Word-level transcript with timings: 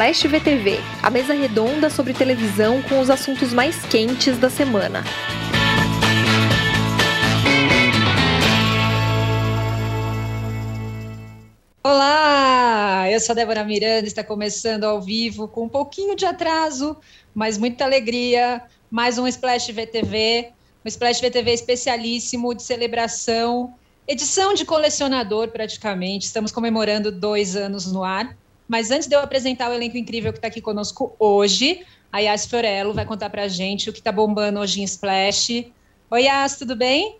Splash 0.00 0.28
VTV, 0.28 0.78
a 1.02 1.10
mesa 1.10 1.34
redonda 1.34 1.90
sobre 1.90 2.14
televisão 2.14 2.80
com 2.84 3.00
os 3.00 3.10
assuntos 3.10 3.52
mais 3.52 3.84
quentes 3.84 4.38
da 4.38 4.48
semana. 4.48 5.04
Olá, 11.84 13.10
eu 13.10 13.20
sou 13.20 13.34
a 13.34 13.36
Débora 13.36 13.62
Miranda, 13.62 14.06
está 14.06 14.24
começando 14.24 14.84
ao 14.84 15.02
vivo 15.02 15.46
com 15.46 15.64
um 15.64 15.68
pouquinho 15.68 16.16
de 16.16 16.24
atraso, 16.24 16.96
mas 17.34 17.58
muita 17.58 17.84
alegria. 17.84 18.62
Mais 18.90 19.18
um 19.18 19.26
Splash 19.26 19.70
VTV, 19.70 20.50
um 20.82 20.88
Splash 20.88 21.20
VTV 21.20 21.52
especialíssimo 21.52 22.54
de 22.54 22.62
celebração, 22.62 23.74
edição 24.08 24.54
de 24.54 24.64
colecionador 24.64 25.48
praticamente. 25.48 26.24
Estamos 26.24 26.50
comemorando 26.50 27.12
dois 27.12 27.54
anos 27.54 27.92
no 27.92 28.02
ar. 28.02 28.34
Mas 28.70 28.92
antes 28.92 29.08
de 29.08 29.16
eu 29.16 29.20
apresentar 29.20 29.68
o 29.68 29.74
elenco 29.74 29.96
incrível 29.96 30.30
que 30.32 30.38
está 30.38 30.46
aqui 30.46 30.60
conosco 30.60 31.12
hoje, 31.18 31.84
a 32.12 32.20
Yas 32.20 32.46
Fiorello 32.46 32.94
vai 32.94 33.04
contar 33.04 33.28
para 33.28 33.42
a 33.42 33.48
gente 33.48 33.90
o 33.90 33.92
que 33.92 33.98
está 33.98 34.12
bombando 34.12 34.60
hoje 34.60 34.80
em 34.80 34.84
Splash. 34.84 35.72
Oi, 36.08 36.22
Yas, 36.22 36.56
tudo 36.56 36.76
bem? 36.76 37.16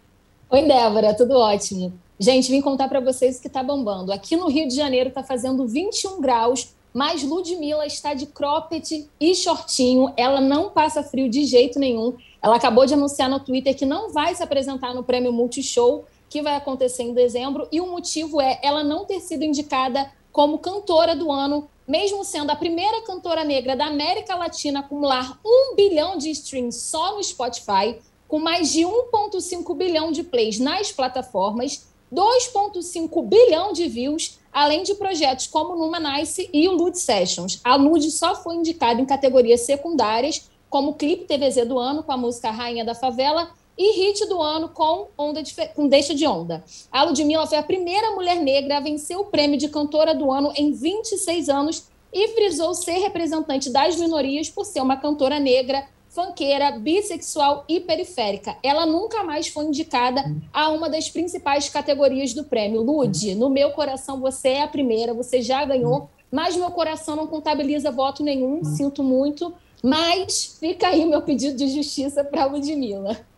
Oi, 0.49 0.63
Débora, 0.63 1.13
tudo 1.13 1.37
ótimo. 1.37 1.93
Gente, 2.21 2.53
vim 2.53 2.61
contar 2.61 2.87
para 2.87 3.01
vocês 3.01 3.37
o 3.37 3.41
que 3.41 3.49
está 3.49 3.65
bombando. 3.65 4.13
Aqui 4.13 4.37
no 4.37 4.47
Rio 4.47 4.69
de 4.69 4.77
Janeiro 4.77 5.09
está 5.09 5.25
fazendo 5.25 5.67
21 5.67 6.21
graus, 6.21 6.73
mas 6.95 7.25
Ludmilla 7.25 7.85
está 7.85 8.15
de 8.15 8.27
cropped 8.27 9.09
e 9.19 9.35
shortinho. 9.35 10.15
Ela 10.17 10.41
não 10.41 10.71
passa 10.71 11.03
frio 11.03 11.29
de 11.29 11.45
jeito 11.47 11.80
nenhum. 11.80 12.15
Ela 12.41 12.55
acabou 12.55 12.87
de 12.87 12.95
anunciar 12.95 13.29
no 13.29 13.41
Twitter 13.41 13.77
que 13.77 13.85
não 13.85 14.13
vai 14.13 14.37
se 14.37 14.43
apresentar 14.45 14.95
no 14.95 15.03
Prêmio 15.03 15.33
Multishow, 15.33 16.05
que 16.29 16.43
vai 16.43 16.55
acontecer 16.55 17.03
em 17.03 17.13
dezembro. 17.13 17.67
E 17.73 17.80
o 17.80 17.89
motivo 17.89 18.41
é 18.41 18.61
ela 18.63 18.85
não 18.85 19.05
ter 19.05 19.19
sido 19.19 19.43
indicada 19.43 20.09
como 20.41 20.59
cantora 20.59 21.15
do 21.15 21.30
ano, 21.30 21.69
mesmo 21.87 22.25
sendo 22.25 22.49
a 22.49 22.57
primeira 22.57 23.03
cantora 23.03 23.45
negra 23.45 23.77
da 23.77 23.89
América 23.89 24.35
Latina 24.35 24.79
a 24.79 24.83
acumular 24.83 25.38
um 25.45 25.77
bilhão 25.77 26.16
de 26.16 26.30
streams 26.30 26.80
só 26.80 27.15
no 27.15 27.23
Spotify, 27.23 27.99
com 28.27 28.38
mais 28.38 28.73
de 28.73 28.80
1,5 28.80 29.77
bilhão 29.77 30.11
de 30.11 30.23
plays 30.23 30.59
nas 30.59 30.91
plataformas 30.91 31.87
2,5 32.11 33.23
bilhão 33.29 33.74
de 33.74 33.87
views, 33.87 34.38
além 34.51 34.83
de 34.83 34.95
projetos 34.95 35.46
como 35.46 35.77
Numa 35.77 36.01
Nice 36.01 36.49
e 36.55 36.66
o 36.68 36.73
Lud 36.73 36.99
Sessions. 36.99 37.61
A 37.63 37.77
Lud 37.77 38.11
só 38.11 38.35
foi 38.35 38.55
indicada 38.55 38.99
em 38.99 39.05
categorias 39.05 39.61
secundárias, 39.66 40.49
como 40.71 40.95
clipe 40.95 41.27
TVZ 41.27 41.68
do 41.68 41.79
ano 41.79 42.02
com 42.02 42.13
a 42.13 42.16
música 42.16 42.51
Rainha 42.51 42.83
da 42.83 42.95
Favela 42.95 43.51
e 43.83 43.93
hit 43.93 44.27
do 44.27 44.43
ano 44.43 44.69
com, 44.69 45.09
onda 45.17 45.43
de, 45.43 45.55
com 45.75 45.89
Deixa 45.89 46.15
de 46.15 46.27
Onda. 46.27 46.63
A 46.93 47.03
Ludmilla 47.03 47.47
foi 47.47 47.57
a 47.57 47.63
primeira 47.63 48.11
mulher 48.11 48.37
negra 48.37 48.77
a 48.77 48.81
vencer 48.81 49.17
o 49.17 49.25
prêmio 49.25 49.59
de 49.59 49.71
cantora 49.71 50.15
do 50.15 50.31
ano 50.31 50.53
em 50.55 50.71
26 50.71 51.49
anos 51.49 51.89
e 52.13 52.29
frisou 52.29 52.75
ser 52.75 52.99
representante 52.99 53.71
das 53.71 53.97
minorias 53.97 54.51
por 54.51 54.67
ser 54.67 54.83
uma 54.83 54.99
cantora 54.99 55.41
negra 55.41 55.83
fanqueira, 56.11 56.73
bissexual 56.73 57.65
e 57.67 57.81
periférica. 57.81 58.55
Ela 58.63 58.85
nunca 58.85 59.23
mais 59.23 59.49
foi 59.49 59.65
indicada 59.65 60.31
a 60.53 60.69
uma 60.69 60.91
das 60.91 61.09
principais 61.09 61.71
categorias 61.71 62.35
do 62.35 62.45
prêmio. 62.45 62.83
Lude, 62.83 63.35
no 63.35 63.49
meu 63.49 63.71
coração 63.71 64.21
você 64.21 64.49
é 64.49 64.62
a 64.62 64.69
primeira, 64.69 65.15
você 65.15 65.41
já 65.41 65.65
ganhou, 65.65 66.11
mas 66.31 66.55
meu 66.55 66.71
coração 66.71 67.17
não 67.17 67.27
contabiliza 67.27 67.91
voto 67.91 68.23
nenhum, 68.23 68.62
sinto 68.62 69.03
muito. 69.03 69.55
Mas 69.83 70.59
fica 70.61 70.89
aí 70.89 71.06
meu 71.06 71.23
pedido 71.23 71.56
de 71.56 71.69
justiça 71.69 72.23
para 72.23 72.43
a 72.43 72.47
Ludmilla. 72.47 73.30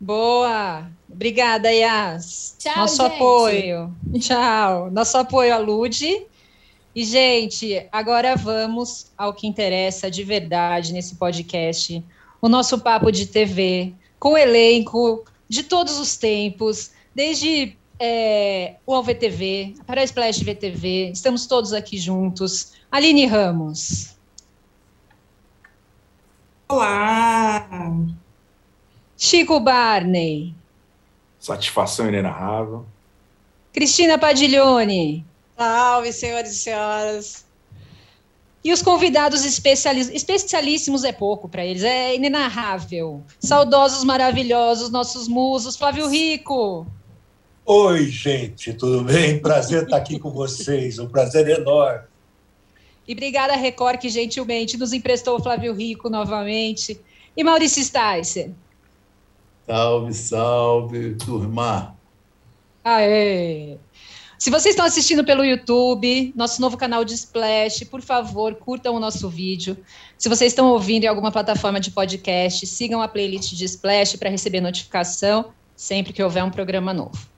Boa! 0.00 0.90
Obrigada, 1.12 1.70
Yas. 1.70 2.56
Tchau, 2.58 2.76
Nosso 2.78 3.02
gente. 3.02 3.14
apoio. 3.14 3.94
Tchau. 4.18 4.90
Nosso 4.90 5.18
apoio 5.18 5.52
a 5.52 5.58
Lude. 5.58 6.26
E, 6.94 7.04
gente, 7.04 7.86
agora 7.92 8.34
vamos 8.34 9.12
ao 9.18 9.34
que 9.34 9.46
interessa 9.46 10.10
de 10.10 10.24
verdade 10.24 10.92
nesse 10.94 11.16
podcast. 11.16 12.02
O 12.40 12.48
nosso 12.48 12.80
papo 12.80 13.12
de 13.12 13.26
TV, 13.26 13.92
com 14.18 14.32
o 14.32 14.38
elenco 14.38 15.24
de 15.48 15.62
todos 15.62 15.98
os 15.98 16.16
tempos, 16.16 16.92
desde 17.14 17.76
é, 17.98 18.76
o 18.86 18.94
AlvTV, 18.94 19.74
para 19.86 20.00
a 20.00 20.04
Splash 20.04 20.42
VTV. 20.42 21.10
Estamos 21.12 21.46
todos 21.46 21.74
aqui 21.74 21.98
juntos. 21.98 22.72
Aline 22.90 23.26
Ramos. 23.26 24.16
Olá! 26.66 27.68
Chico 29.22 29.60
Barney. 29.60 30.54
Satisfação 31.38 32.08
inenarrável. 32.08 32.86
Cristina 33.70 34.16
Padiglione. 34.16 35.26
Salve, 35.58 36.10
senhores 36.10 36.52
e 36.52 36.54
senhoras! 36.54 37.44
E 38.64 38.72
os 38.72 38.80
convidados 38.80 39.44
especialis- 39.44 40.08
especialíssimos 40.08 41.04
é 41.04 41.12
pouco 41.12 41.50
para 41.50 41.62
eles, 41.62 41.82
é 41.82 42.14
inenarrável. 42.14 43.22
Saudosos, 43.38 44.04
maravilhosos, 44.04 44.88
nossos 44.88 45.28
musos. 45.28 45.76
Flávio 45.76 46.08
Rico. 46.08 46.86
Oi, 47.66 48.06
gente, 48.06 48.72
tudo 48.72 49.04
bem? 49.04 49.38
Prazer 49.38 49.82
estar 49.82 49.98
aqui 49.98 50.18
com 50.18 50.30
vocês, 50.30 50.98
um 50.98 51.06
prazer 51.06 51.46
enorme. 51.46 52.06
E 53.06 53.12
obrigada, 53.12 53.54
Record, 53.54 54.00
que 54.00 54.08
gentilmente 54.08 54.78
nos 54.78 54.94
emprestou 54.94 55.36
o 55.36 55.42
Flávio 55.42 55.74
Rico 55.74 56.08
novamente. 56.08 56.98
E 57.36 57.44
Maurício 57.44 57.84
Sticer. 57.84 58.50
Salve, 59.70 60.12
salve, 60.12 61.14
turma. 61.14 61.94
Aê! 62.82 63.78
Se 64.36 64.50
vocês 64.50 64.72
estão 64.72 64.84
assistindo 64.84 65.24
pelo 65.24 65.44
YouTube, 65.44 66.32
nosso 66.34 66.60
novo 66.60 66.76
canal 66.76 67.04
de 67.04 67.14
Splash, 67.14 67.84
por 67.84 68.02
favor, 68.02 68.56
curtam 68.56 68.96
o 68.96 68.98
nosso 68.98 69.28
vídeo. 69.28 69.78
Se 70.18 70.28
vocês 70.28 70.50
estão 70.50 70.72
ouvindo 70.72 71.04
em 71.04 71.06
alguma 71.06 71.30
plataforma 71.30 71.78
de 71.78 71.92
podcast, 71.92 72.66
sigam 72.66 73.00
a 73.00 73.06
playlist 73.06 73.52
de 73.54 73.64
Splash 73.64 74.16
para 74.16 74.28
receber 74.28 74.60
notificação 74.60 75.52
sempre 75.76 76.12
que 76.12 76.20
houver 76.20 76.42
um 76.42 76.50
programa 76.50 76.92
novo. 76.92 77.28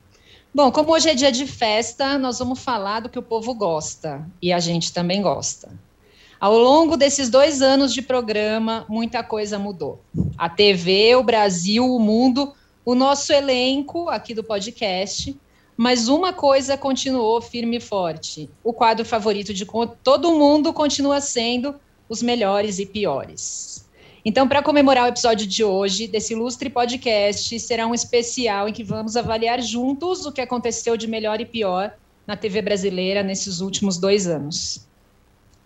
Bom, 0.54 0.72
como 0.72 0.91
hoje 0.92 1.10
é 1.10 1.15
dia 1.15 1.31
de 1.31 1.47
festa, 1.47 2.16
nós 2.16 2.38
vamos 2.38 2.60
falar 2.60 3.00
do 3.00 3.10
que 3.10 3.19
o 3.19 3.22
povo 3.22 3.53
gosta 3.53 4.26
e 4.41 4.54
a 4.54 4.59
gente 4.59 4.91
também 4.91 5.21
gosta. 5.21 5.69
Ao 6.42 6.58
longo 6.58 6.97
desses 6.97 7.30
dois 7.30 7.62
anos 7.62 7.94
de 7.94 8.03
programa, 8.03 8.84
muita 8.88 9.22
coisa 9.22 9.60
mudou. 9.60 10.00
A 10.36 10.48
TV, 10.48 11.14
o 11.14 11.22
Brasil, 11.22 11.86
o 11.86 12.00
mundo, 12.00 12.53
o 12.84 12.97
nosso 12.97 13.32
elenco 13.32 14.08
aqui 14.08 14.34
do 14.34 14.42
podcast. 14.42 15.38
Mas 15.76 16.08
uma 16.08 16.32
coisa 16.32 16.76
continuou 16.76 17.41
firme 17.41 17.76
e 17.76 17.80
forte: 17.80 18.50
o 18.64 18.72
quadro 18.72 19.04
favorito 19.04 19.54
de 19.54 19.64
todo 20.03 20.32
mundo 20.32 20.72
continua 20.72 21.20
sendo 21.20 21.76
os 22.08 22.20
melhores 22.20 22.80
e 22.80 22.86
piores. 22.86 23.88
Então, 24.24 24.48
para 24.48 24.64
comemorar 24.64 25.04
o 25.04 25.10
episódio 25.10 25.47
de 25.47 25.62
hoje, 25.62 26.09
desse 26.09 26.32
ilustre 26.32 26.69
podcast, 26.69 27.60
será 27.60 27.86
um 27.86 27.94
especial 27.94 28.69
em 28.69 28.72
que 28.72 28.82
vamos 28.82 29.16
avaliar 29.16 29.62
juntos 29.62 30.26
o 30.26 30.32
que 30.32 30.41
aconteceu 30.41 30.97
de 30.97 31.06
melhor 31.06 31.41
e 31.41 31.47
pior 31.47 31.94
na 32.26 32.36
TV 32.36 32.60
brasileira 32.60 33.22
nesses 33.22 33.60
últimos 33.60 33.97
dois 33.97 34.26
anos. 34.26 34.91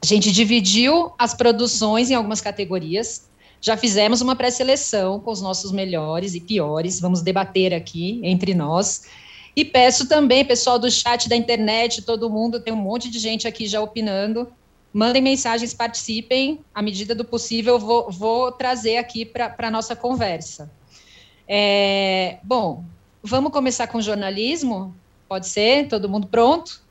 A 0.03 0.07
gente 0.07 0.31
dividiu 0.31 1.13
as 1.19 1.35
produções 1.35 2.11
em 2.11 2.15
algumas 2.15 2.41
categorias. 2.41 3.29
Já 3.61 3.77
fizemos 3.77 4.21
uma 4.21 4.37
pré-seleção 4.37 5.19
com 5.19 5.31
os 5.31 5.41
nossos 5.41 5.73
melhores 5.73 6.35
e 6.35 6.41
piores. 6.41 7.01
Vamos 7.01 7.23
debater 7.23 7.75
aqui 7.75 8.21
entre 8.23 8.55
nós. 8.55 9.09
E 9.57 9.65
peço 9.65 10.07
também, 10.07 10.45
pessoal 10.45 10.79
do 10.79 10.91
chat 10.91 11.29
da 11.29 11.35
internet, 11.35 12.03
todo 12.03 12.29
mundo, 12.29 12.61
tem 12.61 12.73
um 12.73 12.77
monte 12.77 13.11
de 13.11 13.19
gente 13.19 13.49
aqui 13.49 13.67
já 13.67 13.81
opinando. 13.81 14.47
Mandem 14.93 15.23
mensagens, 15.23 15.73
participem. 15.73 16.61
À 16.75 16.83
medida 16.83 17.15
do 17.15 17.25
possível, 17.25 17.79
vou, 17.79 18.11
vou 18.11 18.53
trazer 18.53 18.99
aqui 18.99 19.25
para 19.25 19.55
a 19.59 19.71
nossa 19.71 19.97
conversa. 19.97 20.71
É, 21.49 22.39
bom, 22.43 22.85
vamos 23.23 23.51
começar 23.51 23.87
com 23.87 24.01
jornalismo? 24.01 24.95
Pode 25.29 25.49
ser? 25.49 25.89
Todo 25.89 26.09
mundo 26.09 26.27
pronto? 26.27 26.86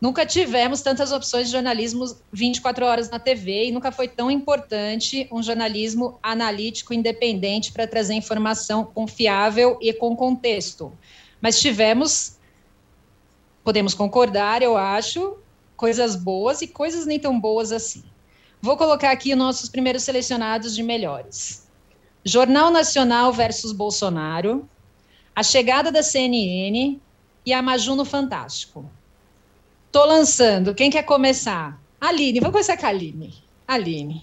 Nunca 0.00 0.24
tivemos 0.24 0.80
tantas 0.80 1.12
opções 1.12 1.46
de 1.46 1.52
jornalismo 1.52 2.06
24 2.32 2.86
horas 2.86 3.10
na 3.10 3.18
TV 3.18 3.66
e 3.66 3.72
nunca 3.72 3.92
foi 3.92 4.08
tão 4.08 4.30
importante 4.30 5.28
um 5.30 5.42
jornalismo 5.42 6.18
analítico 6.22 6.94
independente 6.94 7.70
para 7.70 7.86
trazer 7.86 8.14
informação 8.14 8.84
confiável 8.84 9.76
e 9.78 9.92
com 9.92 10.16
contexto. 10.16 10.90
Mas 11.38 11.60
tivemos, 11.60 12.38
podemos 13.62 13.92
concordar, 13.92 14.62
eu 14.62 14.74
acho, 14.74 15.36
coisas 15.76 16.16
boas 16.16 16.62
e 16.62 16.66
coisas 16.66 17.04
nem 17.04 17.18
tão 17.18 17.38
boas 17.38 17.70
assim. 17.70 18.02
Vou 18.62 18.78
colocar 18.78 19.10
aqui 19.10 19.32
os 19.32 19.38
nossos 19.38 19.68
primeiros 19.68 20.02
selecionados 20.02 20.74
de 20.74 20.82
melhores. 20.82 21.68
Jornal 22.24 22.70
Nacional 22.70 23.32
versus 23.34 23.72
Bolsonaro, 23.72 24.66
a 25.36 25.42
chegada 25.42 25.92
da 25.92 26.02
CNN 26.02 26.98
e 27.44 27.52
a 27.52 27.60
Maju 27.60 27.96
no 27.96 28.04
Fantástico. 28.04 28.90
Tô 29.90 30.04
lançando. 30.04 30.74
Quem 30.74 30.90
quer 30.90 31.02
começar? 31.02 31.80
Aline, 32.00 32.40
vamos 32.40 32.52
começar 32.52 32.76
com 32.76 32.86
a 32.86 32.88
Aline. 32.88 33.34
Aline. 33.66 34.22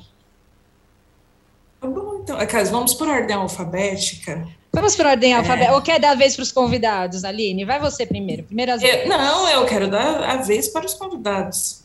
Tá 1.80 1.88
bom, 1.88 2.20
então. 2.22 2.48
Caso, 2.48 2.72
vamos 2.72 2.94
por 2.94 3.08
ordem 3.08 3.36
alfabética. 3.36 4.48
Vamos 4.74 4.96
por 4.96 5.06
ordem 5.06 5.34
alfabética. 5.34 5.74
Ou 5.74 5.82
quer 5.82 6.00
dar 6.00 6.12
a 6.12 6.16
vez 6.16 6.36
para 6.36 6.44
os 6.44 6.52
convidados, 6.52 7.24
Aline? 7.24 7.66
Vai 7.66 7.80
você 7.80 8.06
primeiro. 8.06 8.44
Primeiras 8.44 8.82
Eu, 8.82 9.08
não, 9.08 9.48
eu 9.50 9.66
quero 9.66 9.90
dar 9.90 10.24
a 10.24 10.38
vez 10.38 10.68
para 10.70 10.86
os 10.86 10.94
convidados. 10.94 11.84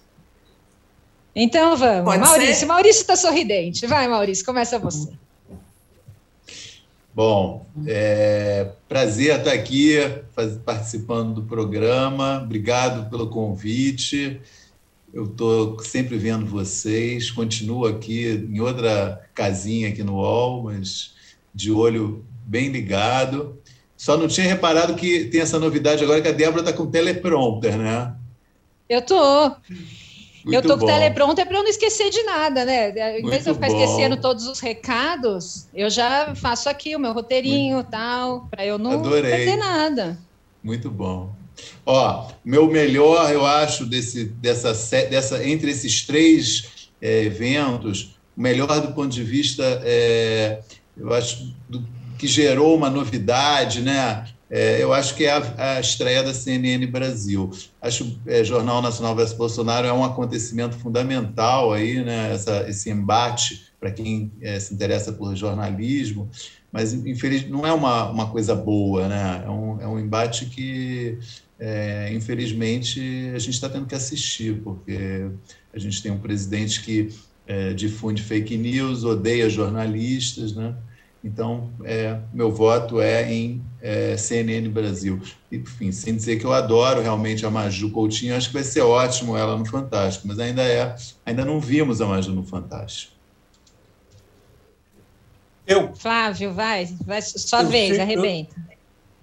Então 1.35 1.77
vamos. 1.77 2.05
Pode 2.05 2.21
Maurício, 2.21 2.55
ser? 2.55 2.67
Maurício 2.67 3.01
está 3.01 3.17
sorridente. 3.17 3.87
Vai, 3.87 4.07
Maurício, 4.09 4.45
começa 4.45 4.79
você. 4.79 5.11
Bom, 7.15 7.67
é 7.87 8.71
prazer 8.89 9.39
estar 9.39 9.53
aqui 9.53 9.97
faz- 10.35 10.57
participando 10.57 11.35
do 11.35 11.43
programa. 11.43 12.41
Obrigado 12.43 13.11
pelo 13.11 13.29
convite. 13.29 14.41
Eu 15.13 15.25
estou 15.27 15.79
sempre 15.81 16.17
vendo 16.17 16.47
vocês. 16.47 17.31
Continuo 17.31 17.85
aqui 17.87 18.47
em 18.51 18.61
outra 18.61 19.21
casinha 19.35 19.89
aqui 19.91 20.03
no 20.03 20.15
UOL, 20.15 20.65
mas 20.65 21.13
de 21.55 21.71
olho 21.71 22.25
bem 22.47 22.71
ligado. 22.71 23.59
Só 23.95 24.17
não 24.17 24.27
tinha 24.27 24.47
reparado 24.47 24.95
que 24.95 25.27
tem 25.27 25.43
essa 25.43 25.59
novidade 25.59 26.03
agora 26.03 26.23
que 26.23 26.29
a 26.29 26.33
Débora 26.33 26.61
está 26.63 26.73
com 26.73 26.91
teleprompter, 26.91 27.77
né? 27.77 28.15
Eu 28.89 29.03
tô. 29.03 29.55
Muito 30.45 30.55
eu 30.57 30.63
tô 30.63 30.79
com 30.79 30.85
o 30.85 30.87
teleprompter 30.87 31.47
para 31.47 31.57
eu 31.59 31.63
não 31.63 31.71
esquecer 31.71 32.11
de 32.11 32.23
nada, 32.25 32.65
né? 32.65 32.91
Em 33.19 33.29
vez 33.29 33.45
de 33.45 33.51
eu 33.51 33.55
ficar 33.55 33.69
bom. 33.69 33.77
esquecendo 33.81 34.17
todos 34.17 34.47
os 34.47 34.59
recados, 34.61 35.67
eu 35.73 35.89
já 35.89 36.35
faço 36.35 36.69
aqui 36.69 36.97
o 36.97 36.99
meu 36.99 37.13
roteirinho 37.13 37.81
e 37.81 37.85
tal, 37.85 38.49
para 38.51 38.65
eu 38.67 38.79
não 38.79 38.93
Adorei. 38.93 39.23
perder 39.31 39.57
nada. 39.57 40.19
Muito 40.63 40.91
bom. 40.91 41.35
Ó, 41.87 42.29
meu 42.45 42.67
melhor, 42.67 43.31
eu 43.33 43.45
acho, 43.47 43.87
desse, 43.87 44.25
dessa, 44.25 44.73
dessa, 45.09 45.47
entre 45.47 45.71
esses 45.71 46.05
três 46.07 46.91
é, 47.01 47.25
eventos, 47.25 48.17
o 48.37 48.41
melhor 48.43 48.81
do 48.81 48.93
ponto 48.93 49.09
de 49.09 49.23
vista, 49.23 49.63
é, 49.85 50.61
eu 50.97 51.13
acho, 51.13 51.55
do- 51.69 51.87
que 52.19 52.27
gerou 52.27 52.77
uma 52.77 52.89
novidade, 52.89 53.81
né? 53.81 54.25
É, 54.55 54.83
eu 54.83 54.93
acho 54.93 55.15
que 55.15 55.25
é 55.25 55.31
a, 55.31 55.77
a 55.77 55.81
estreia 55.81 56.23
da 56.23 56.35
CNN 56.35 56.87
Brasil. 56.87 57.51
Acho 57.81 58.21
é, 58.27 58.45
Jornal 58.45 58.83
Nacional 58.83 59.17
versus 59.17 59.35
Bolsonaro 59.35 59.87
é 59.87 59.93
um 59.95 60.05
acontecimento 60.05 60.77
fundamental 60.77 61.73
aí, 61.73 62.05
né? 62.05 62.35
Essa, 62.35 62.69
esse 62.69 62.91
embate 62.91 63.73
para 63.81 63.91
quem 63.91 64.31
é, 64.43 64.61
se 64.61 64.75
interessa 64.75 65.11
por 65.11 65.35
jornalismo, 65.35 66.29
mas 66.71 66.93
infeliz, 66.93 67.49
não 67.49 67.67
é 67.67 67.73
uma, 67.73 68.11
uma 68.11 68.31
coisa 68.31 68.55
boa, 68.55 69.09
né? 69.09 69.43
É 69.43 69.49
um, 69.49 69.81
é 69.81 69.89
um 69.89 69.99
embate 69.99 70.45
que, 70.45 71.19
é, 71.59 72.13
infelizmente, 72.13 73.01
a 73.35 73.39
gente 73.39 73.55
está 73.55 73.71
tendo 73.71 73.87
que 73.87 73.95
assistir, 73.95 74.61
porque 74.63 75.31
a 75.73 75.79
gente 75.79 76.03
tem 76.03 76.13
um 76.13 76.19
presidente 76.19 76.83
que 76.83 77.09
é, 77.47 77.73
difunde 77.73 78.23
fake 78.23 78.59
news, 78.59 79.03
odeia 79.03 79.49
jornalistas, 79.49 80.53
né? 80.55 80.75
Então, 81.25 81.71
é, 81.85 82.19
meu 82.35 82.51
voto 82.51 83.01
é 83.01 83.33
em 83.33 83.63
é, 83.81 84.17
CNN 84.17 84.69
Brasil. 84.69 85.21
Enfim, 85.53 85.93
sem 85.93 86.17
dizer 86.17 86.37
que 86.39 86.45
eu 86.45 86.53
adoro 86.53 87.01
realmente 87.01 87.47
a 87.47 87.51
Maju 87.51 87.91
Coutinho, 87.91 88.35
acho 88.37 88.49
que 88.49 88.55
vai 88.55 88.65
ser 88.65 88.81
ótimo 88.81 89.37
ela 89.37 89.57
no 89.57 89.65
Fantástico, 89.65 90.27
mas 90.27 90.41
ainda 90.41 90.63
é, 90.63 90.97
ainda 91.25 91.45
não 91.45 91.61
vimos 91.61 92.01
a 92.01 92.07
Maju 92.07 92.33
no 92.33 92.43
Fantástico. 92.43 93.13
Eu, 95.67 95.95
Flávio, 95.95 96.53
vai, 96.53 96.87
vai 97.07 97.23
sua 97.23 97.63
Eu 97.63 97.69
vez, 97.69 97.89
sei- 97.91 97.99
eu- 97.99 98.03
arrebenta. 98.03 98.55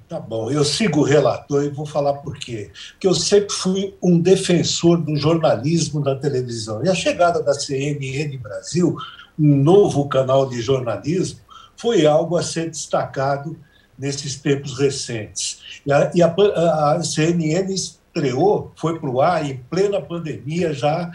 tá 0.07 0.19
bom, 0.21 0.49
eu 0.49 0.63
sigo 0.63 1.01
o 1.01 1.03
relator 1.03 1.63
e 1.65 1.69
vou 1.69 1.85
falar 1.85 2.13
por 2.13 2.37
quê. 2.39 2.71
Porque 2.93 3.07
eu 3.07 3.13
sempre 3.13 3.53
fui 3.53 3.93
um 4.01 4.17
defensor 4.17 4.97
do 5.03 5.17
jornalismo 5.17 5.99
na 5.99 6.15
televisão. 6.15 6.83
E 6.83 6.89
a 6.89 6.95
chegada 6.95 7.43
da 7.43 7.53
CNN 7.53 8.37
Brasil, 8.37 8.95
um 9.37 9.55
novo 9.57 10.07
canal 10.07 10.47
de 10.49 10.61
jornalismo, 10.61 11.39
foi 11.79 12.05
algo 12.05 12.35
a 12.35 12.43
ser 12.43 12.69
destacado 12.69 13.57
nesses 13.97 14.35
tempos 14.35 14.77
recentes. 14.77 15.61
E 15.85 15.91
a, 15.91 16.11
e 16.13 16.21
a 16.21 16.27
a- 16.27 17.03
CNN 17.03 17.73
estreou, 17.73 18.71
foi 18.75 18.99
para 18.99 19.09
o 19.09 19.21
ar 19.21 19.45
em 19.49 19.57
plena 19.69 20.01
pandemia, 20.01 20.73
já 20.73 21.11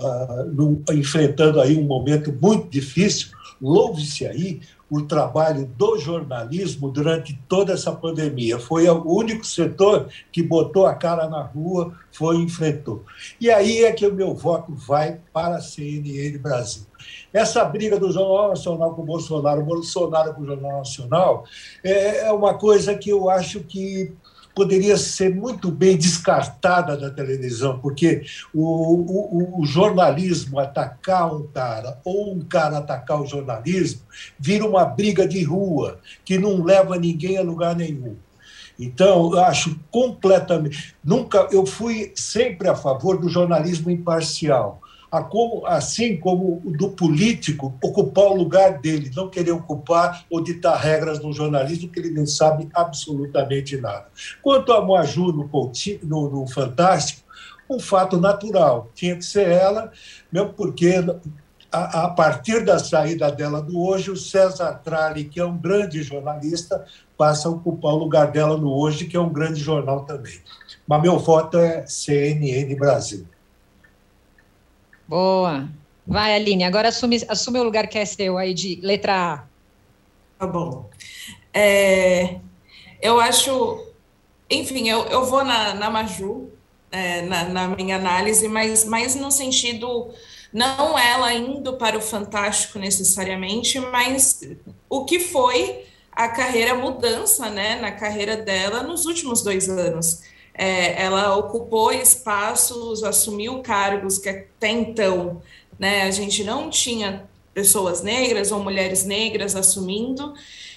ah, 0.00 0.44
num- 0.52 0.82
enfrentando 0.92 1.60
aí 1.60 1.76
um 1.76 1.84
momento 1.84 2.32
muito 2.32 2.68
difícil. 2.68 3.28
Louve-se 3.60 4.26
aí 4.26 4.60
o 4.90 5.02
trabalho 5.02 5.66
do 5.76 5.98
jornalismo 5.98 6.90
durante 6.90 7.38
toda 7.48 7.72
essa 7.72 7.92
pandemia. 7.92 8.58
Foi 8.58 8.88
o 8.88 9.04
único 9.04 9.44
setor 9.44 10.08
que 10.32 10.42
botou 10.42 10.86
a 10.86 10.94
cara 10.94 11.28
na 11.28 11.42
rua, 11.42 11.94
foi 12.10 12.36
enfrentou. 12.36 13.04
E 13.40 13.50
aí 13.50 13.84
é 13.84 13.92
que 13.92 14.06
o 14.06 14.14
meu 14.14 14.34
voto 14.34 14.74
vai 14.74 15.20
para 15.32 15.56
a 15.56 15.60
CNN 15.60 16.38
Brasil. 16.38 16.86
Essa 17.32 17.64
briga 17.64 17.98
do 17.98 18.10
Jornal 18.10 18.48
Nacional 18.48 18.94
com 18.94 19.02
o 19.02 19.04
Bolsonaro, 19.04 19.62
Bolsonaro 19.62 20.34
com 20.34 20.42
o 20.42 20.46
Jornal 20.46 20.78
Nacional, 20.78 21.44
é 21.84 22.08
é 22.28 22.32
uma 22.32 22.54
coisa 22.54 22.94
que 22.94 23.10
eu 23.10 23.28
acho 23.30 23.60
que 23.60 24.12
poderia 24.58 24.96
ser 24.96 25.32
muito 25.32 25.70
bem 25.70 25.96
descartada 25.96 26.96
da 26.96 27.08
televisão, 27.10 27.78
porque 27.78 28.24
o, 28.52 28.60
o, 28.60 29.60
o 29.60 29.64
jornalismo 29.64 30.58
atacar 30.58 31.32
um 31.32 31.46
cara 31.46 32.00
ou 32.04 32.34
um 32.34 32.40
cara 32.40 32.78
atacar 32.78 33.22
o 33.22 33.26
jornalismo 33.26 34.00
vira 34.36 34.66
uma 34.66 34.84
briga 34.84 35.28
de 35.28 35.44
rua 35.44 36.00
que 36.24 36.38
não 36.38 36.64
leva 36.64 36.98
ninguém 36.98 37.38
a 37.38 37.42
lugar 37.42 37.76
nenhum. 37.76 38.16
Então, 38.76 39.32
eu 39.32 39.44
acho 39.44 39.78
completamente. 39.92 40.96
Nunca, 41.04 41.46
eu 41.52 41.64
fui 41.64 42.12
sempre 42.16 42.68
a 42.68 42.74
favor 42.74 43.16
do 43.16 43.28
jornalismo 43.28 43.92
imparcial. 43.92 44.80
Como- 45.30 45.64
assim 45.66 46.18
como 46.18 46.60
o 46.64 46.70
do 46.70 46.90
político 46.90 47.74
ocupar 47.82 48.26
o 48.26 48.34
lugar 48.34 48.78
dele, 48.78 49.10
não 49.14 49.30
querer 49.30 49.52
ocupar 49.52 50.24
ou 50.30 50.42
ditar 50.42 50.78
regras 50.78 51.20
no 51.20 51.32
jornalismo 51.32 51.88
que 51.88 51.98
ele 51.98 52.10
não 52.10 52.26
sabe 52.26 52.68
absolutamente 52.74 53.76
nada. 53.78 54.06
Quanto 54.42 54.72
a 54.72 54.84
Moaju 54.84 55.32
no, 55.32 55.50
no, 56.02 56.30
no 56.30 56.46
Fantástico, 56.46 57.26
um 57.70 57.78
fato 57.78 58.18
natural, 58.18 58.90
tinha 58.94 59.16
que 59.16 59.24
ser 59.24 59.48
ela, 59.48 59.90
mesmo 60.32 60.54
porque 60.54 60.94
a, 61.70 62.04
a 62.04 62.10
partir 62.10 62.64
da 62.64 62.78
saída 62.78 63.30
dela 63.30 63.60
do 63.60 63.78
hoje, 63.78 64.10
o 64.10 64.16
César 64.16 64.80
Tralli, 64.82 65.24
que 65.24 65.38
é 65.38 65.44
um 65.44 65.56
grande 65.56 66.02
jornalista, 66.02 66.84
passa 67.16 67.48
a 67.48 67.50
ocupar 67.50 67.92
o 67.92 67.98
lugar 67.98 68.30
dela 68.30 68.56
no 68.56 68.72
hoje, 68.72 69.06
que 69.06 69.16
é 69.16 69.20
um 69.20 69.32
grande 69.32 69.60
jornal 69.60 70.04
também. 70.04 70.40
Mas 70.86 71.02
meu 71.02 71.18
voto 71.18 71.58
é 71.58 71.84
CNN 71.86 72.74
Brasil. 72.74 73.26
Boa. 75.08 75.66
Vai, 76.06 76.34
Aline, 76.34 76.64
agora 76.64 76.88
assume, 76.88 77.24
assume 77.28 77.58
o 77.58 77.62
lugar 77.62 77.86
que 77.86 77.98
é 77.98 78.04
seu 78.04 78.36
aí 78.36 78.52
de 78.52 78.78
letra 78.82 79.34
A. 79.34 79.44
Tá 80.38 80.46
bom. 80.46 80.88
É, 81.52 82.38
eu 83.00 83.18
acho, 83.18 83.86
enfim, 84.50 84.88
eu, 84.88 85.04
eu 85.06 85.24
vou 85.24 85.42
na, 85.44 85.74
na 85.74 85.90
Maju, 85.90 86.50
é, 86.92 87.22
na, 87.22 87.44
na 87.44 87.68
minha 87.68 87.96
análise, 87.96 88.46
mas 88.48 88.84
mais 88.84 89.14
no 89.14 89.30
sentido, 89.30 90.10
não 90.52 90.98
ela 90.98 91.32
indo 91.32 91.74
para 91.74 91.96
o 91.96 92.02
Fantástico 92.02 92.78
necessariamente, 92.78 93.80
mas 93.80 94.40
o 94.88 95.04
que 95.04 95.18
foi 95.18 95.86
a 96.12 96.28
carreira 96.28 96.74
mudança, 96.74 97.48
né, 97.48 97.80
na 97.80 97.92
carreira 97.92 98.36
dela 98.36 98.82
nos 98.82 99.06
últimos 99.06 99.42
dois 99.42 99.68
anos. 99.68 100.22
É, 100.58 101.00
ela 101.00 101.36
ocupou 101.36 101.92
espaços, 101.92 103.04
assumiu 103.04 103.62
cargos 103.62 104.18
que 104.18 104.28
até 104.28 104.68
então, 104.70 105.40
né, 105.78 106.02
a 106.02 106.10
gente 106.10 106.42
não 106.42 106.68
tinha 106.68 107.28
pessoas 107.54 108.02
negras 108.02 108.50
ou 108.50 108.60
mulheres 108.60 109.04
negras 109.04 109.54
assumindo, 109.54 110.34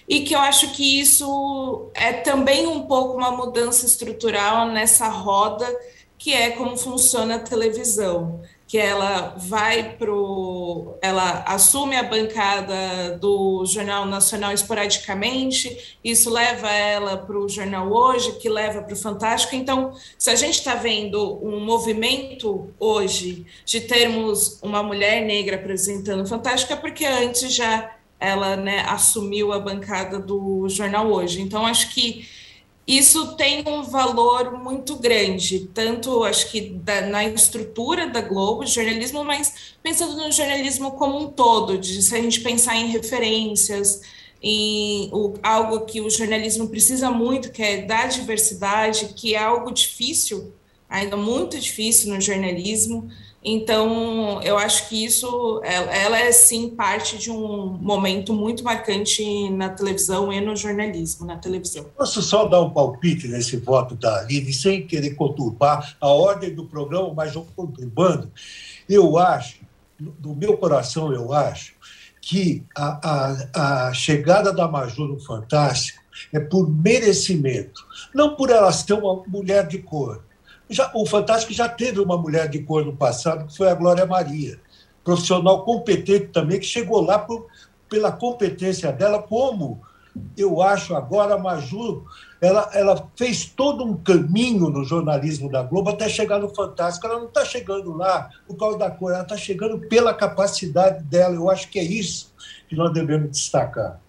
e 0.07 0.21
que 0.21 0.35
eu 0.35 0.39
acho 0.39 0.71
que 0.73 0.99
isso 0.99 1.89
é 1.95 2.13
também 2.13 2.67
um 2.67 2.83
pouco 2.83 3.17
uma 3.17 3.31
mudança 3.31 3.85
estrutural 3.85 4.67
nessa 4.67 5.07
roda 5.07 5.67
que 6.17 6.33
é 6.33 6.51
como 6.51 6.77
funciona 6.77 7.35
a 7.35 7.39
televisão, 7.39 8.41
que 8.71 8.77
ela 8.77 9.35
vai 9.35 9.97
pro, 9.97 10.97
ela 11.01 11.43
assume 11.45 11.93
a 11.97 12.03
bancada 12.03 13.17
do 13.19 13.65
Jornal 13.65 14.05
Nacional 14.05 14.53
esporadicamente, 14.53 15.97
isso 16.01 16.29
leva 16.29 16.69
ela 16.71 17.17
para 17.17 17.37
o 17.37 17.49
Jornal 17.49 17.91
Hoje, 17.91 18.31
que 18.39 18.47
leva 18.47 18.81
para 18.81 18.93
o 18.93 18.95
Fantástico. 18.95 19.57
Então, 19.57 19.91
se 20.17 20.29
a 20.29 20.35
gente 20.35 20.53
está 20.53 20.73
vendo 20.73 21.45
um 21.45 21.59
movimento 21.59 22.69
hoje 22.79 23.45
de 23.65 23.81
termos 23.81 24.57
uma 24.61 24.81
mulher 24.81 25.21
negra 25.25 25.57
apresentando 25.57 26.25
Fantástico, 26.25 26.71
é 26.71 26.77
porque 26.77 27.05
antes 27.05 27.53
já 27.53 27.93
ela 28.21 28.55
né, 28.55 28.85
assumiu 28.87 29.51
a 29.51 29.59
bancada 29.59 30.17
do 30.17 30.69
jornal 30.69 31.11
hoje. 31.11 31.41
Então, 31.41 31.65
acho 31.65 31.93
que 31.93 32.25
isso 32.97 33.35
tem 33.35 33.63
um 33.67 33.83
valor 33.83 34.59
muito 34.59 34.95
grande, 34.95 35.69
tanto 35.73 36.23
acho 36.23 36.51
que 36.51 36.69
da, 36.69 37.01
na 37.01 37.25
estrutura 37.25 38.07
da 38.07 38.21
Globo, 38.21 38.65
jornalismo, 38.65 39.23
mas 39.23 39.75
pensando 39.81 40.15
no 40.17 40.31
jornalismo 40.31 40.91
como 40.91 41.17
um 41.17 41.27
todo, 41.29 41.77
de 41.77 42.01
se 42.01 42.15
a 42.15 42.21
gente 42.21 42.41
pensar 42.41 42.75
em 42.75 42.87
referências, 42.87 44.01
em 44.41 45.09
o, 45.13 45.33
algo 45.43 45.85
que 45.85 46.01
o 46.01 46.09
jornalismo 46.09 46.67
precisa 46.67 47.11
muito, 47.11 47.51
que 47.51 47.61
é 47.61 47.81
da 47.83 48.07
diversidade, 48.07 49.13
que 49.15 49.35
é 49.35 49.39
algo 49.39 49.71
difícil 49.71 50.53
ainda 50.91 51.15
muito 51.15 51.57
difícil 51.57 52.13
no 52.13 52.19
jornalismo. 52.19 53.09
Então, 53.43 54.39
eu 54.43 54.55
acho 54.55 54.87
que 54.87 55.03
isso, 55.03 55.61
ela 55.63 56.19
é 56.19 56.31
sim 56.31 56.69
parte 56.69 57.17
de 57.17 57.31
um 57.31 57.65
momento 57.81 58.33
muito 58.33 58.63
marcante 58.63 59.49
na 59.49 59.69
televisão 59.69 60.31
e 60.31 60.39
no 60.39 60.55
jornalismo, 60.55 61.25
na 61.25 61.37
televisão. 61.37 61.85
Posso 61.97 62.21
só 62.21 62.47
dar 62.47 62.61
um 62.61 62.69
palpite 62.69 63.27
nesse 63.27 63.57
voto 63.57 63.95
da 63.95 64.19
Aline, 64.19 64.53
sem 64.53 64.85
querer 64.85 65.15
conturbar 65.15 65.97
a 65.99 66.07
ordem 66.07 66.53
do 66.53 66.65
programa, 66.65 67.11
mas 67.15 67.33
não 67.33 67.43
conturbando? 67.55 68.31
Eu 68.87 69.17
acho, 69.17 69.61
do 69.99 70.35
meu 70.35 70.55
coração, 70.55 71.11
eu 71.11 71.33
acho, 71.33 71.73
que 72.21 72.63
a, 72.77 72.99
a, 73.55 73.87
a 73.87 73.93
chegada 73.93 74.53
da 74.53 74.67
Maju 74.67 75.07
no 75.07 75.19
Fantástico 75.19 75.99
é 76.31 76.39
por 76.39 76.69
merecimento, 76.69 77.83
não 78.13 78.35
por 78.35 78.51
ela 78.51 78.71
ser 78.71 78.93
uma 78.93 79.23
mulher 79.27 79.65
de 79.67 79.79
cor 79.79 80.21
já, 80.71 80.91
o 80.93 81.05
Fantástico 81.05 81.53
já 81.53 81.67
teve 81.67 81.99
uma 81.99 82.17
mulher 82.17 82.47
de 82.47 82.59
cor 82.59 82.85
no 82.85 82.95
passado, 82.95 83.47
que 83.47 83.57
foi 83.57 83.69
a 83.69 83.75
Glória 83.75 84.05
Maria, 84.05 84.59
profissional 85.03 85.63
competente 85.63 86.27
também, 86.27 86.59
que 86.59 86.65
chegou 86.65 87.01
lá 87.01 87.19
por, 87.19 87.47
pela 87.89 88.11
competência 88.11 88.91
dela, 88.91 89.21
como 89.21 89.81
eu 90.37 90.61
acho 90.61 90.95
agora 90.95 91.35
a 91.35 91.37
Maju, 91.37 92.03
ela, 92.41 92.69
ela 92.73 93.09
fez 93.15 93.45
todo 93.45 93.85
um 93.85 93.95
caminho 93.95 94.69
no 94.69 94.83
jornalismo 94.83 95.49
da 95.49 95.63
Globo 95.63 95.89
até 95.89 96.09
chegar 96.09 96.39
no 96.39 96.49
Fantástico. 96.49 97.07
Ela 97.07 97.19
não 97.19 97.27
está 97.27 97.45
chegando 97.45 97.95
lá 97.95 98.29
por 98.47 98.57
causa 98.57 98.77
da 98.77 98.91
cor, 98.91 99.13
ela 99.13 99.23
está 99.23 99.37
chegando 99.37 99.79
pela 99.87 100.13
capacidade 100.13 101.03
dela. 101.03 101.35
Eu 101.35 101.49
acho 101.49 101.69
que 101.69 101.79
é 101.79 101.83
isso 101.83 102.33
que 102.67 102.75
nós 102.75 102.91
devemos 102.91 103.31
destacar. 103.31 103.99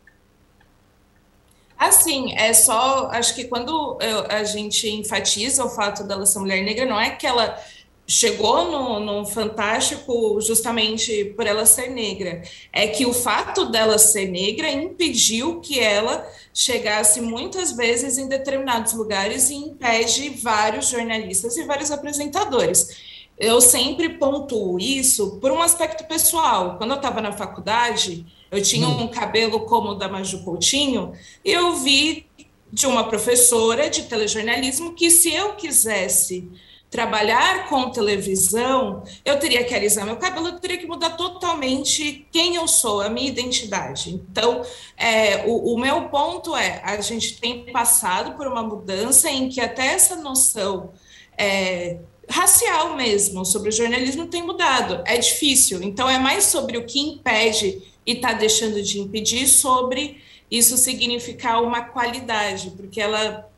Assim, 1.82 2.32
é 2.36 2.52
só. 2.52 3.08
Acho 3.12 3.34
que 3.34 3.44
quando 3.44 3.98
eu, 4.00 4.26
a 4.28 4.44
gente 4.44 4.88
enfatiza 4.88 5.64
o 5.64 5.68
fato 5.68 6.04
dela 6.04 6.24
ser 6.24 6.38
mulher 6.38 6.62
negra, 6.62 6.86
não 6.86 7.00
é 7.00 7.10
que 7.10 7.26
ela 7.26 7.60
chegou 8.06 8.70
no, 8.70 9.00
no 9.00 9.26
Fantástico 9.26 10.40
justamente 10.40 11.32
por 11.36 11.44
ela 11.44 11.66
ser 11.66 11.88
negra. 11.90 12.42
É 12.72 12.86
que 12.86 13.04
o 13.04 13.12
fato 13.12 13.64
dela 13.64 13.98
ser 13.98 14.28
negra 14.28 14.70
impediu 14.70 15.60
que 15.60 15.80
ela 15.80 16.24
chegasse 16.54 17.20
muitas 17.20 17.72
vezes 17.72 18.16
em 18.16 18.28
determinados 18.28 18.92
lugares 18.92 19.50
e 19.50 19.56
impede 19.56 20.30
vários 20.30 20.88
jornalistas 20.88 21.56
e 21.56 21.64
vários 21.64 21.90
apresentadores. 21.90 23.12
Eu 23.36 23.60
sempre 23.60 24.08
pontuo 24.10 24.78
isso 24.78 25.38
por 25.40 25.50
um 25.50 25.60
aspecto 25.60 26.04
pessoal. 26.04 26.76
Quando 26.78 26.92
eu 26.92 26.96
estava 26.96 27.20
na 27.20 27.32
faculdade 27.32 28.24
eu 28.52 28.62
tinha 28.62 28.86
hum. 28.86 29.04
um 29.04 29.08
cabelo 29.08 29.60
como 29.60 29.90
o 29.90 29.94
da 29.94 30.08
Maju 30.08 30.44
Coutinho, 30.44 31.12
e 31.42 31.50
eu 31.50 31.74
vi 31.76 32.26
de 32.70 32.86
uma 32.86 33.04
professora 33.04 33.90
de 33.90 34.02
telejornalismo 34.02 34.94
que 34.94 35.10
se 35.10 35.32
eu 35.32 35.54
quisesse 35.54 36.48
trabalhar 36.90 37.70
com 37.70 37.90
televisão, 37.90 39.02
eu 39.24 39.38
teria 39.38 39.64
que 39.64 39.74
alisar 39.74 40.04
meu 40.04 40.16
cabelo, 40.16 40.48
eu 40.48 40.60
teria 40.60 40.76
que 40.76 40.86
mudar 40.86 41.10
totalmente 41.16 42.26
quem 42.30 42.54
eu 42.56 42.68
sou, 42.68 43.00
a 43.00 43.08
minha 43.08 43.28
identidade. 43.30 44.14
Então, 44.30 44.62
é, 44.98 45.46
o, 45.46 45.72
o, 45.72 45.78
meu 45.78 46.10
ponto 46.10 46.54
é, 46.54 46.82
a 46.84 47.00
gente 47.00 47.40
tem 47.40 47.64
passado 47.72 48.36
por 48.36 48.46
uma 48.46 48.62
mudança 48.62 49.30
em 49.30 49.48
que 49.48 49.58
até 49.58 49.86
essa 49.86 50.16
noção 50.16 50.92
é, 51.38 51.96
racial 52.28 52.94
mesmo 52.94 53.42
sobre 53.46 53.70
o 53.70 53.72
jornalismo 53.72 54.26
tem 54.26 54.42
mudado. 54.42 55.02
É 55.06 55.16
difícil. 55.16 55.82
Então, 55.82 56.10
é 56.10 56.18
mais 56.18 56.44
sobre 56.44 56.76
o 56.76 56.84
que 56.84 57.00
impede 57.00 57.91
e 58.06 58.12
está 58.12 58.32
deixando 58.32 58.82
de 58.82 59.00
impedir 59.00 59.46
sobre 59.46 60.20
isso 60.50 60.76
significar 60.76 61.62
uma 61.62 61.82
qualidade, 61.82 62.72
porque 62.76 63.00
ela 63.00 63.48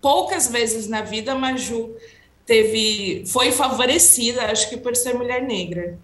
poucas 0.00 0.48
vezes 0.48 0.88
na 0.88 1.00
vida 1.00 1.34
Maju 1.34 1.94
teve 2.44 3.24
foi 3.26 3.52
favorecida, 3.52 4.50
acho 4.50 4.68
que 4.68 4.76
por 4.76 4.94
ser 4.96 5.14
mulher 5.14 5.42
negra. 5.42 5.98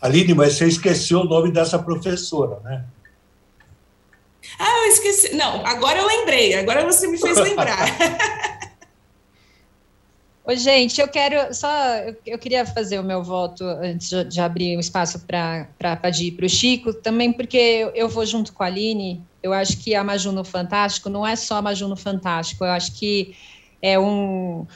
Aline, 0.00 0.32
mas 0.32 0.54
você 0.54 0.66
esqueceu 0.66 1.20
o 1.20 1.24
nome 1.24 1.50
dessa 1.50 1.78
professora, 1.78 2.60
né? 2.60 2.84
Ah, 4.58 4.84
eu 4.84 4.92
esqueci. 4.92 5.34
Não, 5.34 5.66
agora 5.66 5.98
eu 5.98 6.06
lembrei, 6.06 6.54
agora 6.54 6.84
você 6.84 7.06
me 7.08 7.18
fez 7.18 7.36
lembrar. 7.36 7.88
Ô, 10.48 10.56
gente, 10.56 10.98
eu 10.98 11.06
quero 11.06 11.52
só. 11.52 11.68
Eu, 11.96 12.16
eu, 12.24 12.38
queria 12.38 12.64
fazer 12.64 12.98
o 12.98 13.04
meu 13.04 13.22
voto 13.22 13.64
antes 13.64 14.08
de, 14.08 14.24
de 14.24 14.40
abrir 14.40 14.78
o 14.78 14.80
espaço 14.80 15.20
para 15.26 15.96
pedir 16.00 16.32
para 16.32 16.46
o 16.46 16.48
Chico, 16.48 16.94
também 16.94 17.30
porque 17.30 17.58
eu, 17.58 17.90
eu, 17.90 18.08
vou 18.08 18.24
junto 18.24 18.54
com 18.54 18.62
a 18.62 18.66
Aline. 18.66 19.22
Eu 19.42 19.52
acho 19.52 19.76
que 19.76 19.94
a 19.94 20.02
Maju 20.02 20.32
no 20.32 20.42
Fantástico 20.44 21.10
não 21.10 21.26
é 21.26 21.36
só 21.36 21.56
a 21.56 21.62
Maju 21.62 21.88
no 21.88 21.98
Fantástico, 21.98 22.64
eu 22.64 22.70
acho 22.70 22.94
que 22.94 23.36
é 23.82 23.98
um, 23.98 24.66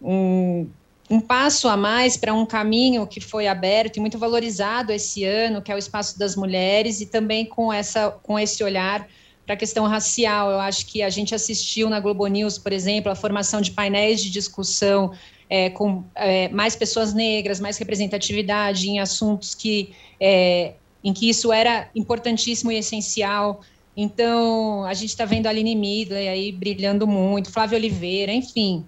um, 0.00 0.68
um 1.10 1.20
passo 1.20 1.68
a 1.68 1.76
mais 1.76 2.16
para 2.16 2.32
um 2.32 2.46
caminho 2.46 3.04
que 3.04 3.20
foi 3.20 3.48
aberto 3.48 3.96
e 3.96 4.00
muito 4.00 4.20
valorizado 4.20 4.92
esse 4.92 5.24
ano, 5.24 5.60
que 5.60 5.72
é 5.72 5.74
o 5.74 5.78
espaço 5.78 6.16
das 6.16 6.36
mulheres, 6.36 7.00
e 7.00 7.06
também 7.06 7.44
com, 7.44 7.72
essa, 7.72 8.12
com 8.22 8.38
esse 8.38 8.62
olhar 8.62 9.04
para 9.46 9.54
a 9.54 9.56
questão 9.56 9.86
racial. 9.86 10.50
Eu 10.50 10.60
acho 10.60 10.84
que 10.86 11.02
a 11.02 11.08
gente 11.08 11.34
assistiu 11.34 11.88
na 11.88 12.00
Globo 12.00 12.26
News, 12.26 12.58
por 12.58 12.72
exemplo, 12.72 13.10
a 13.10 13.14
formação 13.14 13.60
de 13.60 13.70
painéis 13.70 14.20
de 14.20 14.28
discussão 14.28 15.12
é, 15.48 15.70
com 15.70 16.02
é, 16.14 16.48
mais 16.48 16.74
pessoas 16.74 17.14
negras, 17.14 17.60
mais 17.60 17.78
representatividade 17.78 18.90
em 18.90 18.98
assuntos 18.98 19.54
que 19.54 19.92
é, 20.20 20.72
em 21.04 21.12
que 21.12 21.30
isso 21.30 21.52
era 21.52 21.88
importantíssimo 21.94 22.72
e 22.72 22.78
essencial. 22.78 23.60
Então, 23.96 24.84
a 24.84 24.92
gente 24.92 25.10
está 25.10 25.24
vendo 25.24 25.46
a 25.46 25.50
Aline 25.50 25.76
Midley 25.76 26.28
aí 26.28 26.52
brilhando 26.52 27.06
muito, 27.06 27.50
Flávia 27.50 27.78
Oliveira, 27.78 28.32
enfim, 28.32 28.84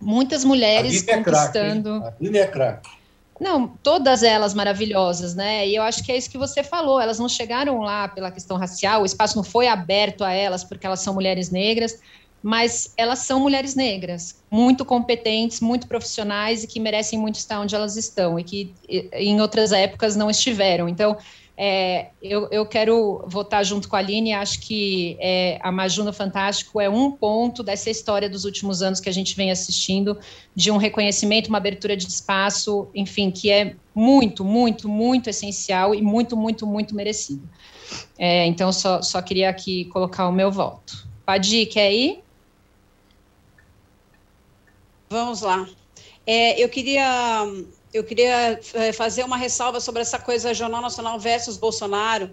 muitas 0.00 0.44
mulheres 0.44 1.02
conquistando. 1.02 1.94
A 1.94 2.14
Aline 2.20 2.38
é 2.38 2.46
craque. 2.46 2.88
Não, 3.40 3.76
todas 3.82 4.22
elas 4.22 4.54
maravilhosas, 4.54 5.34
né? 5.34 5.66
E 5.66 5.74
eu 5.74 5.82
acho 5.82 6.04
que 6.04 6.12
é 6.12 6.16
isso 6.16 6.30
que 6.30 6.38
você 6.38 6.62
falou. 6.62 7.00
Elas 7.00 7.18
não 7.18 7.28
chegaram 7.28 7.80
lá 7.80 8.08
pela 8.08 8.30
questão 8.30 8.56
racial, 8.56 9.02
o 9.02 9.06
espaço 9.06 9.36
não 9.36 9.44
foi 9.44 9.66
aberto 9.66 10.22
a 10.22 10.32
elas 10.32 10.62
porque 10.62 10.86
elas 10.86 11.00
são 11.00 11.14
mulheres 11.14 11.50
negras, 11.50 11.98
mas 12.40 12.92
elas 12.96 13.20
são 13.20 13.40
mulheres 13.40 13.74
negras, 13.74 14.42
muito 14.50 14.84
competentes, 14.84 15.60
muito 15.60 15.88
profissionais 15.88 16.62
e 16.62 16.66
que 16.66 16.78
merecem 16.78 17.18
muito 17.18 17.36
estar 17.36 17.58
onde 17.58 17.74
elas 17.74 17.96
estão 17.96 18.38
e 18.38 18.44
que 18.44 18.74
em 19.14 19.40
outras 19.40 19.72
épocas 19.72 20.14
não 20.14 20.30
estiveram. 20.30 20.88
Então, 20.88 21.16
é, 21.56 22.08
eu, 22.20 22.48
eu, 22.50 22.66
quero 22.66 23.24
votar 23.28 23.64
junto 23.64 23.88
com 23.88 23.94
a 23.94 24.00
Aline, 24.00 24.32
acho 24.32 24.60
que 24.60 25.16
é, 25.20 25.60
a 25.62 25.70
Maju 25.70 26.02
no 26.02 26.12
Fantástico 26.12 26.80
é 26.80 26.88
um 26.88 27.12
ponto 27.12 27.62
dessa 27.62 27.88
história 27.88 28.28
dos 28.28 28.44
últimos 28.44 28.82
anos 28.82 28.98
que 28.98 29.08
a 29.08 29.12
gente 29.12 29.36
vem 29.36 29.52
assistindo, 29.52 30.18
de 30.54 30.72
um 30.72 30.76
reconhecimento, 30.76 31.48
uma 31.48 31.58
abertura 31.58 31.96
de 31.96 32.08
espaço, 32.08 32.88
enfim, 32.92 33.30
que 33.30 33.50
é 33.50 33.76
muito, 33.94 34.44
muito, 34.44 34.88
muito 34.88 35.30
essencial 35.30 35.94
e 35.94 36.02
muito, 36.02 36.36
muito, 36.36 36.66
muito 36.66 36.92
merecido. 36.92 37.48
É, 38.18 38.44
então, 38.46 38.72
só, 38.72 39.00
só 39.00 39.22
queria 39.22 39.48
aqui 39.48 39.84
colocar 39.86 40.28
o 40.28 40.32
meu 40.32 40.50
voto. 40.50 41.06
Padi, 41.24 41.66
quer 41.66 41.92
ir? 41.92 42.24
Vamos 45.08 45.42
lá. 45.42 45.68
É, 46.26 46.60
eu 46.60 46.68
queria 46.68 47.46
eu 47.94 48.02
queria 48.02 48.60
eh, 48.74 48.92
fazer 48.92 49.22
uma 49.24 49.36
ressalva 49.36 49.78
sobre 49.78 50.02
essa 50.02 50.18
coisa 50.18 50.52
Jornal 50.52 50.82
Nacional 50.82 51.16
versus 51.18 51.56
Bolsonaro, 51.56 52.32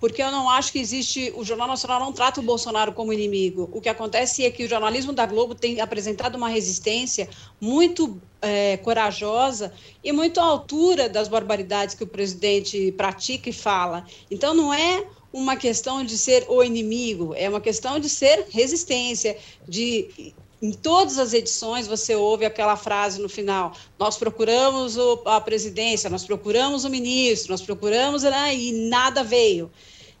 porque 0.00 0.22
eu 0.22 0.30
não 0.30 0.48
acho 0.48 0.72
que 0.72 0.78
existe. 0.78 1.30
O 1.36 1.44
Jornal 1.44 1.68
Nacional 1.68 2.00
não 2.00 2.10
trata 2.10 2.40
o 2.40 2.42
Bolsonaro 2.42 2.92
como 2.94 3.12
inimigo. 3.12 3.68
O 3.70 3.82
que 3.82 3.88
acontece 3.90 4.44
é 4.46 4.50
que 4.50 4.64
o 4.64 4.68
jornalismo 4.68 5.12
da 5.12 5.26
Globo 5.26 5.54
tem 5.54 5.78
apresentado 5.78 6.36
uma 6.36 6.48
resistência 6.48 7.28
muito 7.60 8.18
é, 8.40 8.78
corajosa 8.78 9.74
e 10.02 10.10
muito 10.10 10.40
à 10.40 10.44
altura 10.44 11.06
das 11.06 11.28
barbaridades 11.28 11.94
que 11.94 12.04
o 12.04 12.06
presidente 12.06 12.90
pratica 12.92 13.50
e 13.50 13.52
fala. 13.52 14.06
Então, 14.30 14.54
não 14.54 14.72
é 14.72 15.06
uma 15.30 15.56
questão 15.56 16.02
de 16.02 16.16
ser 16.16 16.46
o 16.48 16.62
inimigo, 16.62 17.34
é 17.36 17.48
uma 17.48 17.60
questão 17.60 17.98
de 17.98 18.08
ser 18.08 18.46
resistência, 18.50 19.36
de 19.68 20.34
em 20.62 20.72
todas 20.72 21.18
as 21.18 21.32
edições 21.32 21.86
você 21.86 22.14
ouve 22.14 22.44
aquela 22.44 22.76
frase 22.76 23.20
no 23.20 23.28
final: 23.28 23.72
nós 23.98 24.16
procuramos 24.16 24.96
o, 24.96 25.22
a 25.26 25.40
presidência, 25.40 26.08
nós 26.10 26.24
procuramos 26.24 26.84
o 26.84 26.90
ministro, 26.90 27.50
nós 27.50 27.62
procuramos 27.62 28.22
né, 28.22 28.54
e 28.54 28.88
nada 28.88 29.22
veio. 29.22 29.70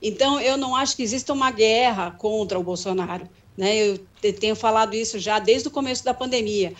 Então, 0.02 0.38
eu 0.38 0.56
não 0.56 0.76
acho 0.76 0.96
que 0.96 1.02
exista 1.02 1.32
uma 1.32 1.50
guerra 1.50 2.10
contra 2.10 2.58
o 2.58 2.62
Bolsonaro. 2.62 3.26
Né? 3.56 3.96
Eu 4.22 4.32
tenho 4.34 4.54
falado 4.54 4.94
isso 4.94 5.18
já 5.18 5.38
desde 5.38 5.68
o 5.68 5.70
começo 5.70 6.04
da 6.04 6.12
pandemia. 6.12 6.74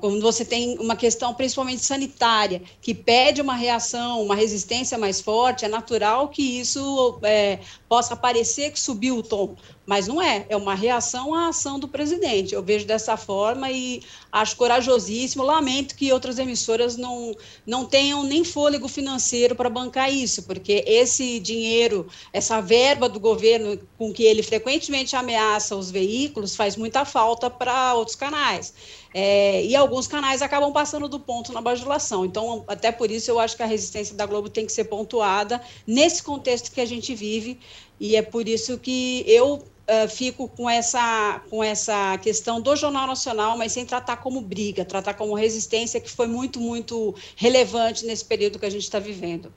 Quando 0.00 0.20
você 0.20 0.44
tem 0.44 0.78
uma 0.78 0.96
questão 0.96 1.34
principalmente 1.34 1.84
sanitária, 1.84 2.62
que 2.80 2.94
pede 2.94 3.40
uma 3.40 3.54
reação, 3.54 4.22
uma 4.22 4.34
resistência 4.34 4.96
mais 4.96 5.20
forte, 5.20 5.64
é 5.64 5.68
natural 5.68 6.28
que 6.28 6.60
isso 6.60 7.18
é, 7.22 7.58
possa 7.88 8.14
parecer 8.14 8.70
que 8.70 8.78
subiu 8.80 9.18
o 9.18 9.22
tom, 9.22 9.56
mas 9.84 10.06
não 10.06 10.22
é, 10.22 10.46
é 10.48 10.56
uma 10.56 10.74
reação 10.74 11.34
à 11.34 11.48
ação 11.48 11.78
do 11.78 11.88
presidente. 11.88 12.54
Eu 12.54 12.62
vejo 12.62 12.86
dessa 12.86 13.16
forma 13.16 13.70
e 13.70 14.02
acho 14.30 14.56
corajosíssimo. 14.56 15.42
Lamento 15.42 15.96
que 15.96 16.12
outras 16.12 16.38
emissoras 16.38 16.96
não, 16.96 17.34
não 17.66 17.84
tenham 17.84 18.22
nem 18.22 18.44
fôlego 18.44 18.86
financeiro 18.86 19.56
para 19.56 19.68
bancar 19.68 20.12
isso, 20.12 20.44
porque 20.44 20.84
esse 20.86 21.40
dinheiro, 21.40 22.06
essa 22.32 22.60
verba 22.60 23.08
do 23.08 23.18
governo 23.18 23.78
com 23.98 24.12
que 24.12 24.22
ele 24.22 24.42
frequentemente 24.42 25.16
ameaça 25.16 25.74
os 25.74 25.90
veículos, 25.90 26.54
faz 26.54 26.76
muita 26.76 27.04
falta 27.04 27.50
para 27.50 27.94
outros 27.94 28.16
canais. 28.16 28.72
É, 29.14 29.62
e 29.64 29.76
alguns 29.76 30.06
canais 30.06 30.40
acabam 30.42 30.72
passando 30.72 31.08
do 31.08 31.20
ponto 31.20 31.52
na 31.52 31.60
bajulação. 31.60 32.24
Então, 32.24 32.64
até 32.66 32.90
por 32.90 33.10
isso, 33.10 33.30
eu 33.30 33.38
acho 33.38 33.56
que 33.56 33.62
a 33.62 33.66
resistência 33.66 34.16
da 34.16 34.26
Globo 34.26 34.48
tem 34.48 34.64
que 34.64 34.72
ser 34.72 34.84
pontuada 34.84 35.60
nesse 35.86 36.22
contexto 36.22 36.70
que 36.72 36.80
a 36.80 36.86
gente 36.86 37.14
vive, 37.14 37.58
e 38.00 38.16
é 38.16 38.22
por 38.22 38.48
isso 38.48 38.78
que 38.78 39.24
eu 39.26 39.54
uh, 39.54 40.08
fico 40.08 40.48
com 40.48 40.68
essa, 40.68 41.40
com 41.50 41.62
essa 41.62 42.16
questão 42.18 42.60
do 42.60 42.74
Jornal 42.74 43.06
Nacional, 43.06 43.56
mas 43.56 43.72
sem 43.72 43.84
tratar 43.84 44.16
como 44.16 44.40
briga, 44.40 44.84
tratar 44.84 45.14
como 45.14 45.34
resistência, 45.34 46.00
que 46.00 46.10
foi 46.10 46.26
muito, 46.26 46.60
muito 46.60 47.14
relevante 47.36 48.04
nesse 48.06 48.24
período 48.24 48.58
que 48.58 48.66
a 48.66 48.70
gente 48.70 48.84
está 48.84 48.98
vivendo. 48.98 49.52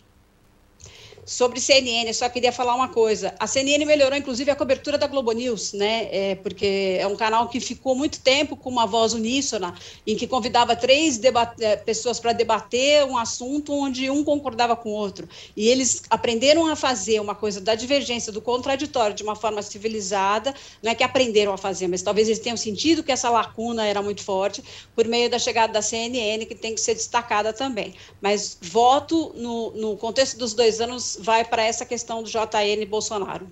Sobre 1.26 1.60
CNN, 1.60 2.14
só 2.14 2.30
queria 2.30 2.52
falar 2.52 2.76
uma 2.76 2.88
coisa. 2.88 3.34
A 3.40 3.48
CNN 3.48 3.84
melhorou, 3.84 4.16
inclusive, 4.16 4.52
a 4.52 4.56
cobertura 4.56 4.96
da 4.96 5.08
Globo 5.08 5.32
News, 5.32 5.74
né? 5.74 6.08
É, 6.12 6.36
porque 6.36 6.98
é 7.00 7.08
um 7.08 7.16
canal 7.16 7.50
que 7.50 7.60
ficou 7.60 7.96
muito 7.96 8.20
tempo 8.22 8.56
com 8.56 8.70
uma 8.70 8.86
voz 8.86 9.16
uníssona, 9.16 9.74
em 10.06 10.16
que 10.16 10.28
convidava 10.28 10.76
três 10.76 11.20
é, 11.60 11.78
pessoas 11.78 12.20
para 12.20 12.32
debater 12.32 13.04
um 13.06 13.18
assunto 13.18 13.74
onde 13.74 14.08
um 14.08 14.24
concordava 14.24 14.76
com 14.76 14.90
o 14.90 14.92
outro. 14.92 15.28
E 15.58 15.68
eles 15.68 16.04
aprenderam 16.12 16.68
a 16.68 16.76
fazer 16.76 17.20
uma 17.20 17.34
coisa 17.34 17.60
da 17.60 17.74
divergência, 17.74 18.32
do 18.32 18.40
contraditório, 18.40 19.16
de 19.16 19.24
uma 19.24 19.36
forma 19.36 19.64
civilizada. 19.64 20.54
Não 20.84 20.92
é 20.92 20.96
que 20.96 21.04
aprenderam 21.04 21.54
a 21.54 21.58
fazer, 21.58 21.88
mas 21.88 22.04
talvez 22.04 22.28
eles 22.28 22.40
tenham 22.40 22.56
sentido 22.56 23.02
que 23.02 23.12
essa 23.12 23.32
lacuna 23.32 23.84
era 23.84 24.00
muito 24.00 24.22
forte 24.22 24.64
por 24.96 25.08
meio 25.08 25.28
da 25.28 25.40
chegada 25.40 25.74
da 25.74 25.82
CNN, 25.82 26.46
que 26.46 26.54
tem 26.54 26.76
que 26.76 26.82
ser 26.82 26.94
destacada 26.94 27.52
também. 27.52 27.96
Mas 28.22 28.60
voto 28.62 29.34
no, 29.36 29.72
no 29.72 29.98
contexto 29.98 30.38
dos 30.38 30.54
dois 30.54 30.80
anos 30.80 31.15
vai 31.22 31.46
para 31.46 31.64
essa 31.64 31.86
questão 31.86 32.24
do 32.24 32.30
JN 32.30 32.86
Bolsonaro. 32.88 33.48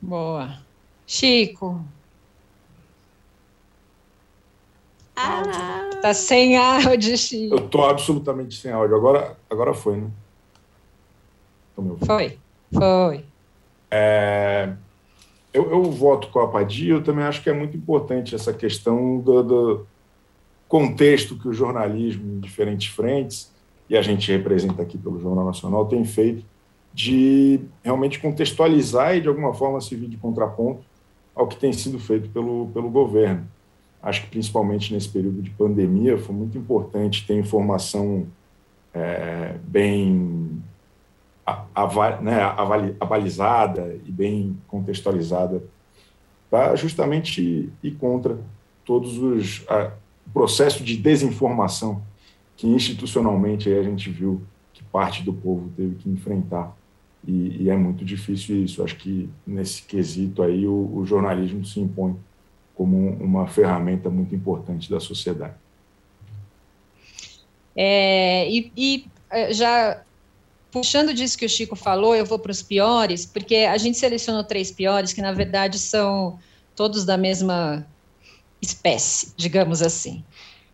Boa. 0.00 0.58
Chico. 1.06 1.84
Ah. 5.16 5.90
Tá 6.00 6.14
sem 6.14 6.56
áudio, 6.56 7.16
Chico. 7.16 7.54
Eu 7.54 7.68
tô 7.68 7.84
absolutamente 7.84 8.56
sem 8.56 8.72
áudio. 8.72 8.96
Agora, 8.96 9.36
agora 9.50 9.74
foi, 9.74 9.96
né? 9.98 10.10
Foi, 12.06 12.38
foi. 12.72 13.24
É, 13.90 14.72
eu, 15.52 15.70
eu 15.70 15.82
voto 15.84 16.28
com 16.28 16.40
a 16.40 16.48
Padia, 16.48 16.94
eu 16.94 17.02
também 17.02 17.24
acho 17.24 17.42
que 17.42 17.50
é 17.50 17.52
muito 17.52 17.76
importante 17.76 18.34
essa 18.34 18.52
questão 18.52 19.18
do, 19.18 19.42
do 19.42 19.86
contexto 20.68 21.36
que 21.36 21.48
o 21.48 21.52
jornalismo 21.52 22.34
em 22.34 22.40
diferentes 22.40 22.88
frentes 22.88 23.50
e 23.90 23.96
a 23.96 24.02
gente 24.02 24.30
representa 24.30 24.82
aqui 24.82 24.96
pelo 24.96 25.20
Jornal 25.20 25.44
Nacional, 25.44 25.84
tem 25.84 26.04
feito 26.04 26.44
de 26.94 27.60
realmente 27.82 28.20
contextualizar 28.20 29.16
e, 29.16 29.20
de 29.20 29.26
alguma 29.26 29.52
forma, 29.52 29.80
servir 29.80 30.08
de 30.08 30.16
contraponto 30.16 30.82
ao 31.34 31.48
que 31.48 31.56
tem 31.56 31.72
sido 31.72 31.98
feito 31.98 32.28
pelo, 32.30 32.68
pelo 32.72 32.88
governo. 32.88 33.48
Acho 34.00 34.22
que, 34.22 34.28
principalmente 34.28 34.94
nesse 34.94 35.08
período 35.08 35.42
de 35.42 35.50
pandemia, 35.50 36.16
foi 36.16 36.34
muito 36.34 36.56
importante 36.56 37.26
ter 37.26 37.36
informação 37.36 38.28
é, 38.94 39.56
bem 39.64 40.62
né, 42.22 42.42
avalizada 43.00 43.98
e 44.06 44.12
bem 44.12 44.56
contextualizada 44.68 45.64
para 46.48 46.76
justamente 46.76 47.72
ir 47.82 47.90
contra 47.92 48.38
todos 48.84 49.18
os 49.18 49.64
a, 49.68 49.92
processo 50.32 50.84
de 50.84 50.96
desinformação 50.96 52.02
que 52.60 52.66
institucionalmente 52.66 53.72
a 53.72 53.82
gente 53.82 54.10
viu 54.10 54.42
que 54.74 54.82
parte 54.84 55.22
do 55.22 55.32
povo 55.32 55.72
teve 55.74 55.94
que 55.94 56.10
enfrentar. 56.10 56.76
E, 57.26 57.62
e 57.62 57.70
é 57.70 57.76
muito 57.76 58.04
difícil 58.04 58.62
isso. 58.62 58.82
Acho 58.82 58.96
que 58.96 59.30
nesse 59.46 59.80
quesito 59.82 60.42
aí 60.42 60.66
o, 60.66 60.94
o 60.94 61.06
jornalismo 61.06 61.64
se 61.64 61.80
impõe 61.80 62.14
como 62.74 63.12
uma 63.14 63.46
ferramenta 63.46 64.10
muito 64.10 64.34
importante 64.34 64.90
da 64.90 65.00
sociedade. 65.00 65.54
É, 67.74 68.46
e, 68.50 68.70
e 68.76 69.06
é, 69.30 69.54
já 69.54 70.02
puxando 70.70 71.14
disso 71.14 71.38
que 71.38 71.46
o 71.46 71.48
Chico 71.48 71.74
falou, 71.74 72.14
eu 72.14 72.26
vou 72.26 72.38
para 72.38 72.52
os 72.52 72.60
piores, 72.60 73.24
porque 73.24 73.56
a 73.56 73.78
gente 73.78 73.96
selecionou 73.96 74.44
três 74.44 74.70
piores 74.70 75.14
que 75.14 75.22
na 75.22 75.32
verdade 75.32 75.78
são 75.78 76.38
todos 76.76 77.06
da 77.06 77.16
mesma 77.16 77.86
espécie, 78.60 79.32
digamos 79.34 79.80
assim. 79.80 80.22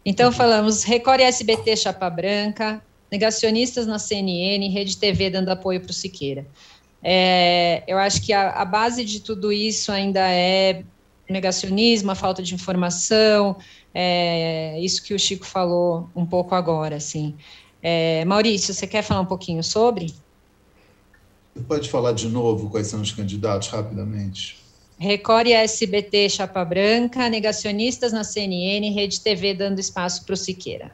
Então, 0.08 0.30
falamos 0.30 0.84
Record 0.84 1.18
e 1.18 1.24
SBT 1.24 1.76
Chapa 1.76 2.08
Branca, 2.08 2.80
negacionistas 3.10 3.88
na 3.88 3.98
CNN, 3.98 4.68
Rede 4.68 4.96
TV 4.96 5.28
dando 5.28 5.48
apoio 5.48 5.80
para 5.80 5.90
o 5.90 5.92
Siqueira. 5.92 6.46
É, 7.02 7.82
eu 7.88 7.98
acho 7.98 8.22
que 8.22 8.32
a, 8.32 8.50
a, 8.50 8.64
base 8.64 9.04
de 9.04 9.18
tudo 9.18 9.52
isso 9.52 9.90
ainda 9.90 10.20
é 10.20 10.84
negacionismo, 11.28 12.12
a 12.12 12.14
falta 12.14 12.40
de 12.40 12.54
informação, 12.54 13.56
é, 13.92 14.78
isso 14.80 15.02
que 15.02 15.12
o 15.12 15.18
Chico 15.18 15.44
falou 15.44 16.08
um 16.14 16.24
pouco 16.24 16.54
agora, 16.54 16.94
assim. 16.94 17.34
É, 17.82 18.24
Maurício, 18.26 18.72
você 18.72 18.86
quer 18.86 19.02
falar 19.02 19.22
um 19.22 19.26
pouquinho 19.26 19.64
sobre? 19.64 20.14
Você 21.52 21.64
pode 21.64 21.90
falar 21.90 22.12
de 22.12 22.28
novo 22.28 22.70
quais 22.70 22.86
são 22.86 23.00
os 23.00 23.10
candidatos 23.10 23.66
rapidamente? 23.68 24.65
Record 24.98 25.48
e 25.48 25.52
SBT 25.52 26.30
Chapa 26.30 26.64
Branca, 26.64 27.28
negacionistas 27.28 28.12
na 28.12 28.24
CNN, 28.24 28.90
Rede 28.90 29.20
TV 29.20 29.52
dando 29.52 29.78
espaço 29.78 30.24
para 30.24 30.34
o 30.34 30.36
Siqueira. 30.36 30.90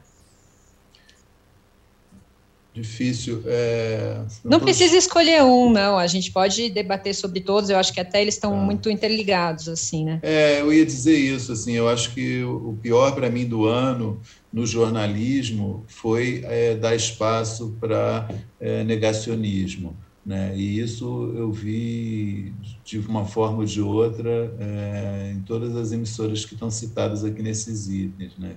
Difícil. 2.75 3.43
É... 3.45 4.23
Não, 4.43 4.59
precisa 4.59 4.97
escolher 4.97 5.43
um, 5.43 5.71
não. 5.71 5.99
A 5.99 6.07
gente 6.07 6.33
pode 6.33 6.71
debater 6.71 7.15
sobre 7.15 7.41
todos. 7.41 7.69
Eu 7.69 7.77
acho 7.77 7.93
que 7.93 8.01
até 8.01 8.23
eles 8.23 8.35
estão 8.35 8.55
ah. 8.55 8.57
muito 8.57 8.88
interligados, 8.88 9.69
assim, 9.69 10.07
né? 10.07 10.21
É, 10.23 10.62
eu 10.62 10.73
ia 10.73 10.85
dizer 10.85 11.17
isso. 11.17 11.53
Assim, 11.53 11.73
eu 11.73 11.87
acho 11.87 12.15
que 12.15 12.43
o 12.43 12.77
pior 12.81 13.15
para 13.15 13.29
mim 13.29 13.45
do 13.45 13.67
ano 13.67 14.19
no 14.51 14.65
jornalismo 14.65 15.85
foi 15.87 16.43
é, 16.47 16.75
dar 16.75 16.95
espaço 16.95 17.77
para 17.79 18.31
é, 18.59 18.83
negacionismo. 18.85 19.95
Né? 20.25 20.57
E 20.57 20.79
isso 20.79 21.33
eu 21.37 21.51
vi 21.51 22.55
de 22.85 22.99
uma 22.99 23.27
forma 23.27 23.59
ou 23.59 23.65
de 23.65 23.81
outra 23.81 24.55
é, 24.59 25.33
em 25.35 25.41
todas 25.41 25.75
as 25.75 25.91
emissoras 25.91 26.45
que 26.45 26.55
estão 26.55 26.71
citadas 26.71 27.25
aqui 27.25 27.43
nesses 27.43 27.89
itens. 27.89 28.37
Né? 28.39 28.57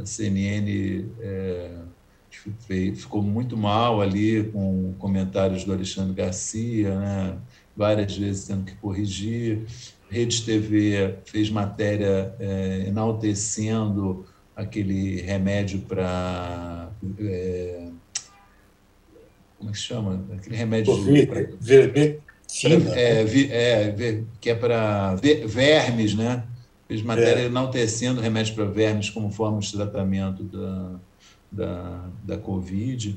A 0.00 0.04
CNN 0.04 1.06
é, 1.20 1.70
ficou 2.94 3.22
muito 3.22 3.56
mal 3.56 4.00
ali 4.00 4.44
com 4.50 4.94
comentários 4.98 5.64
do 5.64 5.72
Alexandre 5.72 6.12
Garcia, 6.12 6.98
né? 6.98 7.38
várias 7.76 8.16
vezes 8.16 8.46
tendo 8.46 8.64
que 8.64 8.74
corrigir. 8.76 9.64
Rede 10.10 10.42
TV 10.42 11.18
fez 11.24 11.48
matéria 11.50 12.34
é, 12.38 12.84
enaltecendo 12.88 14.26
aquele 14.56 15.20
remédio 15.22 15.80
para 15.82 16.90
é, 17.18 17.88
como 19.62 19.70
é 19.70 19.72
que 19.72 19.78
chama? 19.78 20.24
Aquele 20.36 20.56
remédio. 20.56 20.92
Vermectina. 21.60 22.94
É, 22.94 23.22
é, 23.22 24.22
que 24.40 24.50
é 24.50 24.54
para 24.54 25.14
vermes, 25.14 26.14
né? 26.14 26.42
Fez 26.88 27.00
matéria 27.02 27.42
é. 27.42 27.46
enaltecendo 27.46 28.20
remédio 28.20 28.54
para 28.54 28.64
vermes 28.64 29.08
como 29.08 29.30
forma 29.30 29.60
de 29.60 29.72
tratamento 29.72 30.42
da, 30.42 30.94
da, 31.50 32.04
da 32.24 32.38
Covid. 32.38 33.16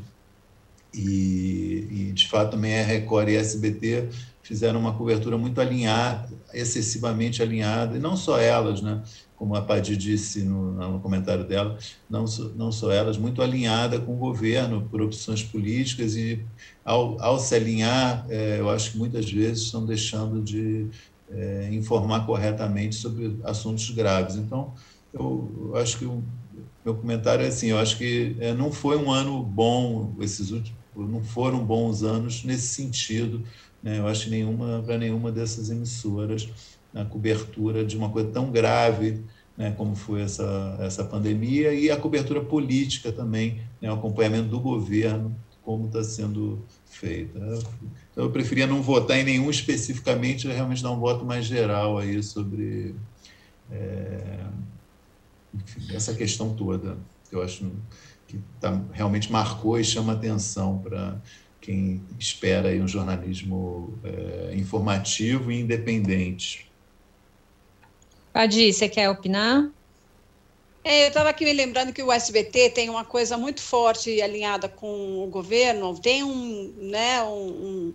E, 0.94 1.88
e, 1.90 2.12
de 2.14 2.28
fato, 2.28 2.52
também 2.52 2.80
a 2.80 2.84
Record 2.84 3.30
e 3.30 3.38
a 3.38 3.42
SBT 3.42 4.08
fizeram 4.44 4.80
uma 4.80 4.94
cobertura 4.94 5.38
muito 5.38 5.60
alinhada, 5.60 6.30
excessivamente 6.54 7.42
alinhada, 7.42 7.98
e 7.98 8.00
não 8.00 8.16
só 8.16 8.40
elas, 8.40 8.82
né? 8.82 9.02
Como 9.38 9.56
a 9.56 9.62
Padir 9.62 9.98
disse 9.98 10.44
no, 10.44 10.72
no, 10.72 11.00
comentário 11.00 11.44
dela, 11.44 11.78
não, 12.10 12.26
não 12.56 12.72
só 12.72 12.92
elas, 12.92 13.18
muito 13.18 13.42
alinhada 13.42 14.00
com 14.00 14.14
o 14.14 14.18
governo 14.18 14.88
por 14.90 15.02
opções 15.02 15.44
políticas 15.44 16.16
e, 16.16 16.44
ao, 16.84 17.22
ao 17.22 17.40
se 17.40 17.54
alinhar, 17.56 18.26
é, 18.30 18.60
eu 18.60 18.70
acho 18.70 18.94
que 18.94 18.98
muitas 18.98 19.30
vezes 19.30 19.64
estão 19.64 19.86
deixando 19.86 20.42
de 20.42 20.88
é, 21.30 21.70
informar 21.74 22.26
corretamente 22.26 22.96
sobre 22.96 23.38
assuntos 23.44 23.90
graves. 23.92 24.36
Então, 24.36 24.74
eu, 25.14 25.70
eu 25.70 25.76
acho 25.78 25.98
que 25.98 26.06
o 26.06 26.24
meu 26.84 26.96
comentário 26.96 27.44
é 27.44 27.48
assim, 27.48 27.68
eu 27.68 27.80
acho 27.80 27.98
que 27.98 28.36
é, 28.40 28.54
não 28.54 28.72
foi 28.72 28.98
um 28.98 29.12
ano 29.12 29.42
bom, 29.44 30.14
esses 30.22 30.52
últimos, 30.52 30.80
não 30.96 31.24
foram 31.24 31.66
bons 31.66 32.04
anos 32.04 32.44
nesse 32.44 32.68
sentido, 32.68 33.44
né? 33.84 34.00
eu 34.00 34.08
acho 34.08 34.26
que 34.26 34.30
nenhuma, 34.30 34.82
para 34.86 34.98
nenhuma 34.98 35.32
dessas 35.32 35.70
emissoras, 35.70 36.48
na 36.96 37.04
cobertura 37.04 37.86
de 37.86 37.98
uma 37.98 38.10
coisa 38.10 38.32
tão 38.32 38.50
grave 38.50 39.22
né, 39.58 39.74
como 39.78 39.96
foi 39.96 40.22
essa, 40.22 40.78
essa 40.80 41.04
pandemia 41.04 41.74
e 41.74 41.92
a 41.92 41.98
cobertura 41.98 42.42
política 42.42 43.12
também, 43.12 43.62
né, 43.82 43.90
o 43.92 43.96
acompanhamento 43.96 44.50
do 44.50 44.60
governo, 44.60 45.36
como 45.62 45.88
está 45.88 46.04
sendo 46.04 46.64
feita. 46.86 47.38
Então, 48.12 48.24
eu 48.24 48.32
preferia 48.32 48.68
não 48.68 48.82
votar 48.82 49.18
em 49.18 49.24
nenhum 49.24 49.50
especificamente, 49.50 50.48
realmente 50.48 50.82
dar 50.82 50.92
um 50.92 51.00
voto 51.00 51.26
mais 51.26 51.46
geral 51.46 51.98
aí 51.98 52.22
sobre 52.24 52.96
é, 53.72 54.46
enfim, 55.54 55.96
essa 55.96 56.14
questão 56.14 56.54
toda, 56.54 56.98
que 57.30 57.36
eu 57.36 57.42
acho 57.42 57.70
que 58.28 58.40
tá, 58.60 58.82
realmente 58.92 59.32
marcou 59.32 59.80
e 59.80 59.84
chama 59.84 60.14
atenção 60.14 60.80
para 60.80 61.20
quem 61.62 62.02
espera 62.20 62.70
aí 62.70 62.82
um 62.82 62.88
jornalismo 62.88 63.98
é, 64.04 64.54
informativo 64.56 65.52
e 65.52 65.62
independente. 65.62 66.70
Padi, 68.36 68.74
você 68.74 68.90
quer 68.90 69.10
opinar? 69.10 69.72
É, 70.84 71.06
eu 71.06 71.08
estava 71.08 71.30
aqui 71.30 71.46
me 71.46 71.54
lembrando 71.54 71.94
que 71.94 72.04
o 72.04 72.12
SBT 72.12 72.72
tem 72.72 72.90
uma 72.90 73.06
coisa 73.06 73.38
muito 73.38 73.62
forte 73.62 74.22
alinhada 74.22 74.68
com 74.68 75.24
o 75.24 75.28
governo, 75.28 75.98
tem 75.98 76.22
um, 76.22 76.74
né, 76.78 77.24
um, 77.24 77.48
um 77.48 77.94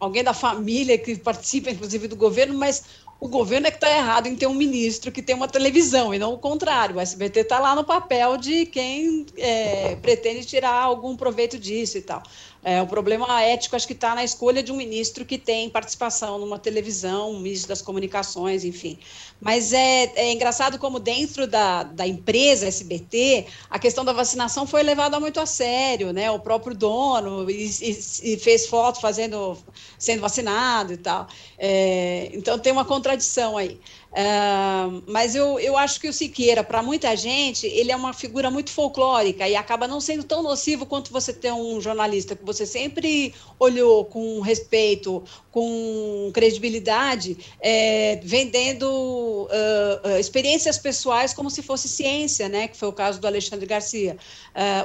alguém 0.00 0.24
da 0.24 0.32
família 0.32 0.96
que 0.96 1.14
participa, 1.18 1.70
inclusive, 1.70 2.08
do 2.08 2.16
governo, 2.16 2.54
mas 2.54 2.84
o 3.20 3.28
governo 3.28 3.66
é 3.66 3.70
que 3.70 3.76
está 3.76 3.94
errado 3.94 4.28
em 4.28 4.34
ter 4.34 4.46
um 4.46 4.54
ministro 4.54 5.12
que 5.12 5.20
tem 5.20 5.36
uma 5.36 5.46
televisão, 5.46 6.14
e 6.14 6.18
não 6.18 6.32
o 6.32 6.38
contrário. 6.38 6.96
O 6.96 7.00
SBT 7.00 7.40
está 7.40 7.58
lá 7.58 7.76
no 7.76 7.84
papel 7.84 8.38
de 8.38 8.64
quem 8.64 9.26
é, 9.36 9.96
pretende 9.96 10.46
tirar 10.46 10.72
algum 10.72 11.14
proveito 11.14 11.58
disso 11.58 11.98
e 11.98 12.02
tal. 12.02 12.22
É, 12.64 12.80
o 12.80 12.86
problema 12.86 13.42
ético 13.42 13.74
acho 13.74 13.86
que 13.86 13.92
está 13.92 14.14
na 14.14 14.22
escolha 14.22 14.62
de 14.62 14.70
um 14.70 14.76
ministro 14.76 15.24
que 15.24 15.36
tem 15.36 15.68
participação 15.68 16.38
numa 16.38 16.60
televisão, 16.60 17.32
um 17.32 17.40
ministro 17.40 17.68
das 17.68 17.82
comunicações, 17.82 18.64
enfim. 18.64 18.98
Mas 19.40 19.72
é, 19.72 20.12
é 20.14 20.32
engraçado 20.32 20.78
como 20.78 21.00
dentro 21.00 21.48
da, 21.48 21.82
da 21.82 22.06
empresa 22.06 22.68
SBT, 22.68 23.46
a 23.68 23.78
questão 23.80 24.04
da 24.04 24.12
vacinação 24.12 24.64
foi 24.64 24.84
levada 24.84 25.18
muito 25.18 25.40
a 25.40 25.46
sério, 25.46 26.12
né? 26.12 26.30
O 26.30 26.38
próprio 26.38 26.76
dono 26.76 27.50
e, 27.50 27.66
e, 27.66 28.34
e 28.34 28.36
fez 28.38 28.68
foto 28.68 29.00
fazendo, 29.00 29.58
sendo 29.98 30.20
vacinado 30.20 30.92
e 30.92 30.96
tal. 30.96 31.26
É, 31.58 32.30
então 32.32 32.56
tem 32.58 32.72
uma 32.72 32.84
contradição 32.84 33.56
aí. 33.56 33.80
Uh, 34.12 35.02
mas 35.06 35.34
eu, 35.34 35.58
eu 35.58 35.76
acho 35.76 35.98
que 35.98 36.06
o 36.06 36.12
Siqueira, 36.12 36.62
para 36.62 36.82
muita 36.82 37.16
gente, 37.16 37.66
ele 37.66 37.90
é 37.90 37.96
uma 37.96 38.12
figura 38.12 38.50
muito 38.50 38.70
folclórica 38.70 39.48
e 39.48 39.56
acaba 39.56 39.88
não 39.88 40.02
sendo 40.02 40.22
tão 40.22 40.42
nocivo 40.42 40.84
quanto 40.84 41.10
você 41.10 41.32
ter 41.32 41.50
um 41.50 41.80
jornalista 41.80 42.36
que 42.36 42.44
você 42.44 42.66
sempre 42.66 43.34
olhou 43.58 44.04
com 44.04 44.40
respeito, 44.42 45.24
com 45.50 46.30
credibilidade, 46.34 47.38
é, 47.58 48.20
vendendo 48.22 48.84
uh, 48.84 50.08
uh, 50.08 50.18
experiências 50.18 50.76
pessoais 50.76 51.32
como 51.32 51.48
se 51.48 51.62
fosse 51.62 51.88
ciência, 51.88 52.50
né? 52.50 52.68
Que 52.68 52.76
foi 52.76 52.88
o 52.88 52.92
caso 52.92 53.18
do 53.18 53.26
Alexandre 53.26 53.64
Garcia. 53.64 54.18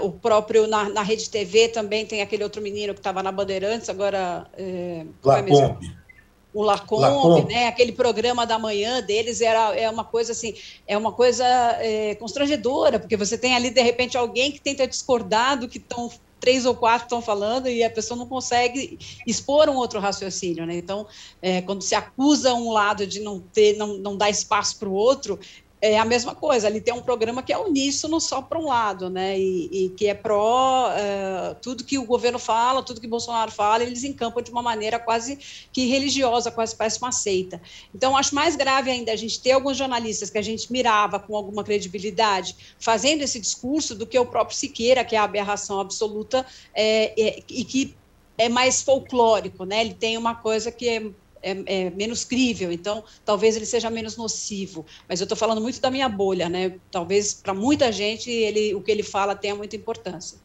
o 0.02 0.12
próprio 0.12 0.68
na, 0.68 0.88
na 0.90 1.02
Rede 1.02 1.30
TV 1.30 1.68
também 1.68 2.06
tem 2.06 2.22
aquele 2.22 2.44
outro 2.44 2.62
menino 2.62 2.94
que 2.94 3.02
estava 3.02 3.22
na 3.22 3.32
Bandeirantes, 3.32 3.90
agora. 3.90 4.48
É, 4.58 5.06
Lacombe 5.22 6.07
o 6.54 6.64
Lacombe, 6.64 7.02
Lacombe, 7.04 7.54
né? 7.54 7.68
Aquele 7.68 7.92
programa 7.92 8.46
da 8.46 8.58
manhã 8.58 9.02
deles 9.02 9.42
era 9.42 9.76
é 9.76 9.90
uma 9.90 10.04
coisa 10.04 10.32
assim, 10.32 10.56
é 10.88 10.98
uma 10.98 11.12
coisa 11.12 11.46
é, 11.80 12.16
constrangedora, 12.16 13.00
porque 13.00 13.18
você 13.18 13.38
tem 13.38 13.56
ali 13.56 13.70
de 13.70 13.82
repente 13.82 14.18
alguém 14.18 14.52
que 14.52 14.60
tenta 14.60 14.88
discordar 14.88 15.60
do 15.60 15.68
que 15.68 15.78
estão 15.78 16.10
três 16.40 16.66
ou 16.66 16.76
quatro 16.76 17.06
estão 17.06 17.22
falando 17.22 17.68
e 17.68 17.84
a 17.84 17.90
pessoa 17.90 18.18
não 18.18 18.26
consegue 18.26 18.98
expor 19.26 19.70
um 19.70 19.76
outro 19.76 20.00
raciocínio, 20.00 20.66
né? 20.66 20.78
Então, 20.78 21.08
é, 21.42 21.62
quando 21.62 21.82
se 21.82 21.96
acusa 21.96 22.54
um 22.54 22.72
lado 22.72 23.06
de 23.06 23.20
não 23.20 23.40
ter, 23.40 23.76
não, 23.76 23.98
não 23.98 24.16
dar 24.16 24.30
espaço 24.30 24.78
para 24.78 24.88
o 24.88 24.94
outro, 24.94 25.40
é 25.80 26.00
a 26.00 26.06
mesma 26.06 26.34
coisa, 26.34 26.68
ali 26.68 26.82
tem 26.82 26.94
um 26.94 27.02
programa 27.02 27.44
que 27.44 27.54
é 27.54 27.58
uníssono 27.58 28.20
só 28.20 28.42
para 28.42 28.58
um 28.58 28.66
lado, 28.66 29.10
né? 29.10 29.38
E, 29.40 29.70
e 29.72 29.90
que 29.90 30.08
é 30.08 30.14
pró 30.16 30.90
uh, 30.90 31.56
tudo 31.62 31.84
que 31.84 32.00
o 32.00 32.06
governo 32.06 32.40
fala, 32.40 32.82
tudo 32.82 33.00
que 33.00 33.08
Bolsonaro 33.08 33.52
fala, 33.52 33.84
eles 33.84 34.04
encampam 34.04 34.42
de 34.42 34.50
uma 34.50 34.64
maneira 34.64 34.98
quase 34.98 35.38
que 35.72 35.86
religiosa, 35.86 36.50
quase 36.50 36.76
parece 36.76 37.00
uma 37.00 37.12
seita. 37.12 37.62
Então, 37.94 38.18
acho 38.18 38.34
mais 38.34 38.56
grave 38.56 38.90
ainda 38.90 39.12
a 39.12 39.16
gente 39.16 39.40
ter 39.40 39.52
alguns 39.52 39.78
jornalistas 39.78 40.32
que 40.32 40.38
a 40.40 40.42
gente 40.42 40.72
mirava 40.72 41.20
com 41.20 41.36
alguma 41.36 41.64
credibilidade 41.64 42.56
fazendo 42.80 43.22
esse 43.22 43.40
discurso 43.40 43.94
do 43.94 44.08
que 44.08 44.18
o 44.18 44.26
próprio 44.26 44.58
Siqueira, 44.58 45.06
que 45.06 45.16
é 45.16 45.20
a 45.20 45.24
aberração 45.24 45.80
absoluta 45.80 46.44
é, 46.74 47.14
é, 47.22 47.44
e 47.48 47.64
que 47.64 47.96
é 48.36 48.50
mais 48.50 48.82
folclórico, 48.82 49.64
né? 49.64 49.82
Ele 49.82 49.94
tem 49.94 50.18
uma 50.18 50.34
coisa 50.34 50.72
que 50.72 50.90
é 50.90 51.12
é, 51.42 51.58
é, 51.66 51.90
menos 51.90 52.24
crível, 52.24 52.72
então 52.72 53.04
talvez 53.26 53.56
ele 53.56 53.66
seja 53.66 53.90
menos 53.90 54.18
nocivo. 54.18 54.86
Mas 55.08 55.20
eu 55.20 55.26
estou 55.26 55.38
falando 55.38 55.62
muito 55.62 55.80
da 55.80 55.92
minha 55.92 56.10
bolha, 56.10 56.50
né? 56.50 56.76
Talvez 56.92 57.34
para 57.34 57.54
muita 57.54 57.92
gente 57.92 58.30
ele, 58.30 58.74
o 58.76 58.82
que 58.82 58.92
ele 58.92 59.04
fala 59.04 59.36
tenha 59.36 59.56
muita 59.56 59.76
importância. 59.76 60.38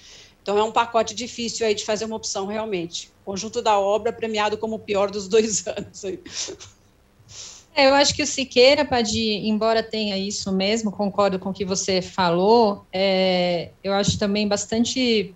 Então 0.43 0.59
é 0.59 0.63
um 0.63 0.73
pacote 0.73 1.15
difícil 1.15 1.67
aí 1.67 1.75
de 1.75 1.85
fazer 1.85 2.05
uma 2.05 2.17
opção 2.17 2.47
realmente. 2.47 3.11
Conjunto 3.25 3.63
da 3.63 3.79
obra 3.79 4.13
premiado 4.13 4.59
como 4.59 4.77
o 4.77 4.81
pior 4.81 5.11
dos 5.11 5.29
dois 5.29 5.65
anos. 5.69 6.05
É, 7.75 7.89
eu 7.89 7.95
acho 7.95 8.15
que 8.15 8.23
o 8.23 8.27
Siqueira, 8.27 8.85
Padi, 8.85 9.49
embora 9.49 9.83
tenha 9.83 10.19
isso 10.19 10.53
mesmo, 10.53 10.93
concordo 10.93 11.39
com 11.39 11.51
o 11.51 11.55
que 11.55 11.65
você 11.65 12.03
falou, 12.03 12.85
é, 12.93 13.71
eu 13.83 13.95
acho 13.95 14.19
também 14.19 14.47
bastante 14.47 15.35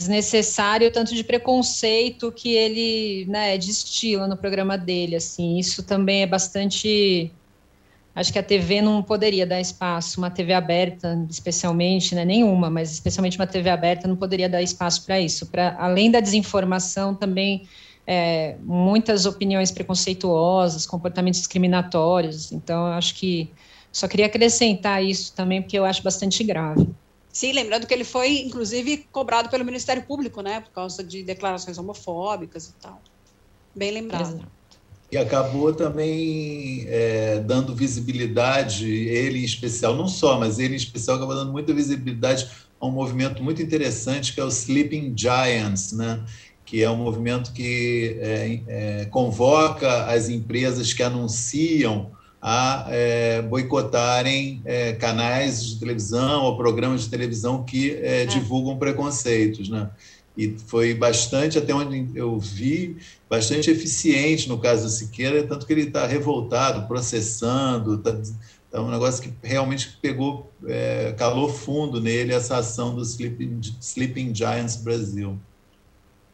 desnecessário, 0.00 0.90
tanto 0.90 1.14
de 1.14 1.22
preconceito 1.22 2.32
que 2.32 2.54
ele 2.54 3.26
né, 3.26 3.58
destila 3.58 4.26
no 4.26 4.34
programa 4.34 4.78
dele. 4.78 5.14
Assim, 5.14 5.58
isso 5.58 5.82
também 5.82 6.22
é 6.22 6.26
bastante. 6.26 7.30
Acho 8.14 8.32
que 8.32 8.38
a 8.38 8.42
TV 8.42 8.80
não 8.80 9.02
poderia 9.02 9.46
dar 9.46 9.60
espaço, 9.60 10.18
uma 10.18 10.30
TV 10.30 10.54
aberta, 10.54 11.22
especialmente, 11.28 12.14
né, 12.14 12.24
nenhuma, 12.24 12.70
mas 12.70 12.90
especialmente 12.90 13.38
uma 13.38 13.46
TV 13.46 13.68
aberta 13.68 14.08
não 14.08 14.16
poderia 14.16 14.48
dar 14.48 14.62
espaço 14.62 15.04
para 15.04 15.20
isso. 15.20 15.46
Para 15.46 15.76
além 15.78 16.10
da 16.10 16.18
desinformação, 16.18 17.14
também 17.14 17.68
é, 18.06 18.56
muitas 18.62 19.26
opiniões 19.26 19.70
preconceituosas, 19.70 20.86
comportamentos 20.86 21.40
discriminatórios. 21.40 22.52
Então, 22.52 22.86
acho 22.86 23.14
que 23.16 23.50
só 23.92 24.08
queria 24.08 24.26
acrescentar 24.26 25.04
isso 25.04 25.34
também, 25.34 25.60
porque 25.60 25.78
eu 25.78 25.84
acho 25.84 26.02
bastante 26.02 26.42
grave. 26.42 26.88
Sim, 27.32 27.52
lembrando 27.52 27.86
que 27.86 27.94
ele 27.94 28.04
foi, 28.04 28.40
inclusive, 28.40 29.06
cobrado 29.12 29.48
pelo 29.48 29.64
Ministério 29.64 30.02
Público, 30.02 30.42
né, 30.42 30.60
por 30.60 30.70
causa 30.72 31.02
de 31.02 31.22
declarações 31.22 31.78
homofóbicas 31.78 32.68
e 32.68 32.72
tal. 32.74 33.00
Bem 33.74 33.92
lembrado. 33.92 34.34
Exato. 34.34 34.60
E 35.12 35.16
acabou 35.16 35.74
também 35.74 36.84
é, 36.86 37.40
dando 37.40 37.74
visibilidade, 37.74 38.88
ele 38.88 39.40
em 39.40 39.44
especial, 39.44 39.96
não 39.96 40.06
só, 40.06 40.38
mas 40.38 40.58
ele 40.60 40.74
em 40.74 40.76
especial 40.76 41.16
acabou 41.16 41.34
dando 41.34 41.50
muita 41.50 41.74
visibilidade 41.74 42.48
a 42.80 42.86
um 42.86 42.92
movimento 42.92 43.42
muito 43.42 43.60
interessante 43.60 44.32
que 44.32 44.40
é 44.40 44.44
o 44.44 44.48
Sleeping 44.48 45.12
Giants, 45.16 45.92
né? 45.92 46.24
que 46.64 46.84
é 46.84 46.88
um 46.88 46.96
movimento 46.96 47.52
que 47.52 48.16
é, 48.20 48.60
é, 48.68 49.04
convoca 49.06 50.04
as 50.04 50.28
empresas 50.28 50.92
que 50.92 51.02
anunciam 51.02 52.12
a 52.40 52.86
é, 52.88 53.42
boicotarem 53.42 54.62
é, 54.64 54.94
canais 54.94 55.64
de 55.64 55.78
televisão 55.78 56.44
ou 56.44 56.56
programas 56.56 57.02
de 57.02 57.10
televisão 57.10 57.62
que 57.62 57.92
é, 57.96 58.22
é. 58.22 58.26
divulgam 58.26 58.78
preconceitos, 58.78 59.68
né? 59.68 59.90
E 60.36 60.56
foi 60.66 60.94
bastante, 60.94 61.58
até 61.58 61.74
onde 61.74 62.10
eu 62.14 62.38
vi, 62.38 62.96
bastante 63.28 63.70
eficiente 63.70 64.48
no 64.48 64.58
caso 64.58 64.84
do 64.84 64.88
Siqueira, 64.88 65.46
tanto 65.46 65.66
que 65.66 65.72
ele 65.72 65.82
está 65.82 66.06
revoltado, 66.06 66.86
processando, 66.86 67.96
está 67.96 68.16
tá 68.70 68.80
um 68.80 68.90
negócio 68.90 69.22
que 69.22 69.34
realmente 69.42 69.98
pegou, 70.00 70.50
é, 70.66 71.12
calou 71.18 71.48
fundo 71.48 72.00
nele 72.00 72.32
essa 72.32 72.56
ação 72.56 72.94
do 72.94 73.02
Sleeping, 73.02 73.60
Sleeping 73.80 74.34
Giants 74.34 74.76
Brasil. 74.76 75.38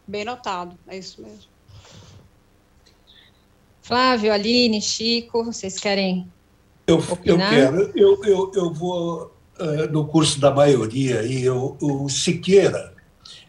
Bem 0.07 0.25
notado, 0.25 0.79
é 0.87 0.99
isso 0.99 1.21
mesmo. 1.21 1.56
Flávio, 3.87 4.33
Aline, 4.33 4.83
Chico, 4.83 5.45
vocês 5.45 5.79
querem 5.79 6.27
eu, 6.89 6.99
opinar? 6.99 7.55
Eu 7.55 7.85
quero. 7.85 7.93
Eu, 7.97 8.25
eu, 8.25 8.53
eu 8.53 8.73
vou 8.73 9.33
uh, 9.61 9.93
no 9.93 10.09
curso 10.09 10.41
da 10.41 10.51
maioria 10.51 11.23
e 11.23 11.45
eu, 11.45 11.77
o 11.81 12.09
Siqueira 12.09 12.93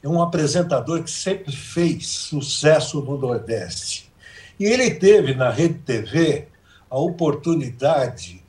é 0.04 0.08
um 0.08 0.22
apresentador 0.22 1.02
que 1.02 1.10
sempre 1.10 1.52
fez 1.52 2.06
sucesso 2.06 3.02
no 3.02 3.18
Nordeste. 3.18 4.12
E 4.60 4.66
ele 4.66 4.92
teve 4.92 5.34
na 5.34 5.50
Rede 5.50 5.80
TV 5.80 6.48
a 6.88 7.00
oportunidade, 7.00 8.44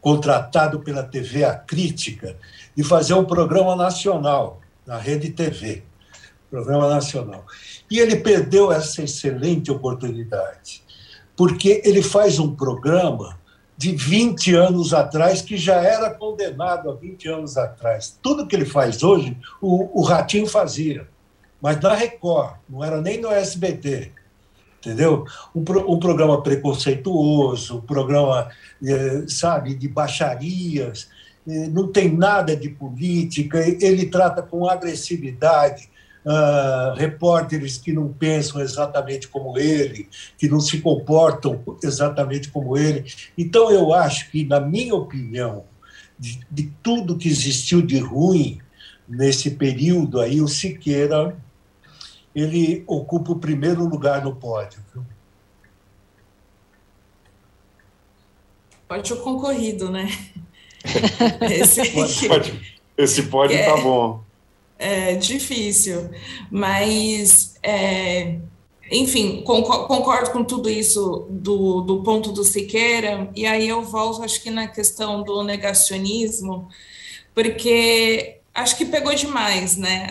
contratado 0.00 0.80
pela 0.80 1.04
TV 1.04 1.44
A 1.44 1.54
Crítica, 1.54 2.36
de 2.74 2.82
fazer 2.82 3.14
um 3.14 3.24
programa 3.24 3.76
nacional 3.76 4.60
na 4.84 4.98
Rede 4.98 5.30
TV, 5.30 5.84
programa 6.50 6.88
nacional. 6.88 7.46
E 7.88 8.00
ele 8.00 8.16
perdeu 8.16 8.72
essa 8.72 9.04
excelente 9.04 9.70
oportunidade 9.70 10.87
porque 11.38 11.80
ele 11.84 12.02
faz 12.02 12.40
um 12.40 12.52
programa 12.52 13.38
de 13.76 13.94
20 13.94 14.56
anos 14.56 14.92
atrás 14.92 15.40
que 15.40 15.56
já 15.56 15.76
era 15.76 16.10
condenado 16.10 16.90
há 16.90 16.94
20 16.94 17.28
anos 17.28 17.56
atrás. 17.56 18.18
Tudo 18.20 18.44
que 18.44 18.56
ele 18.56 18.64
faz 18.64 19.04
hoje, 19.04 19.38
o, 19.62 20.00
o 20.00 20.02
Ratinho 20.02 20.48
fazia, 20.48 21.06
mas 21.62 21.80
na 21.80 21.94
Record, 21.94 22.56
não 22.68 22.82
era 22.82 23.00
nem 23.00 23.20
no 23.20 23.30
SBT. 23.30 24.10
Entendeu? 24.80 25.24
Um, 25.54 25.60
um 25.60 26.00
programa 26.00 26.42
preconceituoso, 26.42 27.78
um 27.78 27.82
programa, 27.82 28.48
eh, 28.84 29.24
sabe, 29.28 29.76
de 29.76 29.86
baixarias, 29.86 31.08
eh, 31.46 31.68
não 31.68 31.86
tem 31.86 32.12
nada 32.12 32.56
de 32.56 32.68
política, 32.68 33.58
ele 33.60 34.06
trata 34.06 34.42
com 34.42 34.68
agressividade 34.68 35.88
uh, 36.28 36.94
repórteres 36.94 37.78
que 37.78 37.92
não 37.92 38.12
pensam 38.12 38.60
exatamente 38.60 39.26
como 39.28 39.58
ele, 39.58 40.08
que 40.36 40.48
não 40.48 40.60
se 40.60 40.80
comportam 40.80 41.62
exatamente 41.82 42.50
como 42.50 42.76
ele. 42.76 43.10
Então, 43.36 43.70
eu 43.70 43.94
acho 43.94 44.30
que, 44.30 44.44
na 44.44 44.60
minha 44.60 44.94
opinião, 44.94 45.64
de, 46.18 46.40
de 46.50 46.72
tudo 46.82 47.16
que 47.16 47.28
existiu 47.28 47.80
de 47.80 47.98
ruim 47.98 48.60
nesse 49.08 49.52
período 49.52 50.20
aí, 50.20 50.42
o 50.42 50.48
Siqueira 50.48 51.34
ele 52.34 52.84
ocupa 52.86 53.32
o 53.32 53.38
primeiro 53.38 53.84
lugar 53.84 54.22
no 54.22 54.36
pódio. 54.36 54.80
Viu? 54.92 55.04
Pode 58.86 59.12
o 59.12 59.16
concorrido, 59.16 59.90
né? 59.90 60.08
esse 61.50 62.28
pode, 62.28 62.78
esse 62.96 63.22
pode 63.24 63.54
é, 63.54 63.64
tá 63.64 63.76
bom. 63.82 64.27
É 64.78 65.16
difícil, 65.16 66.08
mas 66.50 67.56
é, 67.62 68.38
enfim, 68.90 69.42
concordo 69.42 70.30
com 70.30 70.44
tudo 70.44 70.70
isso 70.70 71.26
do, 71.28 71.80
do 71.82 72.02
ponto 72.02 72.32
do 72.32 72.44
Siqueira, 72.44 73.28
e 73.34 73.44
aí 73.46 73.68
eu 73.68 73.82
volto, 73.82 74.22
acho 74.22 74.42
que 74.42 74.50
na 74.50 74.66
questão 74.68 75.22
do 75.22 75.42
negacionismo, 75.42 76.68
porque 77.34 78.38
acho 78.54 78.76
que 78.76 78.86
pegou 78.86 79.14
demais, 79.14 79.76
né? 79.76 80.06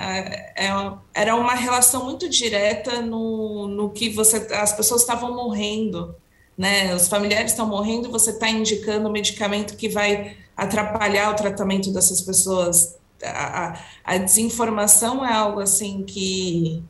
É, 0.56 0.70
era 1.14 1.36
uma 1.36 1.56
relação 1.56 2.06
muito 2.06 2.30
direta 2.30 3.02
no, 3.02 3.68
no 3.68 3.90
que 3.90 4.10
você, 4.10 4.38
as 4.54 4.74
pessoas 4.74 5.02
estavam 5.02 5.34
morrendo, 5.36 6.16
né? 6.58 6.94
Os 6.94 7.08
familiares 7.08 7.52
estão 7.52 7.68
morrendo, 7.68 8.12
você 8.12 8.32
está 8.32 8.50
indicando 8.50 9.10
medicamento 9.10 9.76
que 9.76 9.90
vai 9.90 10.38
atrapalhar 10.56 11.32
o 11.32 11.36
tratamento 11.36 11.92
dessas 11.92 12.22
pessoas. 12.22 12.97
A, 13.24 13.80
a, 14.04 14.18
desinformação 14.18 15.26
é 15.26 15.34
algo 15.34 15.60
assim 15.60 16.04
que 16.04 16.84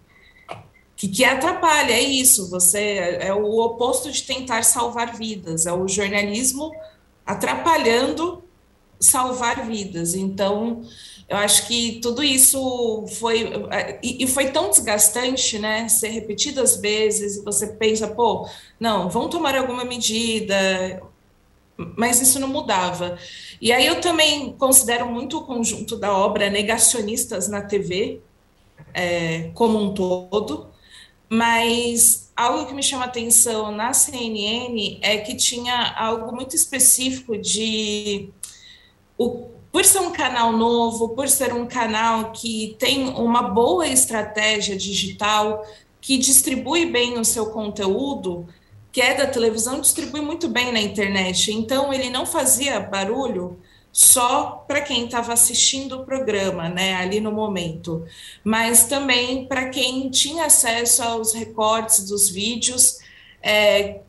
que, 0.95 1.07
que 1.07 1.23
atrapalha, 1.23 1.93
é 1.93 2.01
isso, 2.01 2.49
você 2.49 3.19
é, 3.21 3.31
o 3.31 3.59
oposto 3.59 4.11
de 4.11 4.23
tentar 4.23 4.63
salvar 4.63 5.15
vidas, 5.15 5.67
é 5.67 5.71
o 5.71 5.87
jornalismo 5.87 6.71
atrapalhando 7.23 8.43
salvar 8.99 9.67
vidas. 9.67 10.15
Então, 10.15 10.81
eu 11.29 11.37
acho 11.37 11.67
que 11.67 11.99
tudo 12.01 12.23
isso 12.23 13.05
foi 13.19 13.49
e, 14.01 14.23
e, 14.23 14.27
foi 14.27 14.49
tão 14.51 14.69
desgastante, 14.69 15.59
né? 15.59 15.87
Ser 15.89 16.09
repetidas 16.09 16.77
vezes 16.77 17.37
e 17.37 17.43
você 17.43 17.67
pensa, 17.67 18.07
pô, 18.07 18.49
não, 18.79 19.09
vão 19.09 19.29
tomar 19.29 19.55
alguma 19.55 19.83
medida, 19.83 20.55
mas 21.77 22.21
isso 22.21 22.39
não 22.39 22.47
mudava. 22.47 23.17
E 23.61 23.71
aí 23.71 23.85
eu 23.85 24.01
também 24.01 24.53
considero 24.53 25.07
muito 25.07 25.37
o 25.37 25.43
conjunto 25.43 25.95
da 25.95 26.15
obra 26.15 26.49
negacionistas 26.49 27.47
na 27.47 27.61
TV 27.61 28.21
é, 28.93 29.51
como 29.53 29.79
um 29.79 29.93
todo. 29.93 30.67
Mas 31.29 32.31
algo 32.35 32.65
que 32.67 32.73
me 32.73 32.81
chama 32.81 33.05
atenção 33.05 33.71
na 33.71 33.93
CNN 33.93 34.99
é 35.01 35.17
que 35.17 35.35
tinha 35.35 35.93
algo 35.97 36.33
muito 36.33 36.55
específico 36.55 37.37
de 37.37 38.29
o, 39.17 39.49
por 39.71 39.83
ser 39.83 39.99
um 39.99 40.11
canal 40.11 40.53
novo, 40.53 41.09
por 41.09 41.27
ser 41.27 41.53
um 41.53 41.65
canal 41.65 42.31
que 42.31 42.75
tem 42.79 43.09
uma 43.09 43.43
boa 43.43 43.87
estratégia 43.87 44.77
digital, 44.77 45.65
que 45.99 46.17
distribui 46.17 46.85
bem 46.85 47.19
o 47.19 47.25
seu 47.25 47.47
conteúdo, 47.47 48.47
que 48.97 49.01
é 49.01 49.13
da 49.13 49.27
televisão, 49.27 49.79
distribui 49.79 50.21
muito 50.21 50.49
bem 50.49 50.71
na 50.71 50.81
internet. 50.81 51.51
Então 51.51 51.93
ele 51.93 52.09
não 52.09 52.25
fazia 52.25 52.79
barulho 52.79 53.61
só 53.91 54.65
para 54.67 54.81
quem 54.81 55.05
estava 55.05 55.33
assistindo 55.33 55.97
o 55.99 56.03
programa, 56.03 56.67
né, 56.67 56.95
ali 56.95 57.19
no 57.19 57.31
momento, 57.31 58.03
mas 58.43 58.87
também 58.87 59.45
para 59.45 59.69
quem 59.69 60.09
tinha 60.09 60.45
acesso 60.45 61.03
aos 61.03 61.31
recortes 61.31 62.05
dos 62.05 62.27
vídeos 62.27 62.97
é, 63.39 63.99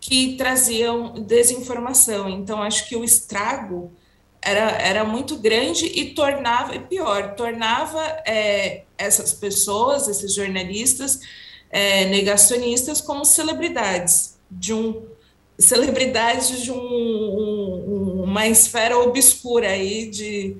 que 0.00 0.34
traziam 0.38 1.12
desinformação. 1.12 2.30
Então, 2.30 2.62
acho 2.62 2.88
que 2.88 2.96
o 2.96 3.04
estrago 3.04 3.92
era, 4.40 4.70
era 4.80 5.04
muito 5.04 5.36
grande 5.36 5.84
e 5.84 6.14
tornava, 6.14 6.74
e 6.74 6.80
pior, 6.80 7.34
tornava 7.34 8.00
é, 8.26 8.84
essas 8.96 9.34
pessoas, 9.34 10.08
esses 10.08 10.34
jornalistas 10.34 11.20
é, 11.68 12.06
negacionistas, 12.06 13.02
como 13.02 13.26
celebridades 13.26 14.37
de 14.50 14.72
um 14.72 15.02
celebridades 15.58 16.62
de 16.62 16.70
um, 16.70 16.76
um, 16.78 18.22
uma 18.22 18.46
esfera 18.46 18.96
obscura 18.96 19.68
aí 19.68 20.08
de 20.08 20.56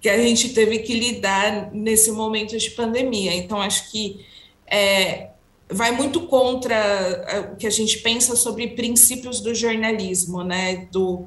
que 0.00 0.08
a 0.08 0.18
gente 0.18 0.50
teve 0.50 0.78
que 0.78 0.94
lidar 0.94 1.72
nesse 1.72 2.12
momento 2.12 2.56
de 2.56 2.70
pandemia. 2.70 3.34
Então, 3.34 3.60
acho 3.60 3.90
que 3.90 4.24
é, 4.66 5.30
vai 5.68 5.90
muito 5.90 6.28
contra 6.28 6.76
é, 6.76 7.40
o 7.40 7.56
que 7.56 7.66
a 7.66 7.70
gente 7.70 7.98
pensa 7.98 8.36
sobre 8.36 8.68
princípios 8.68 9.40
do 9.40 9.52
jornalismo, 9.52 10.44
né? 10.44 10.86
Do, 10.92 11.26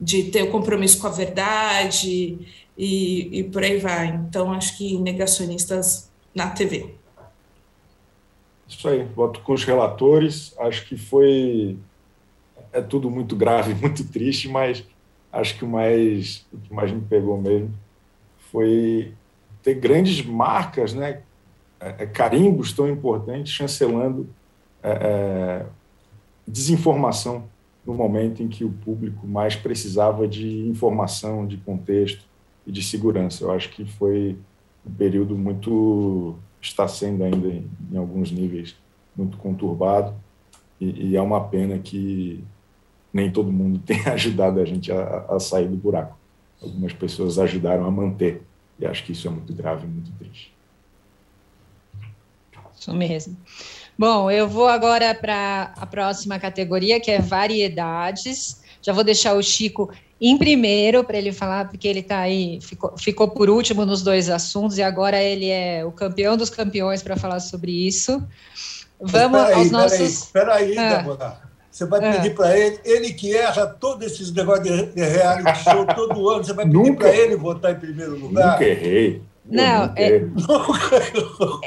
de 0.00 0.24
ter 0.24 0.42
o 0.42 0.50
compromisso 0.50 0.98
com 0.98 1.06
a 1.06 1.10
verdade 1.10 2.38
e, 2.76 3.38
e 3.38 3.44
por 3.44 3.62
aí 3.62 3.78
vai. 3.78 4.08
Então, 4.08 4.52
acho 4.52 4.76
que 4.76 4.98
negacionistas 4.98 6.10
na 6.34 6.50
TV. 6.50 6.96
Isso 8.68 8.88
aí, 8.88 9.04
voto 9.04 9.40
com 9.40 9.52
os 9.52 9.64
relatores. 9.64 10.54
Acho 10.58 10.86
que 10.86 10.96
foi 10.96 11.78
é 12.72 12.80
tudo 12.80 13.10
muito 13.10 13.34
grave, 13.34 13.74
muito 13.80 14.04
triste, 14.04 14.48
mas 14.48 14.84
acho 15.32 15.56
que 15.58 15.64
o 15.64 15.68
mais, 15.68 16.46
o 16.52 16.58
que 16.58 16.72
mais 16.72 16.92
me 16.92 17.00
pegou 17.00 17.40
mesmo 17.40 17.70
foi 18.50 19.12
ter 19.62 19.74
grandes 19.74 20.24
marcas, 20.24 20.94
né, 20.94 21.22
é, 21.80 22.04
é 22.04 22.06
carimbos 22.06 22.72
tão 22.72 22.88
importantes, 22.88 23.52
chancelando 23.52 24.28
é, 24.82 24.90
é, 24.90 25.66
desinformação 26.46 27.44
no 27.84 27.94
momento 27.94 28.42
em 28.42 28.48
que 28.48 28.64
o 28.64 28.70
público 28.70 29.26
mais 29.26 29.54
precisava 29.54 30.26
de 30.26 30.66
informação, 30.68 31.46
de 31.46 31.56
contexto 31.58 32.24
e 32.66 32.72
de 32.72 32.82
segurança. 32.82 33.44
Eu 33.44 33.52
acho 33.52 33.70
que 33.70 33.84
foi 33.84 34.36
um 34.84 34.92
período 34.92 35.36
muito 35.36 36.36
está 36.68 36.86
sendo 36.86 37.24
ainda 37.24 37.48
em, 37.48 37.68
em 37.92 37.96
alguns 37.96 38.30
níveis 38.30 38.76
muito 39.16 39.36
conturbado 39.36 40.14
e, 40.80 41.10
e 41.10 41.16
é 41.16 41.22
uma 41.22 41.48
pena 41.48 41.78
que 41.78 42.44
nem 43.12 43.30
todo 43.30 43.50
mundo 43.50 43.78
tem 43.84 44.00
ajudado 44.06 44.60
a 44.60 44.64
gente 44.64 44.92
a, 44.92 45.26
a 45.28 45.40
sair 45.40 45.68
do 45.68 45.76
buraco. 45.76 46.16
Algumas 46.62 46.92
pessoas 46.92 47.38
ajudaram 47.38 47.84
a 47.84 47.90
manter, 47.90 48.42
e 48.78 48.86
acho 48.86 49.04
que 49.04 49.12
isso 49.12 49.28
é 49.28 49.30
muito 49.30 49.52
grave, 49.52 49.86
muito 49.86 50.10
triste. 50.12 50.54
Isso 52.78 52.92
mesmo. 52.94 53.36
Bom, 53.98 54.30
eu 54.30 54.46
vou 54.48 54.68
agora 54.68 55.14
para 55.14 55.72
a 55.76 55.86
próxima 55.86 56.38
categoria, 56.38 57.00
que 57.00 57.10
é 57.10 57.18
variedades. 57.18 58.62
Já 58.80 58.92
vou 58.92 59.04
deixar 59.04 59.34
o 59.34 59.42
Chico 59.42 59.90
em 60.20 60.38
primeiro 60.38 61.04
para 61.04 61.18
ele 61.18 61.32
falar, 61.32 61.68
porque 61.68 61.86
ele 61.86 62.00
está 62.00 62.20
aí, 62.20 62.58
ficou, 62.62 62.96
ficou 62.96 63.28
por 63.28 63.50
último 63.50 63.84
nos 63.84 64.02
dois 64.02 64.30
assuntos, 64.30 64.78
e 64.78 64.82
agora 64.82 65.22
ele 65.22 65.48
é 65.48 65.84
o 65.84 65.92
campeão 65.92 66.36
dos 66.36 66.48
campeões 66.48 67.02
para 67.02 67.16
falar 67.16 67.40
sobre 67.40 67.70
isso. 67.70 68.22
Vamos 69.00 69.40
aí, 69.40 69.54
aos 69.54 69.70
nossos. 69.70 70.00
Espera 70.00 70.54
aí, 70.54 70.70
espera 70.70 71.00
aí, 71.00 71.16
ah. 71.20 71.46
Você 71.76 71.84
vai 71.84 72.02
é. 72.02 72.12
pedir 72.12 72.34
para 72.34 72.58
ele, 72.58 72.80
ele 72.86 73.12
que 73.12 73.36
erra 73.36 73.66
todos 73.66 74.06
esses 74.06 74.32
negócios 74.32 74.94
de, 74.94 75.04
reality 75.04 75.62
show 75.62 75.84
todo 75.84 76.30
ano, 76.30 76.42
você 76.42 76.54
vai 76.54 76.64
pedir 76.64 76.96
para 76.96 77.14
ele 77.14 77.36
votar 77.36 77.72
em 77.72 77.78
primeiro 77.78 78.16
lugar? 78.18 78.52
Nunca 78.52 78.64
errei. 78.64 79.22
Não, 79.48 79.92
é, 79.94 80.22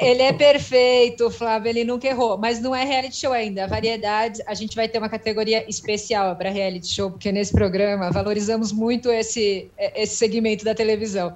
ele 0.01 0.21
é 0.21 0.33
perfeito, 0.33 1.31
Flávio, 1.31 1.69
ele 1.69 1.85
nunca 1.85 2.07
errou, 2.07 2.37
mas 2.37 2.59
não 2.59 2.75
é 2.75 2.83
reality 2.83 3.15
show 3.15 3.31
ainda. 3.31 3.63
A 3.63 3.67
variedade, 3.67 4.41
a 4.45 4.53
gente 4.53 4.75
vai 4.75 4.87
ter 4.89 4.97
uma 4.97 5.07
categoria 5.07 5.63
especial 5.69 6.35
para 6.35 6.49
reality 6.49 6.87
show, 6.87 7.09
porque 7.09 7.31
nesse 7.31 7.53
programa 7.53 8.11
valorizamos 8.11 8.73
muito 8.73 9.09
esse, 9.09 9.71
esse 9.77 10.17
segmento 10.17 10.65
da 10.65 10.75
televisão. 10.75 11.33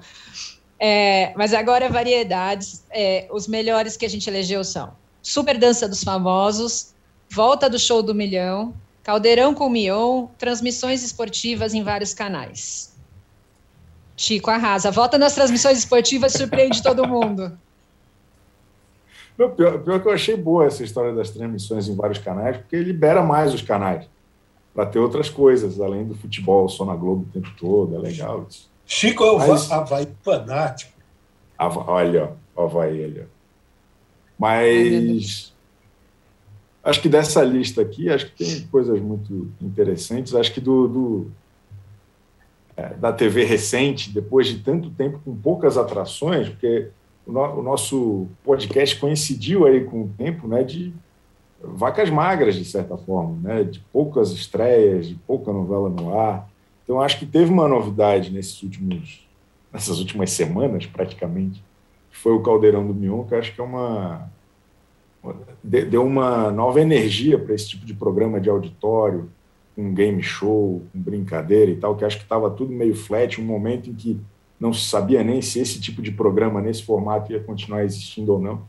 É, 0.78 1.32
mas 1.34 1.54
agora, 1.54 1.88
variedades, 1.88 2.84
é, 2.90 3.26
os 3.30 3.48
melhores 3.48 3.96
que 3.96 4.04
a 4.04 4.10
gente 4.10 4.28
elegeu 4.28 4.62
são 4.62 4.92
Super 5.22 5.56
Dança 5.56 5.88
dos 5.88 6.04
Famosos, 6.04 6.92
volta 7.30 7.70
do 7.70 7.78
show 7.78 8.02
do 8.02 8.14
milhão, 8.14 8.74
Caldeirão 9.02 9.54
com 9.54 9.68
Mion, 9.68 10.28
transmissões 10.38 11.02
esportivas 11.02 11.74
em 11.74 11.82
vários 11.82 12.14
canais. 12.14 12.93
Chico 14.16 14.50
arrasa. 14.50 14.90
Volta 14.90 15.18
nas 15.18 15.34
transmissões 15.34 15.78
esportivas, 15.78 16.32
surpreende 16.32 16.82
todo 16.82 17.06
mundo. 17.06 17.56
Não, 19.36 19.50
pior, 19.50 19.78
pior 19.80 20.00
que 20.00 20.08
eu 20.08 20.12
achei 20.12 20.36
boa 20.36 20.66
essa 20.66 20.84
história 20.84 21.12
das 21.12 21.30
transmissões 21.30 21.88
em 21.88 21.96
vários 21.96 22.18
canais, 22.18 22.56
porque 22.56 22.76
libera 22.76 23.22
mais 23.22 23.52
os 23.52 23.62
canais 23.62 24.06
para 24.72 24.86
ter 24.86 24.98
outras 24.98 25.28
coisas, 25.28 25.80
além 25.80 26.04
do 26.04 26.14
futebol 26.14 26.68
só 26.68 26.84
na 26.84 26.94
Globo 26.94 27.26
o 27.28 27.32
tempo 27.32 27.52
todo. 27.58 27.96
É 27.96 27.98
legal 27.98 28.46
isso. 28.48 28.70
Chico 28.86 29.24
é 29.24 29.30
o 29.32 29.38
Mas, 29.38 29.70
Havaí 29.70 30.08
fanático. 30.22 30.92
Olha, 31.58 32.32
o 32.54 32.62
Havaí, 32.62 33.04
olha. 33.04 33.28
Mas 34.38 35.54
Acho 36.84 37.00
que 37.00 37.08
dessa 37.08 37.42
lista 37.42 37.80
aqui, 37.80 38.10
acho 38.10 38.26
que 38.26 38.44
tem 38.44 38.66
coisas 38.66 39.00
muito 39.00 39.50
interessantes. 39.58 40.34
Acho 40.34 40.52
que 40.52 40.60
do, 40.60 40.86
do 40.86 41.30
da 42.98 43.12
TV 43.12 43.44
recente, 43.44 44.10
depois 44.10 44.48
de 44.48 44.58
tanto 44.58 44.90
tempo 44.90 45.20
com 45.24 45.34
poucas 45.34 45.78
atrações, 45.78 46.48
porque 46.48 46.88
o, 47.26 47.32
no, 47.32 47.60
o, 47.60 47.62
nosso 47.62 48.26
podcast 48.42 48.98
coincidiu 48.98 49.66
aí 49.66 49.84
com 49.84 50.02
o 50.02 50.08
tempo, 50.16 50.48
né, 50.48 50.62
de 50.64 50.92
vacas 51.62 52.10
magras 52.10 52.56
de 52.56 52.64
certa 52.64 52.96
forma, 52.96 53.36
né, 53.42 53.64
de 53.64 53.80
poucas 53.92 54.30
estreias, 54.32 55.08
de 55.08 55.14
pouca 55.14 55.52
novela 55.52 55.88
no 55.88 56.18
ar. 56.18 56.48
Então 56.82 57.00
acho 57.00 57.18
que 57.18 57.26
teve 57.26 57.50
uma 57.50 57.68
novidade 57.68 58.30
nesses 58.30 58.62
últimos 58.62 59.24
nessas 59.72 59.98
últimas 59.98 60.30
semanas, 60.30 60.86
praticamente, 60.86 61.60
que 62.08 62.16
foi 62.16 62.32
o 62.32 62.40
Caldeirão 62.40 62.86
do 62.86 62.94
Mion, 62.94 63.24
que 63.24 63.34
acho 63.34 63.52
que 63.52 63.60
é 63.60 63.64
uma 63.64 64.30
deu 65.62 66.04
uma 66.04 66.50
nova 66.50 66.80
energia 66.80 67.38
para 67.38 67.54
esse 67.54 67.70
tipo 67.70 67.86
de 67.86 67.94
programa 67.94 68.40
de 68.40 68.50
auditório, 68.50 69.30
um 69.76 69.92
game 69.92 70.22
show, 70.22 70.82
com 70.92 71.00
brincadeira 71.00 71.70
e 71.70 71.76
tal, 71.76 71.96
que 71.96 72.04
acho 72.04 72.18
que 72.18 72.22
estava 72.22 72.50
tudo 72.50 72.72
meio 72.72 72.94
flat, 72.94 73.40
um 73.40 73.44
momento 73.44 73.90
em 73.90 73.94
que 73.94 74.20
não 74.58 74.72
se 74.72 74.88
sabia 74.88 75.22
nem 75.22 75.42
se 75.42 75.58
esse 75.58 75.80
tipo 75.80 76.00
de 76.00 76.12
programa 76.12 76.60
nesse 76.60 76.82
formato 76.82 77.32
ia 77.32 77.40
continuar 77.40 77.84
existindo 77.84 78.32
ou 78.32 78.40
não. 78.40 78.62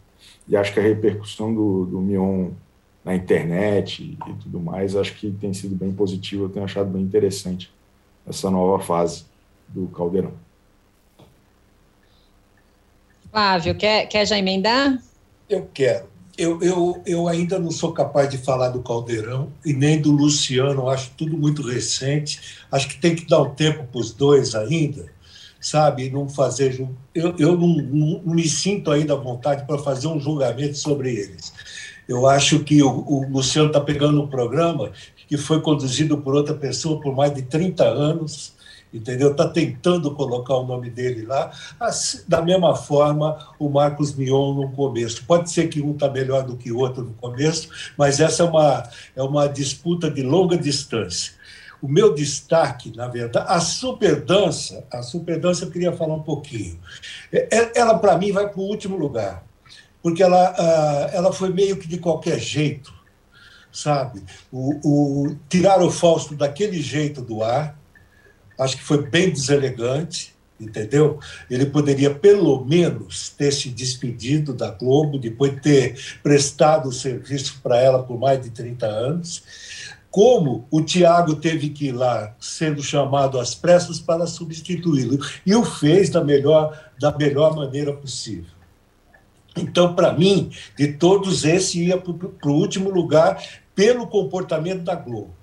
E 0.47 0.55
acho 0.55 0.73
que 0.73 0.79
a 0.79 0.83
repercussão 0.83 1.53
do, 1.53 1.85
do 1.85 2.01
Mion 2.01 2.51
na 3.03 3.15
internet 3.15 4.01
e, 4.03 4.31
e 4.31 4.33
tudo 4.35 4.59
mais, 4.59 4.95
acho 4.95 5.13
que 5.15 5.31
tem 5.31 5.53
sido 5.53 5.75
bem 5.75 5.93
positiva, 5.93 6.43
eu 6.43 6.49
tenho 6.49 6.65
achado 6.65 6.89
bem 6.89 7.03
interessante 7.03 7.71
essa 8.27 8.49
nova 8.49 8.83
fase 8.83 9.25
do 9.67 9.87
Caldeirão. 9.87 10.33
Flávio, 13.29 13.75
quer, 13.75 14.07
quer 14.07 14.25
já 14.25 14.37
emendar? 14.37 14.99
Eu 15.47 15.69
quero. 15.73 16.14
Eu, 16.37 16.61
eu, 16.61 17.01
eu 17.05 17.27
ainda 17.29 17.57
não 17.57 17.71
sou 17.71 17.93
capaz 17.93 18.29
de 18.29 18.37
falar 18.37 18.69
do 18.69 18.81
Caldeirão 18.81 19.51
e 19.65 19.73
nem 19.73 20.01
do 20.01 20.11
Luciano, 20.11 20.89
acho 20.89 21.11
tudo 21.17 21.37
muito 21.37 21.61
recente. 21.61 22.39
Acho 22.69 22.89
que 22.89 22.99
tem 22.99 23.15
que 23.15 23.25
dar 23.25 23.41
um 23.41 23.55
tempo 23.55 23.85
para 23.85 24.01
os 24.01 24.11
dois 24.11 24.53
ainda, 24.53 25.05
sabe? 25.61 26.09
Não 26.09 26.27
fazer. 26.27 26.85
Eu, 27.13 27.35
eu 27.39 27.57
não, 27.57 27.67
não, 27.67 28.21
me 28.25 28.47
sinto 28.49 28.91
ainda 28.91 29.13
à 29.13 29.17
vontade 29.17 29.65
para 29.65 29.77
fazer 29.77 30.07
um 30.07 30.19
julgamento 30.19 30.77
sobre 30.77 31.13
eles. 31.15 31.53
Eu 32.07 32.27
acho 32.27 32.59
que 32.59 32.83
o, 32.83 32.89
o 32.89 33.29
Luciano 33.29 33.67
está 33.67 33.79
pegando 33.79 34.21
um 34.21 34.27
programa 34.27 34.91
que 35.27 35.37
foi 35.37 35.61
conduzido 35.61 36.17
por 36.17 36.35
outra 36.35 36.53
pessoa 36.53 36.99
por 36.99 37.15
mais 37.15 37.33
de 37.33 37.43
30 37.43 37.83
anos, 37.83 38.54
entendeu? 38.95 39.31
Está 39.31 39.47
tentando 39.47 40.11
colocar 40.11 40.55
o 40.55 40.65
nome 40.65 40.89
dele 40.89 41.25
lá. 41.25 41.51
Assim, 41.79 42.21
da 42.27 42.41
mesma 42.41 42.75
forma, 42.75 43.37
o 43.59 43.69
Marcos 43.69 44.15
Mion 44.15 44.53
no 44.53 44.71
começo. 44.71 45.25
Pode 45.25 45.51
ser 45.51 45.67
que 45.67 45.81
um 45.81 45.91
está 45.91 46.09
melhor 46.09 46.43
do 46.43 46.55
que 46.55 46.71
o 46.71 46.77
outro 46.77 47.03
no 47.03 47.13
começo, 47.13 47.69
mas 47.97 48.19
essa 48.19 48.43
é 48.43 48.45
uma, 48.45 48.89
é 49.15 49.21
uma 49.21 49.47
disputa 49.47 50.09
de 50.09 50.23
longa 50.23 50.57
distância. 50.57 51.33
O 51.81 51.87
meu 51.87 52.13
destaque, 52.15 52.95
na 52.95 53.07
verdade, 53.07 53.45
a 53.49 53.59
superdança, 53.59 54.83
a 54.91 55.03
superdança 55.03 55.65
eu 55.65 55.71
queria 55.71 55.91
falar 55.91 56.15
um 56.15 56.23
pouquinho. 56.23 56.79
É, 57.31 57.47
é, 57.55 57.71
ela, 57.75 57.99
para 57.99 58.17
mim, 58.17 58.31
vai 58.31 58.49
para 58.49 58.59
o 58.59 58.63
último 58.63 58.97
lugar, 58.97 59.43
porque 60.01 60.23
ela, 60.23 60.55
ela 61.11 61.33
foi 61.33 61.49
meio 61.49 61.77
que 61.77 61.87
de 61.87 61.97
qualquer 61.97 62.39
jeito, 62.39 62.93
sabe? 63.71 64.23
O, 64.51 65.27
o, 65.27 65.35
tirar 65.49 65.81
o 65.81 65.91
Fausto 65.91 66.33
daquele 66.33 66.81
jeito 66.81 67.21
do 67.21 67.43
ar, 67.43 67.77
acho 68.57 68.77
que 68.77 68.83
foi 68.83 69.01
bem 69.07 69.29
deselegante, 69.29 70.35
entendeu? 70.59 71.19
Ele 71.49 71.65
poderia, 71.65 72.13
pelo 72.13 72.63
menos, 72.63 73.29
ter 73.29 73.51
se 73.51 73.69
despedido 73.69 74.53
da 74.53 74.71
Globo, 74.71 75.19
depois 75.19 75.53
de 75.55 75.61
ter 75.61 76.17
prestado 76.23 76.91
serviço 76.91 77.59
para 77.61 77.79
ela 77.79 78.03
por 78.03 78.19
mais 78.19 78.41
de 78.41 78.49
30 78.49 78.85
anos. 78.85 79.43
Como 80.09 80.65
o 80.71 80.81
Tiago 80.81 81.35
teve 81.35 81.69
que 81.69 81.87
ir 81.87 81.91
lá, 81.91 82.33
sendo 82.39 82.81
chamado 82.81 83.37
às 83.37 83.53
pressas 83.53 83.99
para 83.99 84.25
substituí-lo, 84.25 85.19
e 85.45 85.53
o 85.53 85.65
fez 85.65 86.09
da 86.09 86.23
melhor, 86.23 86.89
da 86.97 87.15
melhor 87.17 87.53
maneira 87.53 87.91
possível. 87.91 88.55
Então, 89.57 89.93
para 89.93 90.13
mim, 90.13 90.51
de 90.77 90.93
todos 90.93 91.43
esses, 91.43 91.75
ia 91.75 91.97
para 91.97 92.49
o 92.49 92.53
último 92.53 92.89
lugar 92.89 93.41
pelo 93.73 94.07
comportamento 94.07 94.83
da 94.83 94.95
Globo. 94.95 95.33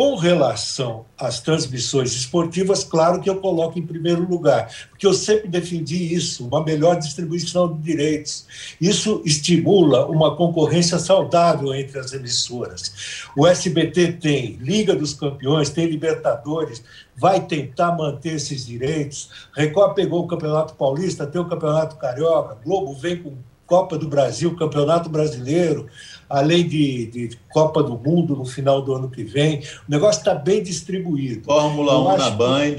Com 0.00 0.16
relação 0.16 1.04
às 1.18 1.40
transmissões 1.40 2.14
esportivas, 2.14 2.82
claro 2.82 3.20
que 3.20 3.28
eu 3.28 3.38
coloco 3.38 3.78
em 3.78 3.86
primeiro 3.86 4.26
lugar, 4.26 4.74
porque 4.88 5.06
eu 5.06 5.12
sempre 5.12 5.46
defendi 5.46 6.14
isso, 6.14 6.46
uma 6.46 6.64
melhor 6.64 6.98
distribuição 6.98 7.70
de 7.70 7.82
direitos. 7.82 8.46
Isso 8.80 9.20
estimula 9.26 10.06
uma 10.06 10.34
concorrência 10.34 10.98
saudável 10.98 11.74
entre 11.74 11.98
as 11.98 12.14
emissoras. 12.14 13.26
O 13.36 13.46
SBT 13.46 14.12
tem 14.12 14.52
Liga 14.52 14.96
dos 14.96 15.12
Campeões, 15.12 15.68
tem 15.68 15.84
Libertadores, 15.84 16.82
vai 17.14 17.44
tentar 17.46 17.92
manter 17.92 18.36
esses 18.36 18.64
direitos. 18.64 19.28
Record 19.54 19.94
pegou 19.94 20.24
o 20.24 20.26
Campeonato 20.26 20.76
Paulista, 20.76 21.26
tem 21.26 21.42
o 21.42 21.46
Campeonato 21.46 21.96
Carioca, 21.96 22.56
Globo 22.64 22.94
vem 22.94 23.22
com 23.22 23.36
Copa 23.70 23.96
do 23.96 24.08
Brasil, 24.08 24.56
Campeonato 24.56 25.08
Brasileiro, 25.08 25.86
além 26.30 26.66
de, 26.66 27.06
de, 27.06 27.38
Copa 27.50 27.82
do 27.82 27.98
Mundo 27.98 28.36
no 28.36 28.44
final 28.44 28.80
do 28.80 28.94
ano 28.94 29.10
que 29.10 29.24
vem. 29.24 29.58
O 29.88 29.90
negócio 29.90 30.20
está 30.20 30.32
bem 30.32 30.62
distribuído. 30.62 31.44
Fórmula 31.44 31.92
Eu 31.94 32.00
1 32.00 32.16
na 32.16 32.30
Band. 32.30 32.76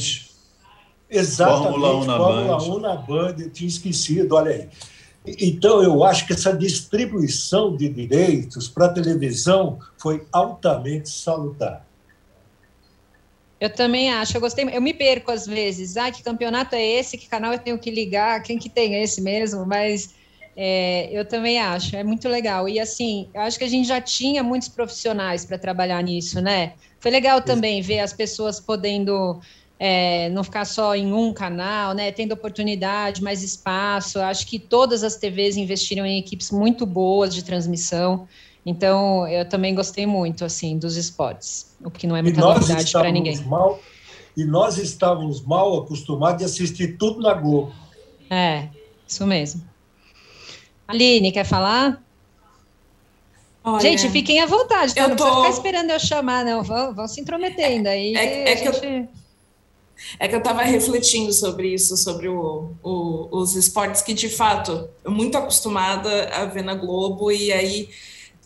Exatamente, 1.09 1.69
Fórmula 1.69 1.97
1 1.97 2.05
na 2.05 2.17
Fórmula 2.17 2.57
Band. 2.57 2.63
1 2.63 2.79
na 2.79 2.95
Band, 2.95 3.35
eu 3.39 3.49
tinha 3.49 3.67
esquecido, 3.67 4.35
olha 4.35 4.51
aí. 4.51 4.69
Então, 5.25 5.83
eu 5.83 6.03
acho 6.03 6.25
que 6.25 6.33
essa 6.33 6.55
distribuição 6.55 7.75
de 7.75 7.89
direitos 7.89 8.69
para 8.69 8.85
a 8.85 8.93
televisão 8.93 9.77
foi 9.97 10.25
altamente 10.31 11.09
salutar. 11.09 11.85
Eu 13.59 13.69
também 13.69 14.09
acho, 14.11 14.35
eu 14.35 14.41
gostei, 14.41 14.67
eu 14.73 14.81
me 14.81 14.93
perco 14.93 15.29
às 15.31 15.45
vezes, 15.45 15.95
ah, 15.95 16.09
que 16.09 16.23
campeonato 16.23 16.73
é 16.73 16.83
esse, 16.83 17.15
que 17.15 17.29
canal 17.29 17.53
eu 17.53 17.59
tenho 17.59 17.77
que 17.77 17.91
ligar, 17.91 18.41
quem 18.41 18.57
que 18.57 18.67
tem 18.67 19.03
esse 19.03 19.21
mesmo, 19.21 19.63
mas 19.67 20.15
é, 20.55 21.09
eu 21.11 21.25
também 21.25 21.59
acho, 21.59 21.95
é 21.95 22.03
muito 22.03 22.27
legal. 22.27 22.67
E 22.67 22.79
assim, 22.79 23.29
eu 23.33 23.41
acho 23.41 23.57
que 23.57 23.63
a 23.63 23.69
gente 23.69 23.87
já 23.87 24.01
tinha 24.01 24.43
muitos 24.43 24.67
profissionais 24.67 25.45
para 25.45 25.57
trabalhar 25.57 26.01
nisso, 26.03 26.41
né? 26.41 26.73
Foi 26.99 27.09
legal 27.11 27.41
também 27.41 27.81
ver 27.81 27.99
as 27.99 28.13
pessoas 28.13 28.59
podendo 28.59 29.39
é, 29.79 30.29
não 30.29 30.43
ficar 30.43 30.65
só 30.65 30.95
em 30.95 31.11
um 31.11 31.33
canal, 31.33 31.93
né? 31.93 32.11
Tendo 32.11 32.33
oportunidade, 32.33 33.23
mais 33.23 33.41
espaço. 33.41 34.19
Eu 34.19 34.23
acho 34.23 34.45
que 34.45 34.59
todas 34.59 35.03
as 35.03 35.15
TVs 35.15 35.57
investiram 35.57 36.05
em 36.05 36.19
equipes 36.19 36.51
muito 36.51 36.85
boas 36.85 37.33
de 37.33 37.43
transmissão. 37.43 38.27
Então, 38.63 39.27
eu 39.27 39.47
também 39.47 39.73
gostei 39.73 40.05
muito, 40.05 40.45
assim, 40.45 40.77
dos 40.77 40.95
esportes, 40.95 41.75
o 41.83 41.89
que 41.89 42.05
não 42.05 42.15
é 42.15 42.21
muita 42.21 42.41
novidade 42.41 42.91
para 42.91 43.11
ninguém. 43.11 43.35
Mal, 43.45 43.79
e 44.37 44.45
nós 44.45 44.77
estávamos 44.77 45.43
mal 45.43 45.79
acostumados 45.79 46.43
a 46.43 46.45
assistir 46.45 46.95
tudo 46.97 47.19
na 47.21 47.33
Globo. 47.33 47.73
É, 48.29 48.69
isso 49.07 49.25
mesmo. 49.25 49.70
Aline, 50.91 51.32
quer 51.32 51.45
falar? 51.45 52.01
Olha, 53.63 53.80
gente, 53.80 54.10
fiquem 54.10 54.41
à 54.41 54.45
vontade, 54.45 54.93
tá? 54.93 55.08
não 55.08 55.15
tô... 55.15 55.23
ficar 55.23 55.49
esperando 55.49 55.91
eu 55.91 55.99
chamar, 55.99 56.43
não. 56.43 56.63
Vão, 56.63 56.93
vão 56.93 57.08
se 57.08 57.21
intrometendo 57.21 57.88
aí. 57.88 58.15
É, 58.15 58.51
é 58.51 58.56
que, 58.56 58.65
gente... 58.65 58.86
eu, 58.86 59.08
é 60.19 60.27
que 60.27 60.36
eu 60.36 60.39
estava 60.39 60.63
refletindo 60.63 61.32
sobre 61.32 61.73
isso, 61.73 61.95
sobre 61.95 62.27
o, 62.27 62.71
o, 62.84 63.27
os 63.32 63.56
esportes 63.56 64.01
que, 64.01 64.13
de 64.13 64.30
fato, 64.30 64.89
eu 65.04 65.12
muito 65.12 65.38
acostumada 65.38 66.30
a 66.30 66.45
ver 66.45 66.63
na 66.63 66.73
Globo, 66.73 67.32
e 67.32 67.54
aí 67.54 67.88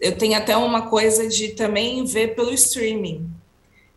eu 0.01 0.17
tenho 0.17 0.37
até 0.37 0.55
uma 0.57 0.83
coisa 0.83 1.27
de 1.27 1.49
também 1.49 2.03
ver 2.03 2.35
pelo 2.35 2.53
streaming, 2.53 3.29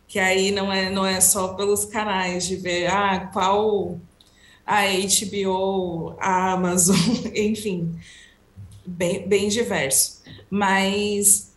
que 0.07 0.21
aí 0.21 0.53
não 0.53 0.73
é, 0.73 0.89
não 0.89 1.05
é 1.05 1.21
só 1.21 1.49
pelos 1.49 1.85
canais, 1.85 2.47
de 2.47 2.55
ver 2.55 2.87
ah, 2.87 3.29
qual 3.33 3.99
a 4.65 4.83
HBO, 4.85 6.15
a 6.21 6.53
Amazon, 6.53 6.97
enfim 7.35 7.93
bem, 8.89 9.27
bem 9.29 9.49
diverso. 9.49 10.23
Mas 10.51 11.53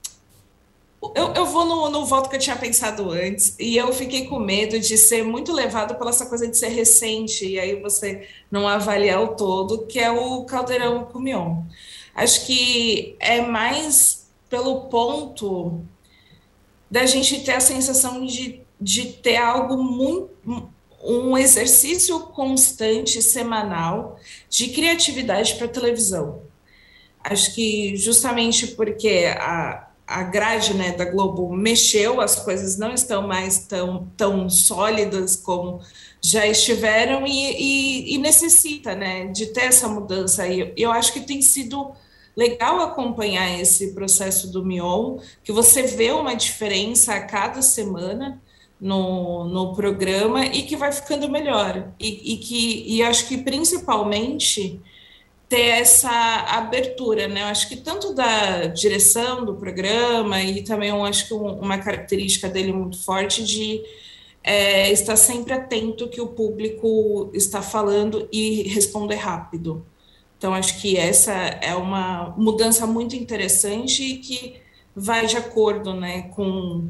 eu, 1.16 1.34
eu 1.34 1.46
vou 1.46 1.66
no, 1.66 1.90
no 1.90 2.06
voto 2.06 2.30
que 2.30 2.36
eu 2.36 2.40
tinha 2.40 2.56
pensado 2.56 3.10
antes, 3.10 3.56
e 3.60 3.76
eu 3.78 3.92
fiquei 3.92 4.28
com 4.28 4.40
medo 4.40 4.80
de 4.80 4.98
ser 4.98 5.24
muito 5.24 5.52
levado 5.52 5.96
pela 5.96 6.12
essa 6.12 6.28
coisa 6.28 6.48
de 6.48 6.58
ser 6.58 6.70
recente, 6.70 7.48
e 7.48 7.60
aí 7.60 7.82
você 7.82 8.28
não 8.52 8.68
avaliar 8.68 9.22
o 9.22 9.36
todo, 9.36 9.88
que 9.88 10.00
é 10.00 10.12
o 10.12 10.44
Caldeirão 10.46 11.06
Cumion. 11.06 11.64
Acho 12.14 12.46
que 12.46 13.16
é 13.20 13.42
mais 13.42 14.30
pelo 14.50 14.82
ponto 14.90 15.82
da 16.90 17.06
gente 17.06 17.42
ter 17.42 17.54
a 17.54 17.60
sensação 17.62 18.26
de, 18.26 18.62
de 18.80 19.14
ter 19.14 19.38
algo 19.38 19.82
muito 19.82 20.30
um 21.04 21.36
exercício 21.36 22.20
constante 22.20 23.24
semanal 23.24 24.20
de 24.48 24.68
criatividade 24.68 25.56
para 25.56 25.68
televisão. 25.68 26.44
Acho 27.24 27.54
que 27.54 27.96
justamente 27.96 28.68
porque 28.68 29.26
a, 29.38 29.88
a 30.08 30.24
grade 30.24 30.74
né, 30.74 30.92
da 30.92 31.06
Globo 31.06 31.54
mexeu, 31.54 32.20
as 32.20 32.36
coisas 32.36 32.78
não 32.78 32.94
estão 32.94 33.28
mais 33.28 33.60
tão, 33.60 34.08
tão 34.18 34.50
sólidas 34.50 35.36
como 35.36 35.80
já 36.22 36.46
estiveram 36.46 37.26
e, 37.26 37.32
e, 37.32 38.16
e 38.16 38.18
necessita 38.18 38.94
né, 38.94 39.28
de 39.28 39.48
ter 39.48 39.66
essa 39.66 39.88
mudança. 39.88 40.48
E 40.48 40.74
eu 40.76 40.92
acho 40.92 41.14
que 41.14 41.22
tem 41.22 41.42
sido 41.42 41.92
legal 42.36 42.80
acompanhar 42.82 43.60
esse 43.60 43.94
processo 43.94 44.52
do 44.52 44.66
Mion, 44.66 45.18
que 45.44 45.52
você 45.52 45.84
vê 45.84 46.12
uma 46.12 46.36
diferença 46.36 47.14
a 47.14 47.22
cada 47.22 47.62
semana 47.62 48.42
no, 48.80 49.46
no 49.46 49.74
programa 49.76 50.46
e 50.46 50.64
que 50.64 50.76
vai 50.76 50.92
ficando 50.92 51.30
melhor. 51.30 51.92
E, 52.00 52.34
e 52.34 52.38
que 52.38 52.84
e 52.88 53.04
acho 53.04 53.28
que 53.28 53.38
principalmente 53.38 54.82
ter 55.52 55.82
essa 55.82 56.10
abertura, 56.48 57.28
né? 57.28 57.42
Eu 57.42 57.48
acho 57.48 57.68
que 57.68 57.76
tanto 57.76 58.14
da 58.14 58.68
direção 58.68 59.44
do 59.44 59.56
programa 59.56 60.42
e 60.42 60.64
também 60.64 60.88
eu 60.88 61.04
acho 61.04 61.28
que 61.28 61.34
uma 61.34 61.78
característica 61.78 62.48
dele 62.48 62.72
muito 62.72 63.04
forte 63.04 63.44
de 63.44 63.84
é, 64.42 64.90
estar 64.94 65.18
sempre 65.18 65.52
atento 65.52 66.08
que 66.08 66.22
o 66.22 66.28
público 66.28 67.30
está 67.34 67.62
falando 67.62 68.30
e 68.32 68.64
responder 68.70 69.16
rápido. 69.16 69.86
Então 70.38 70.54
acho 70.54 70.80
que 70.80 70.96
essa 70.96 71.34
é 71.34 71.76
uma 71.76 72.34
mudança 72.38 72.88
muito 72.88 73.18
interessante 73.18 74.04
e 74.04 74.18
que 74.20 74.56
vai 74.96 75.26
de 75.26 75.36
acordo, 75.36 75.94
né, 75.94 76.30
com 76.34 76.88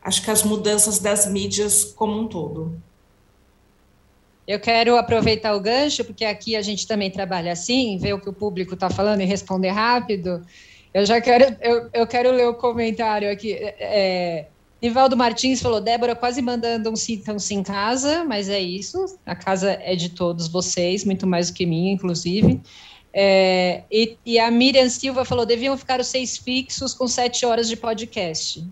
acho 0.00 0.22
que 0.22 0.30
as 0.30 0.44
mudanças 0.44 1.00
das 1.00 1.26
mídias 1.26 1.82
como 1.82 2.16
um 2.16 2.28
todo. 2.28 2.80
Eu 4.46 4.60
quero 4.60 4.96
aproveitar 4.96 5.54
o 5.54 5.60
gancho, 5.60 6.04
porque 6.04 6.24
aqui 6.24 6.54
a 6.54 6.62
gente 6.62 6.86
também 6.86 7.10
trabalha 7.10 7.52
assim, 7.52 7.96
ver 7.98 8.12
o 8.12 8.20
que 8.20 8.28
o 8.28 8.32
público 8.32 8.74
está 8.74 8.90
falando 8.90 9.22
e 9.22 9.24
responder 9.24 9.70
rápido. 9.70 10.42
Eu 10.92 11.04
já 11.06 11.20
quero, 11.20 11.56
eu, 11.60 11.88
eu 11.92 12.06
quero 12.06 12.30
ler 12.30 12.46
o 12.46 12.54
comentário 12.54 13.30
aqui. 13.30 13.52
É, 13.54 14.46
Nivaldo 14.80 15.16
Martins 15.16 15.62
falou: 15.62 15.80
Débora 15.80 16.14
quase 16.14 16.42
mandando 16.42 16.90
um 16.90 16.96
sintam-se 16.96 17.54
em 17.54 17.62
casa, 17.62 18.22
mas 18.24 18.50
é 18.50 18.60
isso. 18.60 19.18
A 19.24 19.34
casa 19.34 19.78
é 19.82 19.96
de 19.96 20.10
todos 20.10 20.46
vocês, 20.46 21.04
muito 21.04 21.26
mais 21.26 21.50
do 21.50 21.54
que 21.54 21.64
minha, 21.64 21.92
inclusive. 21.92 22.60
É, 23.12 23.84
e, 23.90 24.18
e, 24.26 24.38
a 24.38 24.50
Miriam 24.50 24.90
Silva 24.90 25.24
falou: 25.24 25.46
deviam 25.46 25.76
ficar 25.78 26.00
os 26.00 26.08
seis 26.08 26.36
fixos 26.36 26.92
com 26.92 27.08
sete 27.08 27.46
horas 27.46 27.66
de 27.66 27.76
podcast. 27.76 28.62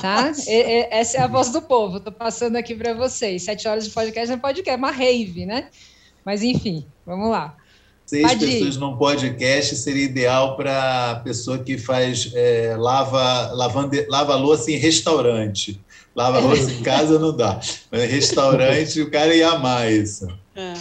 Tá? 0.00 0.32
E, 0.46 0.50
e, 0.50 0.88
essa 0.90 1.18
é 1.18 1.20
a 1.20 1.26
voz 1.26 1.50
do 1.50 1.62
povo. 1.62 1.98
Estou 1.98 2.12
passando 2.12 2.56
aqui 2.56 2.74
para 2.74 2.94
vocês. 2.94 3.42
Sete 3.42 3.66
horas 3.66 3.84
de 3.84 3.90
podcast 3.90 4.32
é 4.32 4.36
podcast, 4.36 4.70
é 4.70 4.76
uma 4.76 4.90
rave, 4.90 5.46
né? 5.46 5.68
Mas 6.24 6.42
enfim, 6.42 6.86
vamos 7.04 7.30
lá. 7.30 7.56
Seis 8.04 8.22
Pode 8.22 8.46
pessoas 8.46 8.76
num 8.76 8.96
podcast 8.96 9.74
seria 9.76 10.04
ideal 10.04 10.56
para 10.56 11.10
a 11.10 11.16
pessoa 11.16 11.58
que 11.58 11.76
faz 11.76 12.30
é, 12.34 12.76
lava, 12.78 13.50
lavando, 13.52 13.96
lava 14.08 14.36
louça 14.36 14.70
em 14.70 14.76
restaurante. 14.76 15.80
Lava 16.14 16.38
louça 16.38 16.70
em 16.70 16.82
casa 16.82 17.18
não 17.18 17.36
dá. 17.36 17.60
Mas 17.90 18.02
em 18.02 18.06
restaurante 18.06 19.00
o 19.00 19.10
cara 19.10 19.34
ia 19.34 19.50
amar 19.50 19.90
isso. 19.90 20.26
É. 20.54 20.74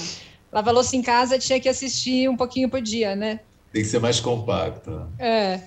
Lava 0.52 0.72
louça 0.72 0.96
em 0.96 1.02
casa 1.02 1.40
tinha 1.40 1.60
que 1.60 1.68
assistir 1.68 2.30
um 2.30 2.38
pouquinho 2.38 2.70
por 2.70 2.82
dia, 2.82 3.16
né? 3.16 3.40
Tem 3.74 3.82
que 3.82 3.90
ser 3.90 4.00
mais 4.00 4.20
compacto. 4.20 5.08
É. 5.20 5.60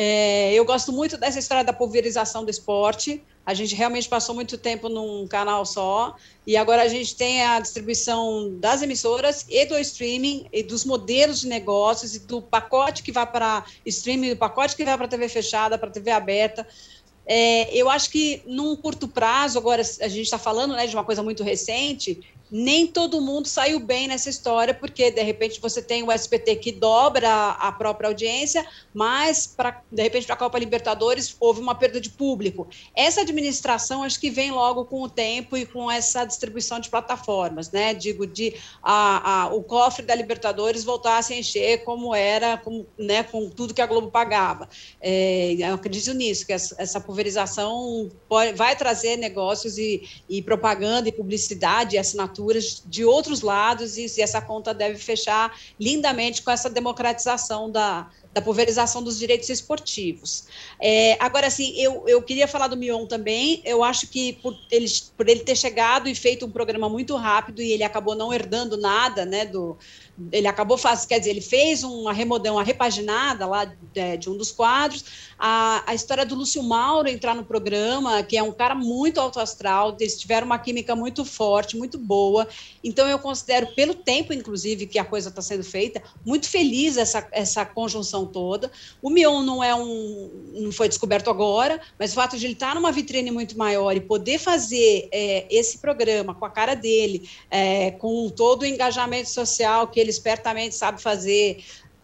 é. 0.00 0.54
Eu 0.54 0.64
gosto 0.64 0.92
muito 0.92 1.16
dessa 1.16 1.40
história 1.40 1.64
da 1.64 1.72
pulverização 1.72 2.44
do 2.44 2.50
esporte. 2.50 3.20
A 3.44 3.52
gente 3.52 3.74
realmente 3.74 4.08
passou 4.08 4.32
muito 4.32 4.56
tempo 4.56 4.88
num 4.88 5.26
canal 5.26 5.66
só 5.66 6.14
e 6.46 6.56
agora 6.56 6.82
a 6.82 6.88
gente 6.88 7.16
tem 7.16 7.42
a 7.42 7.58
distribuição 7.58 8.56
das 8.60 8.80
emissoras 8.80 9.44
e 9.48 9.66
do 9.66 9.76
streaming 9.78 10.46
e 10.52 10.62
dos 10.62 10.84
modelos 10.84 11.40
de 11.40 11.48
negócios 11.48 12.14
e 12.14 12.20
do 12.20 12.40
pacote 12.40 13.02
que 13.02 13.10
vai 13.10 13.26
para 13.26 13.64
streaming, 13.84 14.30
do 14.30 14.36
pacote 14.36 14.76
que 14.76 14.84
vai 14.84 14.96
para 14.96 15.08
TV 15.08 15.28
fechada, 15.28 15.76
para 15.76 15.90
TV 15.90 16.12
aberta. 16.12 16.64
É, 17.26 17.74
eu 17.74 17.90
acho 17.90 18.08
que 18.10 18.42
num 18.46 18.76
curto 18.76 19.08
prazo, 19.08 19.58
agora 19.58 19.82
a 19.82 20.08
gente 20.08 20.22
está 20.22 20.38
falando 20.38 20.74
né, 20.74 20.86
de 20.86 20.94
uma 20.94 21.04
coisa 21.04 21.22
muito 21.24 21.42
recente, 21.42 22.20
nem 22.50 22.86
todo 22.86 23.20
mundo 23.20 23.46
saiu 23.46 23.78
bem 23.78 24.08
nessa 24.08 24.30
história, 24.30 24.72
porque 24.72 25.10
de 25.10 25.22
repente 25.22 25.60
você 25.60 25.82
tem 25.82 26.02
o 26.02 26.12
SPT 26.12 26.56
que 26.56 26.72
dobra 26.72 27.50
a 27.50 27.70
própria 27.72 28.08
audiência, 28.08 28.66
mas 28.94 29.46
pra, 29.46 29.82
de 29.90 30.02
repente 30.02 30.26
para 30.26 30.34
a 30.34 30.38
Copa 30.38 30.58
Libertadores 30.58 31.36
houve 31.38 31.60
uma 31.60 31.74
perda 31.74 32.00
de 32.00 32.10
público. 32.10 32.66
Essa 32.94 33.20
administração 33.20 34.02
acho 34.02 34.18
que 34.18 34.30
vem 34.30 34.50
logo 34.50 34.84
com 34.86 35.02
o 35.02 35.08
tempo 35.08 35.56
e 35.56 35.66
com 35.66 35.90
essa 35.90 36.24
distribuição 36.24 36.80
de 36.80 36.88
plataformas, 36.88 37.70
né? 37.70 37.92
Digo, 37.92 38.26
de 38.26 38.54
a, 38.82 39.42
a, 39.42 39.54
o 39.54 39.62
cofre 39.62 40.04
da 40.04 40.14
Libertadores 40.14 40.84
voltar 40.84 41.18
a 41.18 41.22
se 41.22 41.34
encher 41.34 41.84
como 41.84 42.14
era, 42.14 42.56
com, 42.56 42.86
né, 42.98 43.22
com 43.22 43.50
tudo 43.50 43.74
que 43.74 43.82
a 43.82 43.86
Globo 43.86 44.10
pagava. 44.10 44.68
É, 45.00 45.54
eu 45.58 45.74
acredito 45.74 46.12
nisso, 46.14 46.46
que 46.46 46.52
essa, 46.52 46.74
essa 46.78 47.00
pulverização 47.00 48.10
pode, 48.28 48.52
vai 48.52 48.74
trazer 48.74 49.16
negócios 49.16 49.76
e, 49.76 50.02
e 50.28 50.42
propaganda 50.42 51.08
e 51.08 51.12
publicidade 51.12 51.96
e 51.96 51.98
assinatura 51.98 52.37
de 52.86 53.04
outros 53.04 53.40
lados, 53.40 53.96
e, 53.96 54.20
essa 54.20 54.40
conta 54.40 54.74
deve 54.74 54.98
fechar 54.98 55.56
lindamente 55.78 56.42
com 56.42 56.50
essa 56.50 56.70
democratização 56.70 57.70
da, 57.70 58.08
da 58.32 58.42
pulverização 58.42 59.02
dos 59.02 59.18
direitos 59.18 59.48
esportivos. 59.48 60.46
É, 60.80 61.16
agora, 61.18 61.46
assim, 61.46 61.74
eu, 61.76 62.04
eu 62.06 62.22
queria 62.22 62.46
falar 62.46 62.68
do 62.68 62.76
Mion 62.76 63.06
também. 63.06 63.60
Eu 63.64 63.82
acho 63.82 64.06
que 64.06 64.34
por 64.34 64.56
ele, 64.70 64.86
por 65.16 65.28
ele 65.28 65.40
ter 65.40 65.56
chegado 65.56 66.08
e 66.08 66.14
feito 66.14 66.46
um 66.46 66.50
programa 66.50 66.88
muito 66.88 67.16
rápido 67.16 67.60
e 67.62 67.72
ele 67.72 67.82
acabou 67.82 68.14
não 68.14 68.32
herdando 68.32 68.76
nada, 68.76 69.24
né? 69.24 69.44
Do, 69.44 69.76
ele 70.30 70.46
acabou 70.46 70.76
fazendo, 70.76 71.08
quer 71.08 71.18
dizer, 71.18 71.30
ele 71.30 71.40
fez 71.40 71.82
uma 71.82 72.12
remodão, 72.12 72.56
uma 72.56 72.64
repaginada 72.64 73.46
lá 73.46 73.64
de, 73.64 73.76
é, 73.94 74.16
de 74.16 74.28
um 74.28 74.36
dos 74.36 74.52
quadros. 74.52 75.04
A, 75.38 75.84
a 75.86 75.94
história 75.94 76.26
do 76.26 76.34
Lúcio 76.34 76.62
Mauro 76.62 77.08
entrar 77.08 77.34
no 77.34 77.44
programa, 77.44 78.22
que 78.24 78.36
é 78.36 78.42
um 78.42 78.50
cara 78.50 78.74
muito 78.74 79.20
alto 79.20 79.38
astral, 79.38 79.96
eles 80.00 80.18
tiveram 80.18 80.46
uma 80.46 80.58
química 80.58 80.96
muito 80.96 81.24
forte, 81.24 81.76
muito 81.76 81.96
boa. 81.96 82.48
Então, 82.82 83.06
eu 83.08 83.18
considero, 83.18 83.68
pelo 83.74 83.94
tempo, 83.94 84.32
inclusive, 84.32 84.86
que 84.86 84.98
a 84.98 85.04
coisa 85.04 85.28
está 85.28 85.40
sendo 85.40 85.62
feita, 85.62 86.02
muito 86.26 86.48
feliz 86.48 86.96
essa, 86.96 87.26
essa 87.30 87.64
conjunção 87.64 88.26
toda. 88.26 88.70
O 89.00 89.10
Mion 89.10 89.42
não 89.42 89.62
é 89.62 89.74
um, 89.74 90.30
não 90.54 90.72
foi 90.72 90.88
descoberto 90.88 91.30
agora, 91.30 91.80
mas 91.98 92.10
o 92.10 92.14
fato 92.14 92.36
de 92.36 92.44
ele 92.44 92.54
estar 92.54 92.74
numa 92.74 92.90
vitrine 92.90 93.30
muito 93.30 93.56
maior 93.56 93.96
e 93.96 94.00
poder 94.00 94.38
fazer 94.38 95.08
é, 95.12 95.46
esse 95.50 95.78
programa 95.78 96.34
com 96.34 96.44
a 96.44 96.50
cara 96.50 96.74
dele, 96.74 97.28
é, 97.50 97.92
com 97.92 98.28
todo 98.28 98.62
o 98.62 98.66
engajamento 98.66 99.28
social 99.28 99.86
que 99.86 100.00
ele 100.00 100.10
espertamente 100.10 100.74
sabe 100.74 101.00
fazer, 101.00 101.62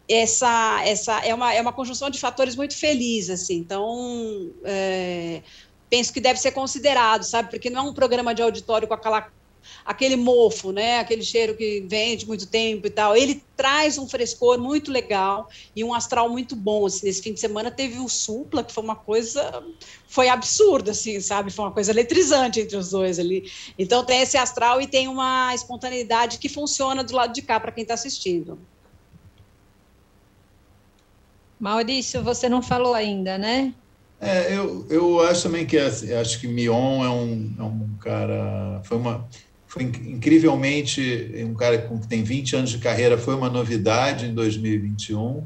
essa, 0.08 0.82
essa 0.84 1.20
é, 1.20 1.34
uma, 1.34 1.52
é 1.54 1.60
uma 1.60 1.72
conjunção 1.72 2.10
de 2.10 2.18
fatores 2.18 2.56
muito 2.56 2.76
feliz, 2.76 3.30
assim. 3.30 3.56
Então, 3.56 4.50
é, 4.64 5.42
penso 5.88 6.12
que 6.12 6.20
deve 6.20 6.38
ser 6.38 6.52
considerado, 6.52 7.22
sabe? 7.22 7.50
Porque 7.50 7.70
não 7.70 7.86
é 7.86 7.90
um 7.90 7.94
programa 7.94 8.34
de 8.34 8.42
auditório 8.42 8.86
com 8.86 8.94
aquela 8.94 9.30
aquele 9.84 10.16
mofo, 10.16 10.72
né? 10.72 10.98
Aquele 10.98 11.22
cheiro 11.22 11.56
que 11.56 11.84
vem 11.88 12.16
de 12.16 12.26
muito 12.26 12.46
tempo 12.46 12.86
e 12.86 12.90
tal. 12.90 13.16
Ele 13.16 13.42
traz 13.56 13.98
um 13.98 14.08
frescor 14.08 14.58
muito 14.58 14.90
legal 14.90 15.48
e 15.74 15.84
um 15.84 15.94
astral 15.94 16.28
muito 16.28 16.56
bom. 16.56 16.86
Assim, 16.86 17.06
nesse 17.06 17.22
fim 17.22 17.32
de 17.32 17.40
semana 17.40 17.70
teve 17.70 17.98
o 17.98 18.08
Supla, 18.08 18.64
que 18.64 18.72
foi 18.72 18.82
uma 18.82 18.96
coisa, 18.96 19.62
foi 20.06 20.28
absurda, 20.28 20.90
assim, 20.90 21.20
sabe? 21.20 21.50
Foi 21.50 21.64
uma 21.64 21.72
coisa 21.72 21.92
eletrizante 21.92 22.60
entre 22.60 22.76
os 22.76 22.90
dois 22.90 23.18
ali. 23.18 23.50
Então 23.78 24.04
tem 24.04 24.20
esse 24.20 24.36
astral 24.36 24.80
e 24.80 24.86
tem 24.86 25.08
uma 25.08 25.54
espontaneidade 25.54 26.38
que 26.38 26.48
funciona 26.48 27.04
do 27.04 27.14
lado 27.14 27.32
de 27.32 27.42
cá 27.42 27.60
para 27.60 27.72
quem 27.72 27.82
está 27.82 27.94
assistindo. 27.94 28.58
Maurício, 31.58 32.22
você 32.22 32.48
não 32.48 32.62
falou 32.62 32.94
ainda, 32.94 33.38
né? 33.38 33.72
É, 34.20 34.56
eu, 34.56 34.86
eu 34.88 35.20
acho 35.20 35.42
também 35.42 35.66
que 35.66 35.76
acho 35.78 36.40
que 36.40 36.46
Mion 36.46 37.04
é 37.04 37.10
um, 37.10 37.54
é 37.58 37.62
um 37.62 37.88
cara. 38.00 38.80
Foi 38.84 38.96
uma 38.96 39.28
foi 39.74 39.82
incrivelmente 39.82 41.32
um 41.44 41.54
cara 41.54 41.76
que 41.78 42.06
tem 42.06 42.22
20 42.22 42.54
anos 42.54 42.70
de 42.70 42.78
carreira, 42.78 43.18
foi 43.18 43.34
uma 43.34 43.50
novidade 43.50 44.24
em 44.24 44.32
2021, 44.32 45.44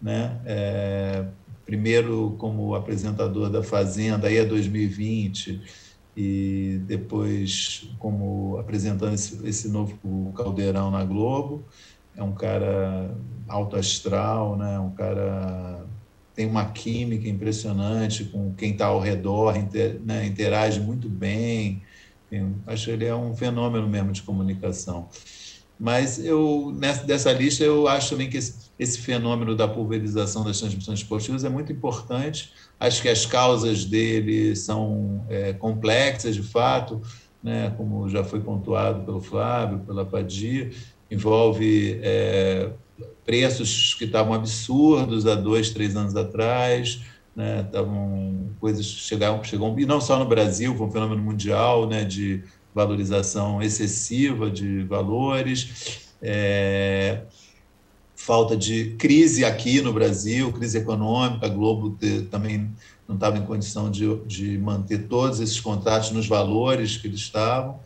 né? 0.00 0.40
É, 0.46 1.24
primeiro 1.66 2.36
como 2.38 2.76
apresentador 2.76 3.50
da 3.50 3.64
Fazenda, 3.64 4.28
aí 4.28 4.36
é 4.36 4.44
2020, 4.44 5.60
e 6.16 6.80
depois 6.86 7.88
como 7.98 8.58
apresentando 8.58 9.14
esse, 9.14 9.44
esse 9.44 9.68
novo 9.68 10.32
Caldeirão 10.36 10.92
na 10.92 11.04
Globo. 11.04 11.64
É 12.16 12.22
um 12.22 12.32
cara 12.32 13.14
alto 13.48 13.76
astral, 13.76 14.56
né? 14.56 14.78
um 14.78 14.90
cara 14.90 15.84
tem 16.34 16.46
uma 16.46 16.64
química 16.66 17.28
impressionante 17.28 18.24
com 18.24 18.52
quem 18.54 18.72
está 18.72 18.86
ao 18.86 18.98
redor, 18.98 19.56
inter, 19.56 20.00
né? 20.04 20.26
interage 20.26 20.80
muito 20.80 21.08
bem, 21.08 21.82
acho 22.66 22.86
que 22.86 22.90
ele 22.90 23.04
é 23.04 23.14
um 23.14 23.36
fenômeno 23.36 23.88
mesmo 23.88 24.12
de 24.12 24.22
comunicação. 24.22 25.08
Mas 25.78 26.24
eu 26.24 26.72
nessa 26.78 27.04
dessa 27.04 27.32
lista 27.32 27.64
eu 27.64 27.88
acho 27.88 28.10
também 28.10 28.30
que 28.30 28.36
esse, 28.36 28.70
esse 28.78 28.98
fenômeno 29.00 29.56
da 29.56 29.66
pulverização 29.66 30.44
das 30.44 30.60
transmissões 30.60 31.00
esportivas 31.00 31.44
é 31.44 31.48
muito 31.48 31.72
importante. 31.72 32.52
Acho 32.78 33.02
que 33.02 33.08
as 33.08 33.26
causas 33.26 33.84
dele 33.84 34.54
são 34.54 35.24
é, 35.28 35.52
complexas, 35.52 36.34
de 36.36 36.42
fato, 36.42 37.02
né, 37.42 37.74
como 37.76 38.08
já 38.08 38.24
foi 38.24 38.40
pontuado 38.40 39.04
pelo 39.04 39.20
Flávio, 39.20 39.80
pela 39.80 40.04
Padia, 40.04 40.70
envolve 41.14 41.98
é, 42.02 42.70
preços 43.24 43.94
que 43.94 44.04
estavam 44.04 44.34
absurdos 44.34 45.26
há 45.26 45.34
dois, 45.34 45.70
três 45.70 45.96
anos 45.96 46.14
atrás, 46.16 47.00
né? 47.34 47.62
Estavam 47.62 48.50
coisas 48.60 48.84
chegaram, 48.86 49.42
chegam 49.42 49.78
e 49.78 49.86
não 49.86 50.00
só 50.00 50.18
no 50.18 50.26
Brasil, 50.26 50.76
foi 50.76 50.86
um 50.86 50.90
fenômeno 50.90 51.22
mundial, 51.22 51.88
né? 51.88 52.04
De 52.04 52.42
valorização 52.74 53.62
excessiva 53.62 54.50
de 54.50 54.82
valores, 54.84 56.08
é, 56.20 57.22
falta 58.16 58.56
de 58.56 58.96
crise 58.96 59.44
aqui 59.44 59.80
no 59.80 59.92
Brasil, 59.92 60.52
crise 60.52 60.78
econômica, 60.78 61.46
a 61.46 61.48
Globo 61.48 61.96
também 62.30 62.72
não 63.06 63.14
estava 63.14 63.38
em 63.38 63.44
condição 63.44 63.90
de, 63.90 64.16
de 64.24 64.58
manter 64.58 65.06
todos 65.06 65.40
esses 65.40 65.60
contratos 65.60 66.10
nos 66.10 66.26
valores 66.26 66.96
que 66.96 67.06
eles 67.06 67.20
estavam. 67.20 67.78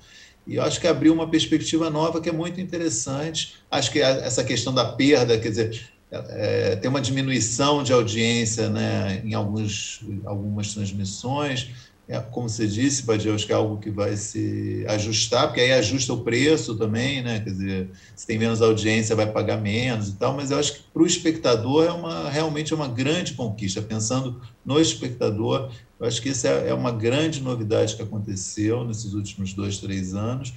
E 0.49 0.57
eu 0.57 0.63
acho 0.63 0.81
que 0.81 0.87
abriu 0.87 1.13
uma 1.13 1.29
perspectiva 1.29 1.91
nova 1.91 2.23
que 2.23 2.29
é 2.31 2.33
muito 2.33 2.59
interessante. 2.59 3.57
Acho 3.71 3.93
que 3.93 4.01
essa 4.01 4.43
questão 4.43 4.73
da 4.73 4.87
perda, 4.87 5.39
quer 5.39 5.51
dizer, 5.51 5.91
é, 6.11 6.75
tem 6.77 6.89
uma 6.89 7.03
diminuição 7.03 7.83
de 7.83 7.93
audiência 7.93 8.71
né, 8.71 9.21
em 9.23 9.35
alguns, 9.35 10.01
algumas 10.25 10.73
transmissões. 10.73 11.71
É, 12.09 12.19
como 12.19 12.49
você 12.49 12.67
disse, 12.67 13.03
Badia, 13.03 13.35
acho 13.35 13.45
que 13.45 13.53
é 13.53 13.55
algo 13.55 13.77
que 13.77 13.91
vai 13.91 14.17
se 14.17 14.83
ajustar, 14.89 15.49
porque 15.49 15.61
aí 15.61 15.73
ajusta 15.73 16.15
o 16.15 16.25
preço 16.25 16.75
também, 16.75 17.23
né? 17.23 17.41
Quer 17.41 17.51
dizer, 17.51 17.91
se 18.17 18.27
tem 18.27 18.39
menos 18.39 18.63
audiência, 18.63 19.15
vai 19.15 19.31
pagar 19.31 19.59
menos 19.59 20.09
e 20.09 20.13
tal, 20.15 20.35
mas 20.35 20.51
eu 20.51 20.59
acho 20.59 20.73
que 20.73 20.81
para 20.91 21.03
o 21.03 21.07
espectador 21.07 21.85
é 21.85 21.93
uma, 21.93 22.31
realmente 22.31 22.73
é 22.73 22.77
uma 22.77 22.89
grande 22.89 23.35
conquista. 23.35 23.83
Pensando 23.83 24.41
no 24.65 24.81
espectador, 24.81 25.71
Eu 26.01 26.07
acho 26.07 26.23
que 26.23 26.29
essa 26.29 26.49
é 26.49 26.73
uma 26.73 26.93
grande 26.93 27.43
novidade 27.43 27.97
que 27.97 28.03
aconteceu 28.03 28.85
nesses 28.85 29.15
últimos 29.15 29.53
dois, 29.53 29.79
três 29.79 30.15
anos 30.15 30.55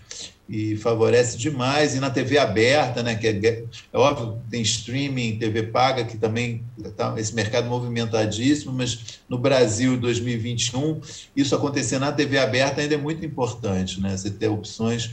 e 0.47 0.77
favorece 0.77 1.35
demais. 1.35 1.95
E 1.95 1.99
na 1.99 2.11
TV 2.11 2.37
aberta, 2.37 3.01
né, 3.01 3.15
que 3.15 3.27
é, 3.27 3.63
é 3.91 3.97
óbvio, 3.97 4.39
tem 4.51 4.61
streaming, 4.61 5.39
TV 5.39 5.63
paga, 5.63 6.05
que 6.05 6.15
também 6.15 6.63
está 6.77 7.19
esse 7.19 7.33
mercado 7.33 7.67
movimentadíssimo, 7.67 8.71
mas 8.71 9.21
no 9.27 9.39
Brasil, 9.39 9.97
2021, 9.97 11.01
isso 11.35 11.55
acontecer 11.55 11.97
na 11.97 12.11
TV 12.11 12.37
aberta 12.37 12.81
ainda 12.81 12.93
é 12.93 12.97
muito 12.97 13.25
importante, 13.25 13.99
né? 13.99 14.15
Você 14.15 14.29
ter 14.29 14.47
opções 14.47 15.09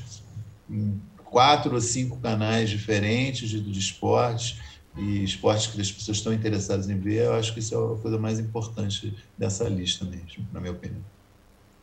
em 0.68 1.00
quatro 1.24 1.74
ou 1.74 1.80
cinco 1.80 2.18
canais 2.18 2.68
diferentes 2.68 3.48
de, 3.48 3.60
de 3.60 3.78
esportes 3.78 4.58
e 4.96 5.22
esportes 5.22 5.68
que 5.68 5.80
as 5.80 5.92
pessoas 5.92 6.16
estão 6.16 6.32
interessadas 6.32 6.88
em 6.88 6.98
ver, 6.98 7.24
eu 7.24 7.34
acho 7.34 7.52
que 7.52 7.60
isso 7.60 7.74
é 7.74 7.78
a 7.78 8.00
coisa 8.00 8.18
mais 8.18 8.38
importante 8.38 9.14
dessa 9.36 9.68
lista 9.68 10.04
mesmo, 10.04 10.46
na 10.52 10.60
minha 10.60 10.72
opinião. 10.72 11.02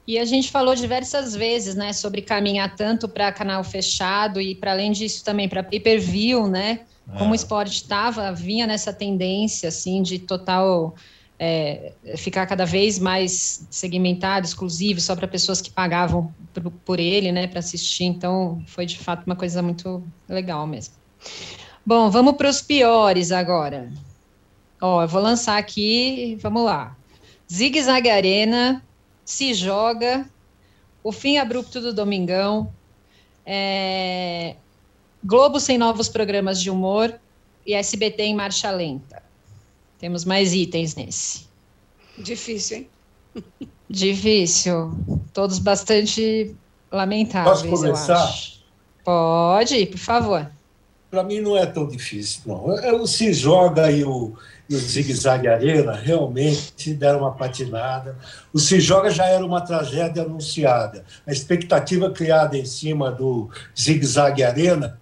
E 0.08 0.20
a 0.20 0.26
gente 0.26 0.52
falou 0.52 0.76
diversas 0.76 1.36
vezes, 1.36 1.74
né, 1.74 1.92
sobre 1.92 2.22
caminhar 2.22 2.76
tanto 2.76 3.08
para 3.08 3.32
canal 3.32 3.64
fechado 3.64 4.40
e 4.40 4.54
para 4.54 4.72
além 4.72 4.92
disso 4.92 5.24
também 5.24 5.50
para 5.50 5.64
pay-per-view, 5.64 6.48
né? 6.48 6.82
É. 7.12 7.18
Como 7.18 7.32
o 7.32 7.36
esporte 7.36 7.76
estava, 7.82 8.32
vinha 8.32 8.68
nessa 8.68 8.94
tendência 8.94 9.70
assim 9.70 10.04
de 10.04 10.20
total 10.20 10.96
é, 11.40 11.94
ficar 12.18 12.46
cada 12.46 12.66
vez 12.66 13.00
mais 13.00 13.68
segmentado, 13.70 14.46
exclusivo, 14.46 15.02
só 15.02 15.16
para 15.16 15.28
pessoas 15.28 15.60
que 15.60 15.72
pagavam 15.72 16.34
por, 16.54 16.72
por 16.72 17.00
ele, 17.00 17.32
né, 17.32 17.48
para 17.48 17.60
assistir. 17.60 18.06
Então, 18.06 18.62
foi 18.68 18.86
de 18.86 18.98
fato 18.98 19.26
uma 19.26 19.36
coisa 19.36 19.62
muito 19.62 20.04
legal 20.30 20.66
mesmo. 20.68 20.94
Bom, 21.86 22.10
vamos 22.10 22.36
para 22.36 22.50
os 22.50 22.64
piores 22.64 23.32
agora. 23.32 23.92
Ó, 24.82 25.04
eu 25.04 25.08
vou 25.08 25.22
lançar 25.22 25.58
aqui, 25.58 26.36
vamos 26.42 26.66
lá. 26.66 26.98
Zig 27.52 27.80
Zag 27.80 28.10
Arena, 28.10 28.84
Se 29.24 29.54
Joga, 29.54 30.28
O 31.04 31.12
Fim 31.12 31.38
Abrupto 31.38 31.80
do 31.80 31.94
Domingão, 31.94 32.74
é, 33.46 34.56
Globo 35.24 35.60
Sem 35.60 35.78
Novos 35.78 36.10
Programas 36.10 36.60
de 36.60 36.72
Humor 36.72 37.14
e 37.64 37.76
SBT 37.76 38.24
em 38.24 38.36
Marcha 38.36 38.72
Lenta. 38.72 39.22
Temos 40.00 40.26
mais 40.26 40.56
itens 40.56 40.96
nesse. 40.96 41.46
Difícil, 42.18 42.78
hein? 42.78 42.90
Difícil. 43.88 44.92
Todos 45.32 45.60
bastante 45.60 46.56
lamentáveis. 46.92 47.62
Posso 47.62 47.84
começar? 47.84 48.34
Pode, 49.04 49.86
por 49.86 50.00
favor 50.00 50.55
para 51.16 51.24
mim 51.24 51.40
não 51.40 51.56
é 51.56 51.66
tão 51.66 51.88
difícil, 51.88 52.42
não. 52.46 52.66
O 53.02 53.08
Se 53.08 53.32
Joga 53.32 53.90
e 53.90 54.04
o, 54.04 54.34
e 54.70 54.76
o 54.76 54.78
Zig 54.78 55.14
Zag 55.14 55.48
Arena 55.48 55.94
realmente 55.94 56.94
deram 56.94 57.20
uma 57.20 57.32
patinada. 57.32 58.18
O 58.52 58.60
Se 58.60 58.82
Joga 58.82 59.10
já 59.10 59.26
era 59.26 59.46
uma 59.46 59.62
tragédia 59.62 60.24
anunciada. 60.24 61.06
A 61.26 61.32
expectativa 61.32 62.12
criada 62.12 62.58
em 62.58 62.66
cima 62.66 63.14
do 63.14 63.50
Zig 63.80 64.06
Zag 64.06 64.44
Arena, 64.44 65.00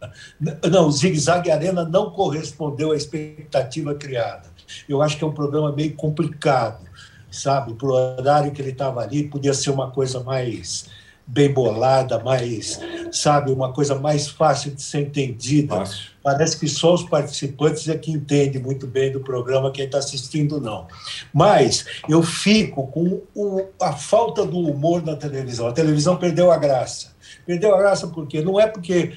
não, 0.70 0.88
o 0.88 0.91
Zig 0.91 1.18
Zag 1.18 1.49
Arena 1.49 1.84
não 1.84 2.11
correspondeu 2.11 2.91
à 2.91 2.95
expectativa 2.95 3.95
criada. 3.95 4.53
Eu 4.88 5.01
acho 5.01 5.18
que 5.18 5.24
é 5.24 5.28
um 5.28 5.34
programa 5.34 5.72
meio 5.72 5.95
complicado, 5.95 6.88
sabe? 7.32 7.74
Para 7.74 7.88
o 7.88 7.91
horário 7.91 8.51
que 8.51 8.61
ele 8.61 8.70
estava 8.70 9.01
ali, 9.01 9.28
podia 9.28 9.55
ser 9.55 9.72
uma 9.72 9.89
coisa 9.89 10.20
mais 10.20 10.86
bem 11.26 11.51
bolada, 11.51 12.19
mais, 12.19 12.80
sabe, 13.11 13.51
uma 13.51 13.71
coisa 13.71 13.95
mais 13.95 14.28
fácil 14.28 14.71
de 14.71 14.82
ser 14.82 15.01
entendida. 15.01 15.78
Fácil. 15.78 16.13
Parece 16.21 16.57
que 16.57 16.67
só 16.67 16.93
os 16.93 17.03
participantes 17.03 17.88
é 17.89 17.97
que 17.97 18.11
entendem 18.11 18.61
muito 18.61 18.88
bem 18.88 19.11
do 19.11 19.19
programa, 19.19 19.71
quem 19.71 19.86
está 19.86 19.97
assistindo 19.97 20.59
não. 20.59 20.88
Mas 21.34 21.86
eu 22.07 22.24
fico 22.24 22.88
com 22.88 23.21
o, 23.36 23.65
a 23.82 23.93
falta 23.93 24.45
do 24.45 24.59
humor 24.59 25.03
na 25.03 25.15
televisão. 25.15 25.67
A 25.67 25.74
televisão 25.74 26.15
perdeu 26.15 26.51
a 26.51 26.57
graça. 26.57 27.13
Perdeu 27.45 27.76
a 27.76 27.78
graça 27.78 28.07
porque 28.07 28.41
não 28.41 28.59
é 28.59 28.67
porque 28.67 29.13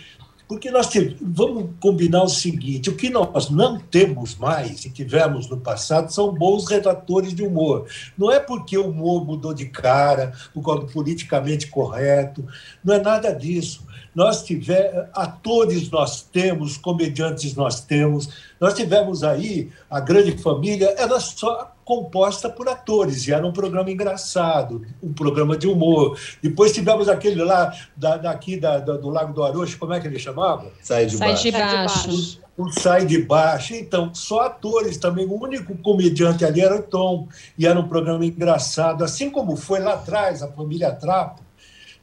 porque 0.49 0.71
nós 0.71 0.89
temos, 0.89 1.17
vamos 1.21 1.71
combinar 1.81 2.23
o 2.23 2.29
seguinte: 2.29 2.91
o 2.91 2.97
que 2.97 3.11
nós 3.11 3.51
não 3.51 3.79
temos 3.79 4.37
mais 4.37 4.85
e 4.85 4.91
tivemos 4.91 5.49
no 5.49 5.57
passado 5.57 6.13
são 6.13 6.33
bons 6.33 6.69
redatores 6.69 7.35
de 7.35 7.43
humor. 7.43 7.87
Não 8.17 8.31
é 8.31 8.39
porque 8.39 8.79
o 8.79 8.89
humor 8.89 9.25
mudou 9.25 9.53
de 9.53 9.67
cara, 9.67 10.33
do 10.55 10.63
politicamente 10.87 11.69
correto, 11.69 12.45
não 12.85 12.95
é 12.95 13.01
nada 13.01 13.33
disso. 13.33 13.86
Nós 14.17 14.43
tivemos, 14.43 15.11
atores 15.13 15.91
nós 15.91 16.23
temos, 16.23 16.79
comediantes 16.79 17.55
nós 17.55 17.81
temos, 17.81 18.31
nós 18.59 18.73
tivemos 18.73 19.23
aí 19.23 19.71
a 19.91 20.01
grande 20.01 20.39
família, 20.39 20.95
era 20.97 21.21
só 21.21 21.71
composta 21.85 22.49
por 22.49 22.67
atores, 22.67 23.29
e 23.29 23.33
era 23.35 23.47
um 23.47 23.53
programa 23.53 23.91
engraçado, 23.91 24.87
um 25.03 25.13
programa 25.13 25.55
de 25.55 25.69
humor. 25.69 26.19
Depois 26.43 26.73
tivemos 26.73 27.11
aquele 27.11 27.45
lá, 27.45 27.71
da, 27.95 28.17
daqui 28.17 28.59
da, 28.59 28.79
da, 28.79 28.97
do 28.97 29.11
Lago 29.11 29.35
do 29.35 29.45
Arocho, 29.45 29.79
como 29.79 29.93
é 29.93 30.01
que 30.01 30.07
ele 30.07 30.19
chamava? 30.19 30.73
Sai 30.81 31.05
de 31.05 31.19
Sai 31.19 31.29
baixo. 31.29 31.43
De 31.45 31.53
baixo. 31.53 32.41
O, 32.57 32.65
o 32.65 32.73
Sai 32.73 33.05
de 33.05 33.23
Baixo. 33.23 33.75
Então, 33.75 34.15
só 34.15 34.47
atores 34.47 34.97
também. 34.97 35.27
O 35.27 35.39
único 35.39 35.77
comediante 35.77 36.43
ali 36.43 36.63
era 36.63 36.75
o 36.75 36.83
Tom, 36.83 37.29
e 37.59 37.67
era 37.67 37.79
um 37.79 37.87
programa 37.87 38.25
engraçado, 38.25 39.05
assim 39.05 39.29
como 39.29 39.57
foi 39.57 39.79
lá 39.81 39.93
atrás, 39.93 40.43
a 40.43 40.49
família 40.49 40.91
Trapo, 40.91 41.46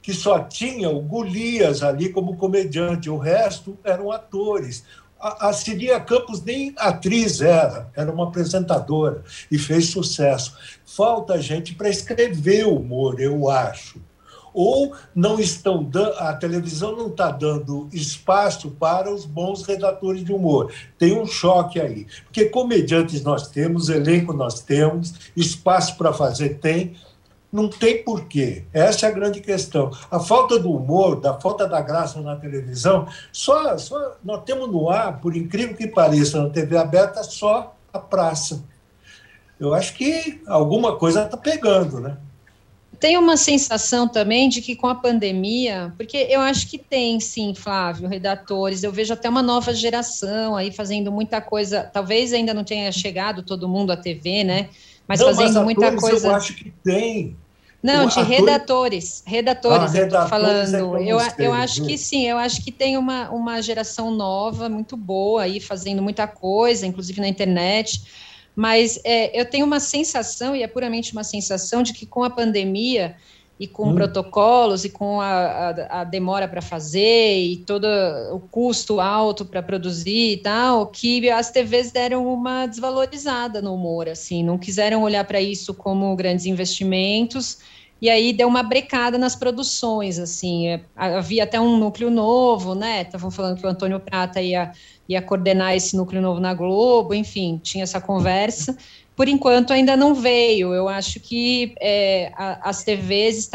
que 0.04 0.14
só 0.14 0.40
tinha 0.40 0.90
o 0.90 1.02
Golias 1.02 1.82
ali 1.82 2.10
como 2.10 2.38
comediante, 2.38 3.10
o 3.10 3.18
resto 3.18 3.80
eram 3.84 4.12
atores 4.12 4.84
a, 5.24 5.50
a 5.50 6.00
Campos 6.02 6.44
nem 6.44 6.74
atriz 6.78 7.40
era, 7.40 7.90
era 7.96 8.12
uma 8.12 8.26
apresentadora 8.26 9.24
e 9.50 9.58
fez 9.58 9.90
sucesso. 9.90 10.54
Falta 10.86 11.42
gente 11.42 11.74
para 11.74 11.90
escrever 11.90 12.68
humor, 12.68 13.22
eu 13.22 13.50
acho. 13.50 14.02
Ou 14.54 14.94
não 15.16 15.40
estão 15.40 15.90
a 16.20 16.34
televisão 16.34 16.96
não 16.96 17.08
está 17.08 17.32
dando 17.32 17.88
espaço 17.92 18.70
para 18.70 19.12
os 19.12 19.26
bons 19.26 19.64
redatores 19.64 20.24
de 20.24 20.32
humor. 20.32 20.72
Tem 20.98 21.18
um 21.18 21.26
choque 21.26 21.80
aí. 21.80 22.06
Porque 22.26 22.46
comediantes 22.46 23.24
nós 23.24 23.48
temos, 23.48 23.90
elenco 23.90 24.32
nós 24.32 24.60
temos, 24.60 25.32
espaço 25.36 25.98
para 25.98 26.14
fazer 26.14 26.60
tem, 26.60 26.96
não 27.54 27.70
tem 27.70 28.04
porquê. 28.04 28.64
Essa 28.74 29.06
é 29.06 29.10
a 29.10 29.14
grande 29.14 29.40
questão. 29.40 29.92
A 30.10 30.20
falta 30.20 30.58
do 30.58 30.72
humor, 30.72 31.22
da 31.22 31.40
falta 31.40 31.68
da 31.68 31.80
graça 31.80 32.20
na 32.20 32.36
televisão, 32.36 33.08
só, 33.32 33.78
só 33.78 34.16
nós 34.24 34.44
temos 34.44 34.68
no 34.72 34.90
ar, 34.90 35.22
por 35.22 35.38
incrível 35.38 35.78
que 35.78 35.86
pareça, 35.86 36.42
na 36.42 36.50
TV 36.50 36.76
aberta, 36.76 37.22
só 37.24 37.76
a 37.94 38.00
praça. 38.00 38.64
Eu 39.60 39.72
acho 39.72 39.94
que 39.94 40.42
alguma 40.48 40.96
coisa 40.96 41.26
está 41.26 41.38
pegando, 41.38 42.00
né? 42.00 42.18
Tem 43.00 43.18
uma 43.18 43.38
sensação 43.38 44.08
também 44.08 44.50
de 44.50 44.60
que 44.60 44.76
com 44.76 44.88
a 44.88 44.96
pandemia, 44.96 45.94
porque 45.96 46.26
eu 46.30 46.42
acho 46.42 46.68
que 46.68 46.80
tem, 46.80 47.20
sim, 47.20 47.54
Flávio, 47.54 48.08
redatores, 48.08 48.82
eu 48.82 48.92
vejo 48.92 49.14
até 49.14 49.30
uma 49.30 49.44
nova 49.44 49.74
geração 49.74 50.56
aí 50.56 50.72
fazendo 50.72 51.12
muita 51.12 51.40
coisa, 51.40 51.84
talvez 51.84 52.34
ainda 52.34 52.54
não 52.54 52.64
tenha 52.64 52.92
chegado 52.92 53.44
todo 53.44 53.70
mundo 53.70 53.92
à 53.92 53.98
TV, 53.98 54.44
né? 54.44 54.70
Mas 55.08 55.20
não, 55.20 55.28
fazendo 55.28 55.56
mas 55.56 55.64
muita 55.64 55.96
coisa. 55.96 56.28
Eu 56.28 56.36
acho 56.36 56.56
que 56.56 56.72
tem. 56.84 57.36
Não, 57.84 58.08
de 58.08 58.22
redatores. 58.22 59.22
Redatores, 59.26 59.94
ah, 59.94 59.98
eu 59.98 60.06
estou 60.06 60.28
falando. 60.28 60.98
É 60.98 61.04
eu, 61.04 61.20
eu 61.38 61.54
acho 61.54 61.84
que 61.86 61.98
sim, 61.98 62.26
eu 62.26 62.38
acho 62.38 62.64
que 62.64 62.72
tem 62.72 62.98
uma, 62.98 63.30
uma 63.30 63.62
geração 63.62 64.10
nova, 64.10 64.70
muito 64.70 64.96
boa 64.96 65.44
aí, 65.44 65.60
fazendo 65.60 66.02
muita 66.02 66.26
coisa, 66.26 66.88
inclusive 66.88 67.20
na 67.20 67.28
internet. 67.28 68.02
Mas 68.56 69.00
é, 69.04 69.38
eu 69.38 69.44
tenho 69.44 69.66
uma 69.66 69.82
sensação, 69.82 70.56
e 70.56 70.64
é 70.64 70.68
puramente 70.68 71.12
uma 71.12 71.26
sensação, 71.26 71.84
de 71.84 71.92
que 71.92 72.06
com 72.06 72.24
a 72.24 72.30
pandemia 72.30 73.18
e 73.60 73.68
com 73.68 73.90
hum. 73.90 73.96
protocolos 73.96 74.84
e 74.84 74.90
com 74.90 75.22
a, 75.22 75.30
a, 75.30 76.02
a 76.02 76.04
demora 76.04 76.48
para 76.48 76.62
fazer 76.62 77.40
e 77.40 77.58
todo 77.58 77.88
o 78.32 78.40
custo 78.40 79.00
alto 79.00 79.46
para 79.46 79.62
produzir 79.62 80.34
e 80.34 80.38
tal, 80.38 80.88
que 80.88 81.30
as 81.30 81.52
TVs 81.52 81.92
deram 81.92 82.26
uma 82.32 82.66
desvalorizada 82.66 83.62
no 83.62 83.76
humor, 83.76 84.10
assim, 84.10 84.44
não 84.44 84.58
quiseram 84.58 85.04
olhar 85.04 85.24
para 85.26 85.40
isso 85.40 85.74
como 85.74 86.16
grandes 86.16 86.46
investimentos. 86.46 87.60
E 88.02 88.10
aí 88.10 88.34
deu 88.34 88.50
uma 88.50 88.64
brecada 88.64 89.18
nas 89.18 89.34
produções, 89.34 90.20
assim, 90.20 90.68
é, 90.68 90.82
havia 90.94 91.46
até 91.46 91.58
um 91.58 91.78
núcleo 91.78 92.12
novo, 92.12 92.76
né, 92.76 93.04
estavam 93.04 93.32
falando 93.32 93.58
que 93.58 93.66
o 93.66 93.70
Antônio 93.70 93.98
Prata 93.98 94.42
ia, 94.42 94.74
ia 95.08 95.22
coordenar 95.22 95.74
esse 95.74 95.96
núcleo 95.96 96.22
novo 96.22 96.38
na 96.42 96.54
Globo, 96.54 97.14
enfim, 97.14 97.62
tinha 97.64 97.86
essa 97.86 98.02
conversa, 98.02 98.76
por 99.16 99.28
enquanto 99.28 99.72
ainda 99.72 99.96
não 99.96 100.16
veio. 100.16 100.74
Eu 100.74 100.90
acho 100.90 101.20
que 101.20 101.76
é, 101.80 102.32
a, 102.36 102.70
as 102.70 102.84
TVs 102.84 103.52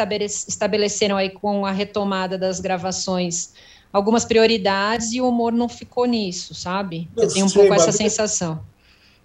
estabeleceram 0.48 1.16
aí 1.16 1.30
com 1.30 1.66
a 1.66 1.70
retomada 1.70 2.38
das 2.38 2.61
gravações 2.61 3.52
algumas 3.92 4.24
prioridades 4.24 5.12
e 5.12 5.20
o 5.20 5.28
humor 5.28 5.52
não 5.52 5.68
ficou 5.68 6.04
nisso, 6.06 6.54
sabe? 6.54 7.09
Eu, 7.16 7.24
Eu 7.24 7.28
tenho 7.32 7.46
um 7.46 7.48
sei, 7.48 7.62
pouco 7.62 7.74
essa 7.74 7.92
sensação. 7.92 8.61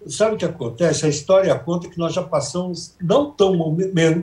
Sabe 0.06 0.34
o 0.34 0.38
que 0.38 0.44
acontece? 0.44 1.06
A 1.06 1.08
história 1.08 1.58
conta 1.58 1.88
que 1.88 1.98
nós 1.98 2.12
já 2.12 2.22
passamos 2.22 2.94
não 3.00 3.30
tão 3.30 3.54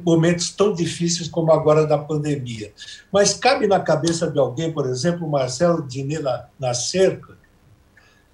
momentos 0.04 0.52
tão 0.52 0.74
difíceis 0.74 1.28
como 1.28 1.52
agora 1.52 1.88
da 1.88 1.98
pandemia, 1.98 2.72
mas 3.12 3.34
cabe 3.34 3.66
na 3.66 3.80
cabeça 3.80 4.30
de 4.30 4.38
alguém, 4.38 4.72
por 4.72 4.86
exemplo, 4.88 5.26
o 5.26 5.32
Marcelo 5.32 5.88
Diné 5.88 6.20
na, 6.20 6.46
na 6.60 6.74
cerca. 6.74 7.36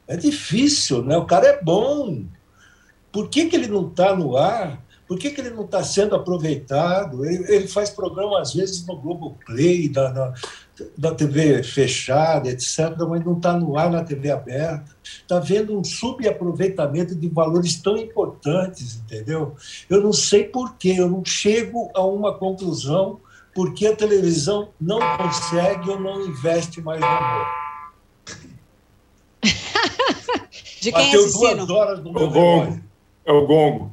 É 0.05 0.17
difícil, 0.17 1.03
né? 1.03 1.17
O 1.17 1.25
cara 1.25 1.47
é 1.47 1.61
bom, 1.61 2.25
por 3.17 3.29
que, 3.29 3.47
que 3.47 3.55
ele 3.55 3.67
não 3.67 3.87
está 3.87 4.15
no 4.15 4.37
ar? 4.37 4.79
Por 5.07 5.17
que, 5.17 5.31
que 5.31 5.41
ele 5.41 5.49
não 5.49 5.65
está 5.65 5.83
sendo 5.83 6.15
aproveitado? 6.15 7.25
Ele, 7.25 7.51
ele, 7.51 7.67
faz 7.67 7.89
programa, 7.89 8.39
às 8.39 8.53
vezes, 8.53 8.85
no 8.85 8.95
Globoplay, 8.95 9.89
da, 9.89 10.13
na, 10.13 10.33
da 10.95 11.15
TV 11.15 11.63
fechada, 11.63 12.47
etc., 12.47 12.95
mas 13.09 13.25
não 13.25 13.35
está 13.35 13.53
no 13.53 13.75
ar 13.75 13.89
na 13.89 14.03
TV 14.03 14.29
aberta. 14.29 14.95
Está 15.01 15.39
vendo 15.39 15.75
um 15.75 15.83
subaproveitamento 15.83 17.15
de 17.15 17.27
valores 17.27 17.81
tão 17.81 17.97
importantes, 17.97 18.97
entendeu? 18.97 19.55
Eu 19.89 19.99
não 19.99 20.13
sei 20.13 20.43
por 20.43 20.77
quê, 20.77 20.93
eu 20.99 21.09
não 21.09 21.25
chego 21.25 21.89
a 21.95 22.05
uma 22.05 22.37
conclusão 22.37 23.19
porque 23.51 23.87
a 23.87 23.95
televisão 23.95 24.69
não 24.79 24.99
consegue 25.17 25.89
ou 25.89 25.99
não 25.99 26.23
investe 26.23 26.81
mais 26.81 26.99
no 26.99 27.07
amor. 27.07 27.47
De 30.79 30.91
quem 30.91 31.05
Bateu 31.05 31.21
é 31.21 31.25
esse 31.25 31.39
duas 31.39 31.69
horas 31.71 32.03
no 32.03 32.13
meu 32.13 32.29
gongo. 32.29 32.86
É 33.27 33.31
o 33.33 33.45
gongo. 33.45 33.91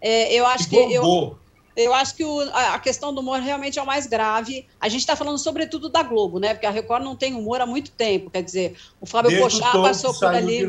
É, 0.00 0.34
eu 0.34 0.44
acho 0.44 0.68
que, 0.68 0.74
eu, 0.74 1.38
eu 1.76 1.94
acho 1.94 2.16
que 2.16 2.24
o, 2.24 2.40
a 2.40 2.76
questão 2.80 3.14
do 3.14 3.20
humor 3.20 3.38
realmente 3.38 3.78
é 3.78 3.82
o 3.82 3.86
mais 3.86 4.04
grave. 4.08 4.66
A 4.80 4.88
gente 4.88 5.02
está 5.02 5.14
falando 5.14 5.38
sobretudo 5.38 5.88
da 5.88 6.02
Globo, 6.02 6.40
né? 6.40 6.52
Porque 6.52 6.66
a 6.66 6.70
Record 6.70 7.04
não 7.04 7.14
tem 7.14 7.34
humor 7.34 7.60
há 7.60 7.66
muito 7.66 7.92
tempo. 7.92 8.30
Quer 8.30 8.42
dizer, 8.42 8.76
o 9.00 9.06
Fábio 9.06 9.38
Pochá 9.38 9.70
passou 9.70 10.12
por 10.12 10.34
ali. 10.34 10.68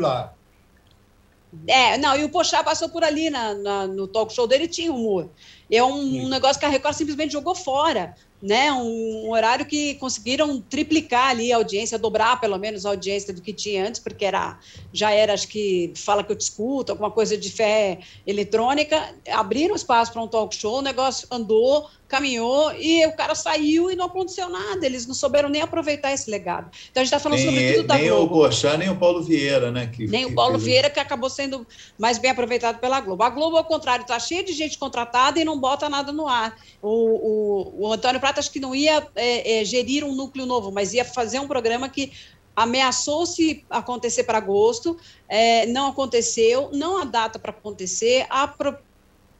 É, 1.67 1.97
não, 1.97 2.15
e 2.15 2.24
o 2.24 2.30
Pochá 2.30 2.63
passou 2.63 2.89
por 2.89 3.03
ali 3.03 3.32
na, 3.32 3.55
na, 3.55 3.88
no 3.88 4.07
talk 4.07 4.32
show 4.32 4.45
dele 4.45 4.67
tinha 4.67 4.93
humor. 4.93 5.30
É 5.69 5.84
um, 5.84 6.26
um 6.26 6.30
negócio 6.30 6.59
que 6.59 6.65
a 6.67 6.69
Record 6.69 6.95
simplesmente 6.95 7.34
jogou 7.34 7.55
fora 7.55 8.15
né, 8.43 8.73
um 8.73 9.31
horário 9.31 9.65
que 9.65 9.95
conseguiram 9.95 10.59
triplicar 10.59 11.29
ali 11.29 11.53
a 11.53 11.55
audiência, 11.55 11.97
dobrar 11.97 12.41
pelo 12.41 12.57
menos 12.57 12.85
a 12.85 12.89
audiência 12.89 13.33
do 13.33 13.41
que 13.41 13.53
tinha 13.53 13.87
antes, 13.87 14.01
porque 14.01 14.25
era 14.25 14.59
já 14.91 15.11
era, 15.11 15.33
acho 15.33 15.47
que 15.47 15.93
fala 15.95 16.25
que 16.25 16.33
eu 16.33 16.35
te 16.35 16.41
escuto, 16.41 16.91
alguma 16.91 17.09
coisa 17.09 17.37
de 17.37 17.49
fé 17.49 17.99
eletrônica, 18.27 19.15
abriram 19.31 19.73
espaço 19.73 20.11
para 20.11 20.21
um 20.21 20.27
talk 20.27 20.53
show, 20.53 20.79
o 20.79 20.81
negócio 20.81 21.25
andou, 21.31 21.87
caminhou 22.14 22.72
e 22.76 23.03
o 23.07 23.14
cara 23.14 23.34
saiu 23.34 23.89
e 23.89 23.95
não 23.95 24.05
aconteceu 24.05 24.47
nada. 24.47 24.86
Eles 24.86 25.07
não 25.07 25.16
souberam 25.16 25.49
nem 25.49 25.64
aproveitar 25.64 26.14
esse 26.14 26.30
legado. 26.30 26.70
Então 26.91 27.01
a 27.01 27.03
gente 27.03 27.11
está 27.14 27.20
falando 27.20 27.39
nem, 27.39 27.47
sobretudo 27.47 27.88
da 27.88 27.95
nem 27.95 28.07
Globo. 28.07 28.22
Nem 28.22 28.28
o 28.28 28.30
Porchat, 28.30 28.78
nem 28.78 28.89
o 28.89 28.95
Paulo 28.95 29.24
Vieira, 29.24 29.72
né? 29.72 29.88
Que, 29.88 30.05
nem 30.05 30.28
que, 30.28 30.32
o 30.32 30.36
Paulo 30.36 30.59
que... 30.59 30.66
Vieira, 30.66 30.91
que 30.91 30.99
acabou 30.99 31.28
sendo 31.28 31.66
mais 31.97 32.20
bem 32.20 32.30
aproveitado 32.30 32.78
pela 32.78 32.99
Globo. 32.99 33.24
A 33.24 33.32
Globo, 33.32 33.57
ao 33.57 33.64
contrário, 33.66 34.03
está 34.03 34.20
cheia 34.20 34.43
de 34.43 34.53
gente 34.53 34.78
contratada 34.78 35.39
e 35.39 35.43
não 35.43 35.59
bota 35.59 35.89
nada 35.89 36.11
no 36.11 36.28
ar. 36.28 36.55
O, 36.84 37.80
o, 37.82 37.88
o 37.88 37.91
Antônio 37.91 38.20
Prata 38.20 38.39
acho 38.39 38.51
que 38.51 38.59
não 38.59 38.76
ia 38.76 39.07
é, 39.16 39.61
é, 39.61 39.66
gerir 39.66 40.03
um 40.03 40.14
núcleo 40.14 40.45
novo, 40.45 40.72
mas 40.72 40.93
ia 40.93 41.03
fazer 41.03 41.39
um 41.39 41.47
programa 41.47 41.89
que 41.89 42.11
ameaçou-se 42.55 43.66
acontecer 43.68 44.26
para 44.26 44.38
agosto, 44.38 44.95
é, 45.28 45.66
não 45.66 45.88
aconteceu, 45.88 46.70
não 46.72 47.01
há 47.01 47.05
data 47.05 47.39
para 47.39 47.49
acontecer, 47.49 48.28
a 48.30 48.47
pro, 48.47 48.78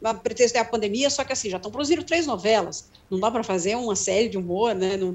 a 0.03 0.13
pretexto 0.13 0.57
é 0.57 0.59
a 0.59 0.65
pandemia, 0.65 1.09
só 1.09 1.23
que 1.23 1.33
assim, 1.33 1.49
já 1.49 1.57
estão 1.57 1.71
produzindo 1.71 2.03
três 2.03 2.27
novelas, 2.27 2.89
não 3.09 3.19
dá 3.19 3.31
para 3.31 3.43
fazer 3.43 3.75
uma 3.75 3.95
série 3.95 4.29
de 4.29 4.37
humor, 4.37 4.75
né? 4.75 4.97
Não, 4.97 5.13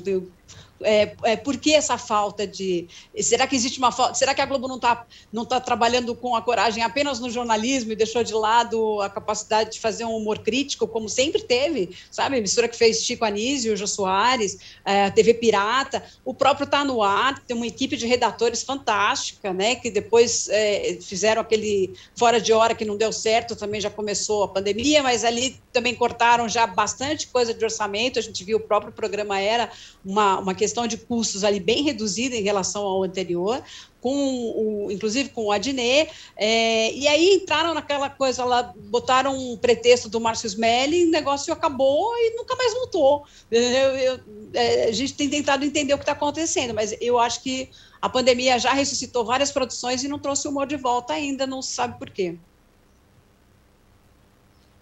é, 0.83 1.17
é, 1.25 1.37
por 1.37 1.57
que 1.57 1.75
essa 1.75 1.99
falta 1.99 2.47
de. 2.47 2.87
Será 3.21 3.47
que 3.47 3.57
existe 3.57 3.79
uma 3.79 3.91
falta? 3.91 4.15
Será 4.15 4.35
que 4.35 4.41
a 4.41 4.47
Globo 4.47 4.69
não 4.69 4.77
está 4.77 5.07
não 5.33 5.45
tá 5.45 5.61
trabalhando 5.61 6.15
com 6.15 6.37
a 6.37 6.43
coragem 6.43 6.83
apenas 6.83 7.19
no 7.19 7.31
jornalismo 7.31 7.93
e 7.93 7.97
deixou 7.97 8.23
de 8.23 8.33
lado 8.33 9.01
a 9.01 9.11
capacidade 9.11 9.73
de 9.73 9.81
fazer 9.81 10.05
um 10.05 10.17
humor 10.17 10.39
crítico, 10.39 10.87
como 10.87 11.09
sempre 11.09 11.43
teve? 11.43 11.97
Sabe? 12.11 12.39
A 12.39 12.41
mistura 12.41 12.69
que 12.69 12.77
fez 12.77 13.03
Chico 13.03 13.25
Anísio, 13.25 13.77
Jô 13.77 13.87
Soares, 13.87 14.59
é, 14.85 15.11
TV 15.11 15.35
Pirata, 15.35 16.03
o 16.25 16.33
próprio 16.33 16.67
Tá 16.67 16.85
no 16.85 17.03
Ar, 17.03 17.39
tem 17.41 17.57
uma 17.57 17.67
equipe 17.67 17.97
de 17.97 18.07
redatores 18.07 18.63
fantástica, 18.63 19.53
né? 19.53 19.75
Que 19.75 19.91
depois 19.91 20.49
é, 20.49 20.99
fizeram 21.01 21.43
aquele 21.43 21.95
fora 22.17 22.41
de 22.41 22.53
hora 22.53 22.75
que 22.75 22.85
não 22.85 22.97
deu 22.97 23.13
certo, 23.13 23.57
também 23.57 23.81
já 23.81 23.91
começou 23.91 24.45
a 24.45 24.49
pandemia, 24.49 25.03
mas 25.03 25.25
ali 25.25 25.57
também 25.73 25.95
cortaram 25.95 26.49
já 26.49 26.67
bastante 26.67 27.27
coisa 27.27 27.53
de 27.53 27.65
orçamento. 27.65 28.19
A 28.19 28.23
gente 28.23 28.45
viu 28.45 28.59
o 28.59 28.61
próprio 28.61 28.93
programa 28.93 29.41
era 29.41 29.71
uma, 30.05 30.39
uma 30.39 30.55
questão 30.55 30.68
de 30.87 30.97
custos 30.97 31.45
ali 31.45 31.61
bem 31.61 31.83
reduzida 31.83 32.37
em 32.37 32.43
relação 32.43 32.83
ao 32.83 33.03
anterior, 33.03 33.63
com 34.01 34.15
o, 34.15 34.91
inclusive 34.91 35.31
com 35.31 35.47
o 35.47 35.53
Adnet, 35.53 36.11
é, 36.37 36.93
e 36.93 37.09
aí 37.09 37.35
entraram 37.35 37.75
naquela 37.75 38.09
coisa 38.09 38.45
lá, 38.45 38.73
botaram 38.77 39.37
um 39.37 39.57
pretexto 39.57 40.09
do 40.09 40.21
Márcio 40.21 40.47
Smelly, 40.47 41.07
o 41.07 41.11
negócio 41.11 41.53
acabou 41.53 42.13
e 42.17 42.37
nunca 42.37 42.55
mais 42.57 42.73
voltou. 42.75 43.25
Eu, 43.51 43.61
eu, 43.61 44.21
é, 44.55 44.85
a 44.85 44.93
gente 44.93 45.15
tem 45.15 45.29
tentado 45.29 45.65
entender 45.65 45.95
o 45.95 45.99
que 45.99 46.05
está 46.05 46.13
acontecendo, 46.13 46.75
mas 46.75 46.95
eu 47.01 47.19
acho 47.19 47.43
que 47.43 47.71
a 48.01 48.09
pandemia 48.09 48.59
já 48.59 48.73
ressuscitou 48.73 49.25
várias 49.25 49.51
produções 49.51 50.05
e 50.05 50.09
não 50.09 50.19
trouxe 50.19 50.47
o 50.47 50.51
humor 50.51 50.67
de 50.67 50.77
volta 50.77 51.13
ainda, 51.13 51.47
não 51.47 51.61
sabe 51.61 51.99
por 51.99 52.11
quê. 52.11 52.37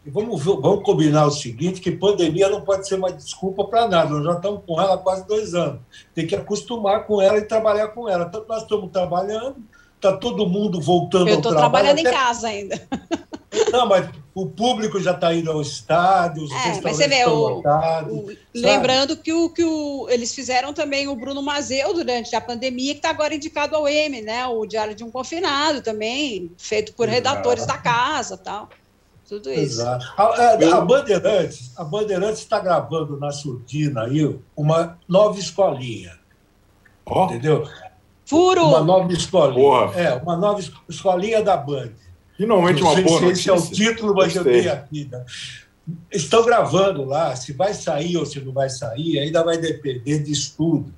E 0.06 0.10
vamos, 0.10 0.40
vamos 0.44 0.84
combinar 0.84 1.26
o 1.26 1.32
seguinte, 1.32 1.80
que 1.80 1.90
pandemia 1.90 2.48
não 2.48 2.60
pode 2.60 2.86
ser 2.86 2.94
uma 2.94 3.10
desculpa 3.10 3.64
para 3.64 3.88
nada. 3.88 4.10
Nós 4.10 4.24
já 4.24 4.32
estamos 4.34 4.62
com 4.64 4.80
ela 4.80 4.94
há 4.94 4.98
quase 4.98 5.26
dois 5.26 5.52
anos. 5.52 5.80
Tem 6.14 6.24
que 6.24 6.36
acostumar 6.36 7.04
com 7.06 7.20
ela 7.20 7.38
e 7.38 7.42
trabalhar 7.42 7.88
com 7.88 8.08
ela. 8.08 8.26
Então, 8.26 8.44
nós 8.48 8.62
estamos 8.62 8.88
trabalhando, 8.92 9.56
está 9.96 10.16
todo 10.16 10.46
mundo 10.46 10.80
voltando 10.80 11.28
Eu 11.28 11.34
ao 11.34 11.42
trabalho. 11.42 11.44
Eu 11.44 11.50
estou 11.50 11.56
trabalhando 11.56 11.98
até... 11.98 12.08
em 12.08 12.12
casa 12.12 12.46
ainda. 12.46 12.80
Não, 13.72 13.88
mas 13.88 14.08
o 14.32 14.46
público 14.46 15.00
já 15.00 15.10
está 15.12 15.34
indo 15.34 15.50
ao 15.50 15.60
estádio, 15.60 16.44
os 16.44 16.52
é, 16.52 16.80
mas 16.82 16.96
você 16.96 17.08
vê, 17.08 17.24
o, 17.24 17.60
o, 17.60 18.36
lembrando 18.54 19.16
que, 19.16 19.32
o, 19.32 19.48
que 19.48 19.64
o, 19.64 20.06
eles 20.10 20.34
fizeram 20.34 20.74
também 20.74 21.08
o 21.08 21.16
Bruno 21.16 21.42
Mazeu 21.42 21.94
durante 21.94 22.36
a 22.36 22.40
pandemia, 22.40 22.92
que 22.92 22.98
está 22.98 23.10
agora 23.10 23.34
indicado 23.34 23.74
ao 23.74 23.88
M, 23.88 24.20
né? 24.20 24.46
O 24.46 24.66
Diário 24.66 24.94
de 24.94 25.02
um 25.02 25.10
Confinado 25.10 25.80
também, 25.80 26.52
feito 26.58 26.92
por 26.92 27.08
redatores 27.08 27.64
da 27.64 27.78
casa 27.78 28.36
tal. 28.36 28.68
Tudo 29.28 29.50
isso. 29.50 29.80
Exato. 29.80 30.06
A, 30.16 30.22
a, 30.22 30.78
a 30.78 30.80
Bandeirantes 30.80 31.72
a 31.76 31.82
Bandeirantes 31.82 32.38
está 32.38 32.60
gravando 32.60 33.18
na 33.18 33.32
surdina 33.32 34.04
aí 34.04 34.38
uma 34.56 34.98
nova 35.08 35.38
escolinha. 35.38 36.16
Oh. 37.04 37.24
Entendeu? 37.24 37.68
Furo! 38.24 38.68
Uma 38.68 38.82
nova 38.82 39.12
escolinha. 39.12 39.60
Porra. 39.60 40.00
É, 40.00 40.14
uma 40.14 40.36
nova 40.36 40.60
escolinha 40.88 41.42
da 41.42 41.56
Band. 41.56 41.90
Finalmente 42.36 42.82
uma 42.82 42.94
boa 43.00 43.20
notícia. 43.20 43.30
Esse 43.30 43.50
é 43.50 43.52
o 43.52 43.70
título, 43.70 44.14
mas 44.14 44.32
Gostei. 44.34 44.58
eu 44.58 44.62
dei 44.62 44.70
aqui. 44.70 45.08
Né? 45.10 45.24
Estão 46.12 46.44
gravando 46.44 47.04
lá, 47.04 47.34
se 47.34 47.52
vai 47.52 47.74
sair 47.74 48.16
ou 48.16 48.26
se 48.26 48.40
não 48.40 48.52
vai 48.52 48.68
sair, 48.68 49.18
ainda 49.18 49.42
vai 49.42 49.58
depender 49.58 50.20
disso 50.20 50.54
tudo. 50.56 50.92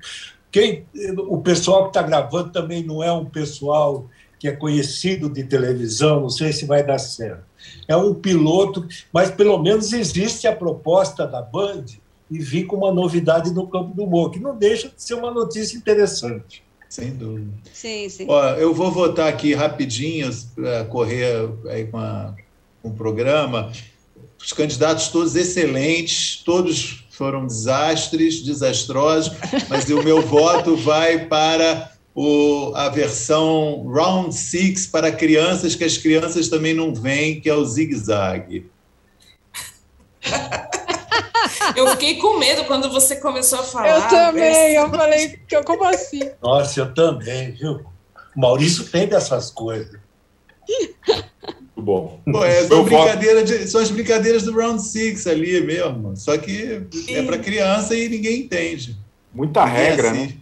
Quem, 0.51 0.85
o 1.17 1.39
pessoal 1.41 1.83
que 1.83 1.89
está 1.89 2.01
gravando 2.01 2.51
também 2.51 2.83
não 2.83 3.03
é 3.03 3.11
um 3.11 3.25
pessoal 3.25 4.07
que 4.39 4.47
é 4.47 4.51
conhecido 4.51 5.29
de 5.29 5.43
televisão, 5.43 6.21
não 6.21 6.29
sei 6.29 6.51
se 6.51 6.65
vai 6.65 6.83
dar 6.83 6.97
certo 6.97 7.48
é 7.87 7.95
um 7.95 8.13
piloto, 8.13 8.87
mas 9.11 9.31
pelo 9.31 9.57
menos 9.57 9.93
existe 9.93 10.47
a 10.47 10.55
proposta 10.55 11.25
da 11.25 11.41
Band 11.41 11.85
e 12.29 12.39
vi 12.39 12.63
com 12.63 12.77
uma 12.77 12.91
novidade 12.91 13.51
no 13.51 13.67
campo 13.67 13.93
do 13.93 14.03
humor, 14.03 14.31
que 14.31 14.39
não 14.39 14.55
deixa 14.55 14.89
de 14.89 15.01
ser 15.01 15.15
uma 15.15 15.31
notícia 15.31 15.75
interessante. 15.77 16.63
Sem 16.87 17.11
dúvida. 17.11 17.51
Sim, 17.71 18.09
sim. 18.09 18.25
Ó, 18.27 18.49
eu 18.55 18.73
vou 18.73 18.91
votar 18.91 19.27
aqui 19.27 19.53
rapidinho 19.53 20.29
para 20.55 20.85
correr 20.85 21.49
aí 21.69 21.85
com, 21.85 21.97
a, 21.97 22.33
com 22.81 22.89
o 22.89 22.93
programa. 22.93 23.71
Os 24.39 24.53
candidatos 24.53 25.09
todos 25.09 25.35
excelentes, 25.35 26.41
todos 26.43 27.05
foram 27.11 27.45
desastres, 27.45 28.41
desastrosos, 28.41 29.33
mas 29.67 29.87
o 29.89 30.01
meu 30.01 30.21
voto 30.25 30.75
vai 30.77 31.25
para 31.25 31.91
o, 32.21 32.73
a 32.75 32.89
versão 32.89 33.87
Round 33.87 34.35
Six 34.35 34.87
para 34.87 35.09
crianças, 35.09 35.73
que 35.73 35.85
as 35.85 35.97
crianças 35.97 36.49
também 36.49 36.73
não 36.73 36.93
veem, 36.93 37.39
que 37.39 37.49
é 37.49 37.55
o 37.55 37.63
zigue-zague. 37.63 38.69
Eu 41.77 41.87
fiquei 41.91 42.17
com 42.17 42.37
medo 42.37 42.65
quando 42.65 42.91
você 42.91 43.15
começou 43.15 43.59
a 43.59 43.63
falar. 43.63 43.89
Eu 43.89 44.07
também, 44.09 44.73
eu 44.73 44.89
falei, 44.89 45.39
como 45.65 45.85
assim? 45.85 46.29
Nossa, 46.43 46.81
eu 46.81 46.93
também, 46.93 47.51
viu? 47.51 47.85
O 48.35 48.41
Maurício 48.41 48.83
tem 48.89 49.07
dessas 49.07 49.49
coisas. 49.49 49.97
Muito 50.67 51.63
bom. 51.77 52.19
Pô, 52.29 52.43
é, 52.43 52.67
são, 52.67 52.83
brincadeira 52.83 53.43
de, 53.45 53.65
são 53.65 53.79
as 53.79 53.91
brincadeiras 53.91 54.43
do 54.43 54.53
Round 54.53 54.81
Six 54.83 55.25
ali 55.25 55.61
mesmo. 55.61 56.17
Só 56.17 56.37
que 56.37 56.81
Sim. 56.91 57.15
é 57.15 57.23
para 57.23 57.37
criança 57.37 57.95
e 57.95 58.09
ninguém 58.09 58.41
entende. 58.41 58.97
Muita 59.33 59.63
regra, 59.63 60.11
assim. 60.11 60.25
né? 60.25 60.33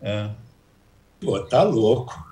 É. 0.00 0.43
Pô, 1.24 1.40
tá 1.40 1.62
louco. 1.62 2.22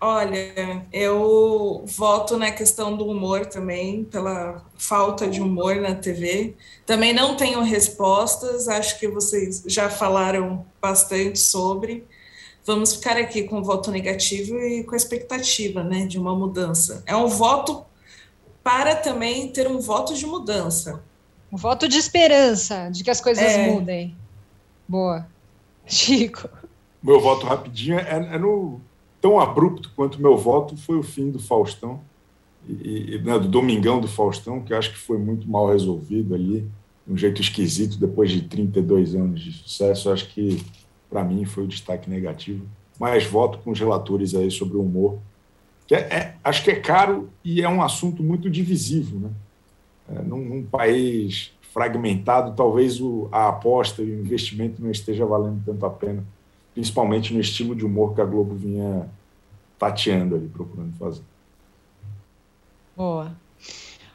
Olha, 0.00 0.86
eu 0.90 1.84
voto 1.84 2.38
na 2.38 2.50
questão 2.50 2.96
do 2.96 3.06
humor 3.06 3.44
também, 3.44 4.02
pela 4.04 4.64
falta 4.78 5.28
de 5.28 5.42
humor 5.42 5.76
na 5.76 5.94
TV. 5.94 6.54
Também 6.86 7.12
não 7.12 7.36
tenho 7.36 7.60
respostas, 7.62 8.66
acho 8.66 8.98
que 8.98 9.06
vocês 9.06 9.62
já 9.66 9.90
falaram 9.90 10.64
bastante 10.80 11.38
sobre. 11.38 12.06
Vamos 12.64 12.94
ficar 12.94 13.18
aqui 13.18 13.42
com 13.42 13.58
o 13.58 13.64
voto 13.64 13.90
negativo 13.90 14.58
e 14.58 14.82
com 14.84 14.94
a 14.94 14.96
expectativa 14.96 15.84
né, 15.84 16.06
de 16.06 16.18
uma 16.18 16.34
mudança. 16.34 17.02
É 17.04 17.14
um 17.14 17.28
voto 17.28 17.84
para 18.64 18.96
também 18.96 19.48
ter 19.48 19.68
um 19.68 19.80
voto 19.80 20.14
de 20.14 20.24
mudança. 20.24 21.02
Um 21.52 21.58
voto 21.58 21.86
de 21.86 21.98
esperança, 21.98 22.88
de 22.90 23.04
que 23.04 23.10
as 23.10 23.20
coisas 23.20 23.44
é. 23.44 23.66
mudem. 23.66 24.16
Boa. 24.88 25.26
Chico 25.84 26.48
meu 27.02 27.20
voto 27.20 27.46
rapidinho 27.46 27.98
é, 27.98 28.34
é, 28.34 28.38
no 28.38 28.80
tão 29.20 29.38
abrupto 29.38 29.90
quanto 29.94 30.20
meu 30.20 30.36
voto 30.36 30.76
foi 30.76 30.96
o 30.96 31.02
fim 31.02 31.30
do 31.30 31.38
Faustão. 31.38 32.00
e, 32.68 33.20
né, 33.24 33.38
do 33.38 33.48
Domingão 33.48 34.00
do 34.00 34.08
Faustão, 34.08 34.60
que 34.60 34.72
eu 34.72 34.78
acho 34.78 34.90
que 34.90 34.98
foi 34.98 35.18
muito 35.18 35.48
mal 35.48 35.68
resolvido 35.68 36.34
ali, 36.34 36.66
de 37.06 37.12
um 37.12 37.16
jeito 37.16 37.40
esquisito, 37.40 37.98
depois 37.98 38.30
de 38.30 38.42
32 38.42 39.14
anos 39.14 39.40
de 39.40 39.52
sucesso. 39.52 40.10
Acho 40.10 40.28
que, 40.28 40.62
para 41.08 41.24
mim, 41.24 41.44
foi 41.44 41.64
o 41.64 41.68
destaque 41.68 42.08
negativo. 42.08 42.66
Mas 42.98 43.24
voto 43.24 43.58
com 43.58 43.70
os 43.70 43.80
relatores 43.80 44.34
aí 44.34 44.50
sobre 44.50 44.76
o 44.76 44.82
humor, 44.82 45.18
que 45.86 45.94
é, 45.94 45.98
é, 45.98 46.34
acho 46.44 46.62
que 46.62 46.70
é 46.70 46.76
caro 46.76 47.28
e 47.44 47.62
é 47.62 47.68
um 47.68 47.82
assunto 47.82 48.22
muito 48.22 48.48
divisivo. 48.48 49.18
Né? 49.18 49.30
É, 50.14 50.22
num, 50.22 50.38
num, 50.38 50.62
país 50.62 51.52
fragmentado, 51.72 52.54
talvez 52.54 53.00
o, 53.00 53.28
a 53.32 53.48
aposta 53.48 54.00
e 54.02 54.10
o 54.10 54.20
investimento 54.20 54.80
não 54.80 54.90
esteja 54.90 55.26
valendo 55.26 55.62
tanto 55.64 55.84
a 55.84 55.90
pena, 55.90 56.24
principalmente 56.74 57.34
no 57.34 57.40
estilo 57.40 57.74
de 57.74 57.84
humor 57.84 58.14
que 58.14 58.20
a 58.20 58.24
Globo 58.24 58.54
vinha 58.54 59.08
tateando 59.78 60.36
ali, 60.36 60.48
procurando 60.48 60.92
fazer. 60.98 61.22
Boa. 62.96 63.34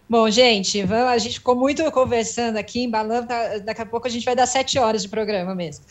Bom, 0.08 0.30
gente, 0.30 0.84
vamos, 0.84 1.08
a 1.08 1.18
gente 1.18 1.39
ficou 1.39 1.56
muito 1.56 1.89
conversando 1.91 2.58
aqui, 2.58 2.84
embalando, 2.84 3.28
tá, 3.28 3.58
daqui 3.58 3.82
a 3.82 3.86
pouco 3.86 4.08
a 4.08 4.10
gente 4.10 4.24
vai 4.24 4.36
dar 4.36 4.45
sete 4.45 4.78
horas 4.78 5.01
de 5.01 5.10
programa 5.10 5.56
mesmo. 5.56 5.84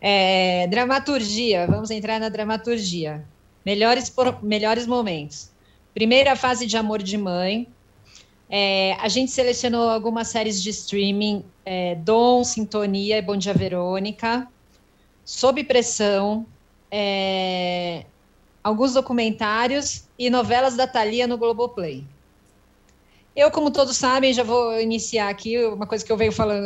É, 0.00 0.66
dramaturgia, 0.66 1.66
vamos 1.66 1.90
entrar 1.90 2.20
na 2.20 2.28
dramaturgia. 2.28 3.24
Melhores, 3.64 4.14
melhores 4.42 4.86
momentos. 4.86 5.50
Primeira 5.94 6.36
fase 6.36 6.66
de 6.66 6.76
Amor 6.76 7.02
de 7.02 7.16
Mãe. 7.16 7.66
É, 8.50 8.94
a 9.00 9.08
gente 9.08 9.30
selecionou 9.30 9.88
algumas 9.88 10.28
séries 10.28 10.62
de 10.62 10.68
streaming, 10.68 11.42
é, 11.64 11.94
Dom, 11.94 12.44
Sintonia 12.44 13.16
e 13.16 13.22
Bom 13.22 13.38
Dia 13.38 13.54
Verônica, 13.54 14.46
Sob 15.24 15.62
Pressão, 15.64 16.46
é, 16.90 18.04
alguns 18.62 18.94
documentários 18.94 20.04
e 20.18 20.30
novelas 20.30 20.76
da 20.76 20.86
Thalia 20.86 21.26
no 21.26 21.38
Globoplay. 21.38 22.04
Eu, 23.34 23.50
como 23.50 23.70
todos 23.70 23.96
sabem, 23.96 24.32
já 24.32 24.44
vou 24.44 24.80
iniciar 24.80 25.28
aqui 25.28 25.58
uma 25.66 25.86
coisa 25.86 26.04
que 26.04 26.12
eu 26.12 26.16
venho 26.16 26.30
falando 26.30 26.64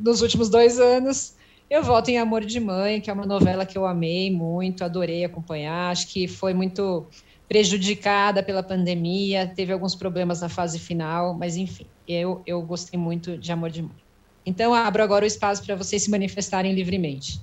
nos 0.00 0.22
últimos 0.22 0.48
dois 0.48 0.80
anos. 0.80 1.34
Eu 1.68 1.84
voto 1.84 2.10
em 2.10 2.18
Amor 2.18 2.44
de 2.44 2.58
Mãe, 2.58 3.00
que 3.00 3.08
é 3.08 3.12
uma 3.12 3.24
novela 3.24 3.64
que 3.64 3.78
eu 3.78 3.86
amei 3.86 4.28
muito, 4.28 4.84
adorei 4.84 5.24
acompanhar. 5.24 5.92
Acho 5.92 6.08
que 6.08 6.26
foi 6.26 6.52
muito 6.52 7.06
prejudicada 7.48 8.42
pela 8.42 8.62
pandemia, 8.62 9.46
teve 9.54 9.72
alguns 9.72 9.94
problemas 9.94 10.40
na 10.40 10.48
fase 10.48 10.78
final, 10.78 11.34
mas 11.34 11.56
enfim, 11.56 11.86
eu, 12.06 12.42
eu 12.46 12.60
gostei 12.62 12.98
muito 12.98 13.36
de 13.38 13.52
Amor 13.52 13.70
de 13.70 13.82
Mãe. 13.82 13.96
Então, 14.44 14.74
abro 14.74 15.02
agora 15.02 15.24
o 15.24 15.28
espaço 15.28 15.64
para 15.64 15.76
vocês 15.76 16.02
se 16.02 16.10
manifestarem 16.10 16.72
livremente. 16.72 17.40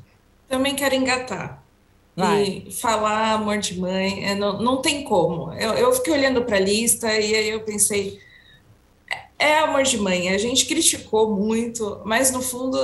Também 0.48 0.76
quero 0.76 0.96
engatar. 0.96 1.64
Vai. 2.16 2.64
E 2.68 2.72
falar 2.72 3.34
Amor 3.34 3.60
de 3.60 3.80
Mãe, 3.80 4.26
é, 4.26 4.34
não, 4.34 4.60
não 4.60 4.82
tem 4.82 5.04
como. 5.04 5.54
Eu, 5.54 5.74
eu 5.74 5.94
fiquei 5.94 6.14
olhando 6.14 6.44
para 6.44 6.58
a 6.58 6.60
lista 6.60 7.12
e 7.12 7.36
aí 7.36 7.50
eu 7.50 7.62
pensei 7.62 8.20
é 9.40 9.60
amor 9.60 9.84
de 9.84 9.98
mãe. 9.98 10.30
A 10.30 10.38
gente 10.38 10.66
criticou 10.66 11.36
muito, 11.36 12.02
mas 12.04 12.32
no 12.32 12.42
fundo 12.42 12.78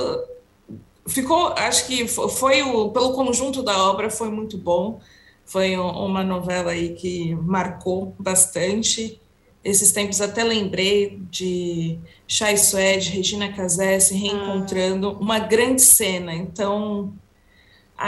ficou, 1.06 1.48
acho 1.48 1.86
que 1.86 2.06
foi 2.06 2.62
o, 2.62 2.90
pelo 2.90 3.12
conjunto 3.12 3.62
da 3.62 3.90
obra 3.90 4.10
foi 4.10 4.30
muito 4.30 4.56
bom. 4.56 5.00
Foi 5.44 5.76
uma 5.76 6.24
novela 6.24 6.70
aí 6.70 6.94
que 6.94 7.34
marcou 7.34 8.14
bastante. 8.18 9.20
Esses 9.62 9.92
tempos 9.92 10.20
até 10.20 10.42
lembrei 10.42 11.20
de 11.30 11.98
Chay 12.26 12.56
Suede, 12.56 13.10
Regina 13.10 13.52
Casé 13.52 13.98
se 13.98 14.14
reencontrando, 14.14 15.08
ah. 15.08 15.22
uma 15.22 15.38
grande 15.38 15.82
cena. 15.82 16.34
Então, 16.34 17.12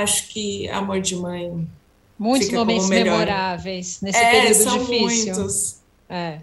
acho 0.02 0.28
que 0.28 0.68
Amor 0.68 1.00
de 1.00 1.16
Mãe. 1.16 1.66
Muitos 2.18 2.50
momentos 2.50 2.88
memoráveis 2.88 4.00
nesse 4.00 4.18
é, 4.18 4.30
período 4.30 4.62
são 4.62 4.78
difícil. 4.78 5.34
Muitos. 5.34 5.76
É. 6.08 6.40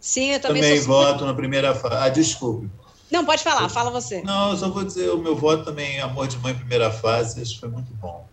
Sim, 0.00 0.32
eu 0.32 0.40
também, 0.40 0.62
também 0.62 0.80
voto 0.80 1.24
na 1.24 1.34
primeira 1.34 1.74
fase. 1.74 1.96
Ah, 1.96 2.08
desculpe. 2.08 2.68
Não, 3.10 3.24
pode 3.24 3.42
falar, 3.42 3.68
fala 3.70 3.90
você. 3.90 4.22
Não, 4.22 4.50
eu 4.50 4.56
só 4.56 4.68
vou 4.68 4.84
dizer 4.84 5.08
o 5.10 5.18
meu 5.18 5.34
voto 5.34 5.64
também, 5.64 5.98
Amor 6.00 6.28
de 6.28 6.36
Mãe, 6.38 6.54
primeira 6.54 6.90
fase, 6.90 7.40
acho 7.40 7.54
que 7.54 7.60
foi 7.60 7.70
muito 7.70 7.90
bom. 7.94 8.27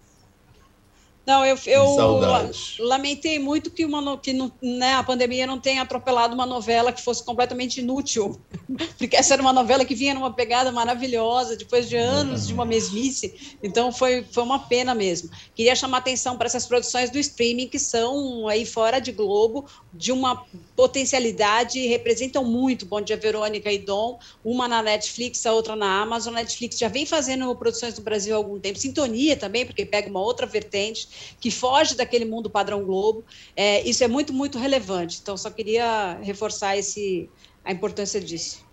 Não, 1.25 1.43
eu, 1.43 1.57
eu 1.65 2.51
lamentei 2.79 3.39
muito 3.39 3.71
que, 3.71 3.83
uma, 3.83 4.17
que 4.17 4.31
não, 4.31 4.51
né, 4.61 4.93
a 4.93 5.03
pandemia 5.03 5.47
não 5.47 5.59
tenha 5.59 5.81
atropelado 5.81 6.35
uma 6.35 6.45
novela 6.45 6.91
que 6.91 7.01
fosse 7.01 7.23
completamente 7.23 7.79
inútil, 7.79 8.39
porque 8.97 9.15
essa 9.15 9.33
era 9.33 9.41
uma 9.41 9.51
novela 9.53 9.83
que 9.83 9.95
vinha 9.95 10.13
numa 10.13 10.31
pegada 10.31 10.71
maravilhosa, 10.71 11.57
depois 11.57 11.89
de 11.89 11.95
anos 11.95 12.45
de 12.47 12.53
uma 12.53 12.63
mesmice, 12.63 13.57
então 13.63 13.91
foi, 13.91 14.23
foi 14.31 14.43
uma 14.43 14.59
pena 14.59 14.93
mesmo. 14.93 15.31
Queria 15.55 15.75
chamar 15.75 15.97
atenção 15.97 16.37
para 16.37 16.45
essas 16.45 16.67
produções 16.67 17.09
do 17.09 17.17
streaming 17.17 17.67
que 17.67 17.79
são 17.79 18.47
aí 18.47 18.65
fora 18.65 18.99
de 18.99 19.11
Globo, 19.11 19.65
de 19.97 20.11
uma 20.11 20.45
potencialidade, 20.75 21.79
representam 21.87 22.43
muito 22.43 22.85
Bom 22.85 22.99
Dia 22.99 23.15
Verônica 23.15 23.71
e 23.71 23.79
Dom, 23.79 24.19
uma 24.43 24.67
na 24.67 24.83
Netflix, 24.83 25.45
a 25.45 25.53
outra 25.53 25.75
na 25.75 26.01
Amazon. 26.01 26.33
A 26.33 26.37
Netflix 26.37 26.77
já 26.77 26.89
vem 26.89 27.05
fazendo 27.05 27.53
produções 27.55 27.97
no 27.97 28.03
Brasil 28.03 28.33
há 28.33 28.37
algum 28.37 28.59
tempo, 28.59 28.77
Sintonia 28.77 29.37
também, 29.37 29.65
porque 29.65 29.85
pega 29.85 30.09
uma 30.09 30.19
outra 30.19 30.45
vertente, 30.45 31.35
que 31.39 31.49
foge 31.49 31.95
daquele 31.95 32.25
mundo 32.25 32.49
padrão 32.49 32.83
Globo. 32.83 33.23
É, 33.55 33.81
isso 33.87 34.03
é 34.03 34.07
muito, 34.07 34.33
muito 34.33 34.57
relevante. 34.57 35.19
Então, 35.21 35.37
só 35.37 35.49
queria 35.49 36.19
reforçar 36.21 36.77
esse, 36.77 37.29
a 37.63 37.71
importância 37.71 38.19
disso. 38.19 38.65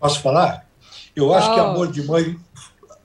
Posso 0.00 0.20
falar? 0.20 0.68
Eu 1.14 1.32
acho 1.34 1.50
oh. 1.50 1.54
que 1.54 1.60
Amor 1.60 1.92
de 1.92 2.02
Mãe 2.02 2.36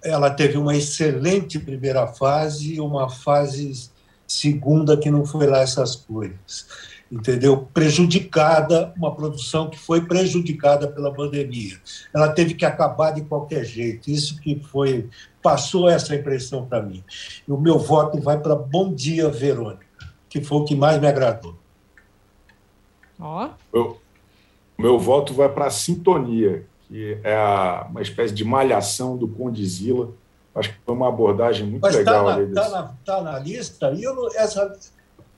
ela 0.01 0.29
teve 0.29 0.57
uma 0.57 0.75
excelente 0.75 1.59
primeira 1.59 2.07
fase 2.07 2.75
e 2.75 2.79
uma 2.79 3.09
fase 3.09 3.89
segunda 4.31 4.95
que 4.95 5.09
não 5.11 5.25
foi 5.25 5.47
lá 5.47 5.59
essas 5.59 5.95
coisas 5.95 6.67
entendeu? 7.11 7.67
Prejudicada, 7.73 8.93
uma 8.95 9.13
produção 9.13 9.69
que 9.69 9.79
foi 9.79 10.05
prejudicada 10.05 10.87
pela 10.87 11.13
pandemia. 11.13 11.79
Ela 12.13 12.29
teve 12.29 12.53
que 12.53 12.65
acabar 12.65 13.11
de 13.11 13.21
qualquer 13.23 13.65
jeito. 13.65 14.09
Isso 14.09 14.39
que 14.39 14.59
foi 14.59 15.09
passou 15.41 15.89
essa 15.89 16.15
impressão 16.15 16.65
para 16.65 16.81
mim. 16.81 17.03
E 17.47 17.51
o 17.51 17.57
meu 17.57 17.79
voto 17.79 18.21
vai 18.21 18.39
para 18.39 18.55
Bom 18.55 18.93
Dia 18.93 19.29
Verônica, 19.29 19.85
que 20.29 20.41
foi 20.41 20.59
o 20.59 20.65
que 20.65 20.75
mais 20.75 20.99
me 21.01 21.07
agradou. 21.07 21.55
Ó. 23.19 23.49
Oh. 23.73 23.95
O 24.77 24.81
meu 24.81 24.97
voto 24.97 25.33
vai 25.33 25.49
para 25.49 25.69
Sintonia, 25.69 26.65
que 26.87 27.17
é 27.23 27.35
a, 27.35 27.85
uma 27.89 28.01
espécie 28.01 28.33
de 28.33 28.45
malhação 28.45 29.17
do 29.17 29.27
Condizila. 29.27 30.11
Acho 30.59 30.69
que 30.69 30.75
foi 30.85 30.95
uma 30.95 31.07
abordagem 31.07 31.65
muito 31.65 31.81
Mas 31.81 31.93
tá 31.93 31.99
legal. 31.99 32.41
Está 32.41 32.69
na, 32.69 32.69
tá 32.69 32.81
na, 32.81 32.93
tá 33.05 33.21
na 33.21 33.39
lista? 33.39 33.91
E 33.91 34.03
eu, 34.03 34.29
essa... 34.35 34.77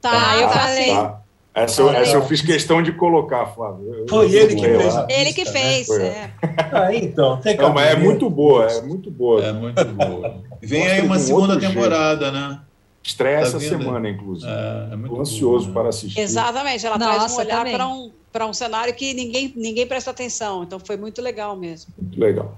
Tá, 0.02 0.38
eu 0.38 0.50
falei. 0.50 0.90
Tá. 0.90 1.22
Essa, 1.54 1.82
eu, 1.82 1.90
essa 1.90 2.16
eu 2.16 2.26
fiz 2.26 2.42
questão 2.42 2.82
de 2.82 2.94
colocar, 2.94 3.46
Flávio. 3.48 4.06
Foi 4.10 4.34
ele 4.34 4.56
que 4.56 4.62
fez. 4.62 4.96
Ele 5.10 5.34
que 5.34 5.44
né? 5.44 5.52
fez, 5.52 5.88
né? 5.90 6.34
é. 6.42 6.52
Ah, 6.72 6.96
então, 6.96 7.38
tem 7.42 7.58
que 7.58 7.62
Não, 7.62 7.74
mas 7.74 7.92
é 7.92 7.96
muito 7.98 8.30
boa, 8.30 8.72
é 8.72 8.82
muito 8.82 9.12
boa. 9.12 9.44
É 9.44 9.52
muito 9.52 9.86
boa. 9.86 10.42
Vem 10.62 10.88
aí 10.88 11.02
uma 11.02 11.20
segunda 11.20 11.60
temporada, 11.60 12.32
jeito. 12.32 12.38
né? 12.38 12.62
Estreia 13.04 13.40
tá 13.40 13.48
essa 13.48 13.58
vindo? 13.58 13.84
semana, 13.84 14.10
inclusive. 14.10 14.50
É, 14.50 14.94
é 14.94 14.96
muito 14.96 15.20
ansioso 15.20 15.66
boa, 15.66 15.82
para 15.82 15.90
assistir. 15.90 16.22
Exatamente, 16.22 16.86
ela 16.86 16.98
Nossa, 16.98 17.18
traz 17.18 17.34
um 17.34 17.38
olhar 17.38 17.66
para 17.66 17.88
um, 17.88 18.12
para 18.32 18.48
um 18.48 18.54
cenário 18.54 18.94
que 18.94 19.14
ninguém, 19.14 19.52
ninguém 19.54 19.86
presta 19.86 20.12
atenção. 20.12 20.64
Então 20.64 20.80
foi 20.80 20.96
muito 20.96 21.22
legal 21.22 21.58
mesmo. 21.58 21.94
Muito 22.02 22.18
legal. 22.18 22.58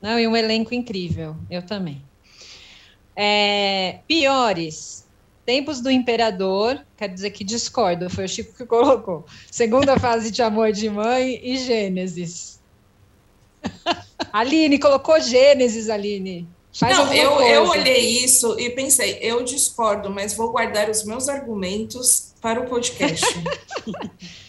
Não, 0.00 0.18
e 0.18 0.26
um 0.26 0.36
elenco 0.36 0.74
incrível. 0.74 1.36
Eu 1.50 1.62
também. 1.62 2.02
É, 3.16 4.00
piores. 4.06 5.06
Tempos 5.44 5.80
do 5.80 5.90
Imperador, 5.90 6.78
quer 6.96 7.08
dizer 7.08 7.30
que 7.30 7.42
discordo, 7.42 8.10
foi 8.10 8.26
o 8.26 8.28
Chico 8.28 8.54
que 8.54 8.66
colocou. 8.66 9.24
Segunda 9.50 9.98
fase 9.98 10.30
de 10.30 10.42
Amor 10.42 10.72
de 10.72 10.90
Mãe 10.90 11.40
e 11.42 11.56
Gênesis. 11.56 12.60
Aline, 14.30 14.78
colocou 14.78 15.18
Gênesis, 15.20 15.88
Aline. 15.88 16.46
Faz 16.70 16.96
Não, 16.96 17.12
eu, 17.12 17.40
eu 17.40 17.66
olhei 17.66 18.22
isso 18.22 18.60
e 18.60 18.70
pensei, 18.70 19.18
eu 19.22 19.42
discordo, 19.42 20.10
mas 20.10 20.34
vou 20.34 20.52
guardar 20.52 20.90
os 20.90 21.02
meus 21.02 21.28
argumentos 21.28 22.34
para 22.40 22.60
o 22.60 22.66
podcast. 22.66 23.24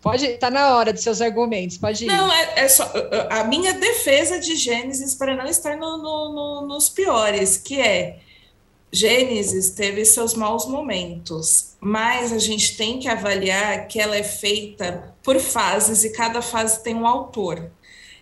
Pode, 0.00 0.28
tá 0.38 0.50
na 0.50 0.76
hora 0.76 0.92
dos 0.92 1.02
seus 1.02 1.20
argumentos, 1.20 1.76
pode 1.76 2.04
ir. 2.04 2.08
Não, 2.08 2.32
é, 2.32 2.60
é 2.60 2.68
só 2.68 2.90
a 3.28 3.44
minha 3.44 3.74
defesa 3.74 4.38
de 4.38 4.56
Gênesis 4.56 5.14
para 5.14 5.36
não 5.36 5.44
estar 5.44 5.76
no, 5.76 5.98
no, 5.98 6.32
no, 6.32 6.66
nos 6.66 6.88
piores, 6.88 7.58
que 7.58 7.78
é 7.78 8.18
Gênesis 8.90 9.70
teve 9.70 10.04
seus 10.06 10.34
maus 10.34 10.66
momentos, 10.66 11.74
mas 11.78 12.32
a 12.32 12.38
gente 12.38 12.76
tem 12.76 12.98
que 12.98 13.08
avaliar 13.08 13.86
que 13.88 14.00
ela 14.00 14.16
é 14.16 14.22
feita 14.22 15.14
por 15.22 15.38
fases 15.38 16.02
e 16.02 16.10
cada 16.10 16.40
fase 16.40 16.82
tem 16.82 16.94
um 16.94 17.06
autor. 17.06 17.70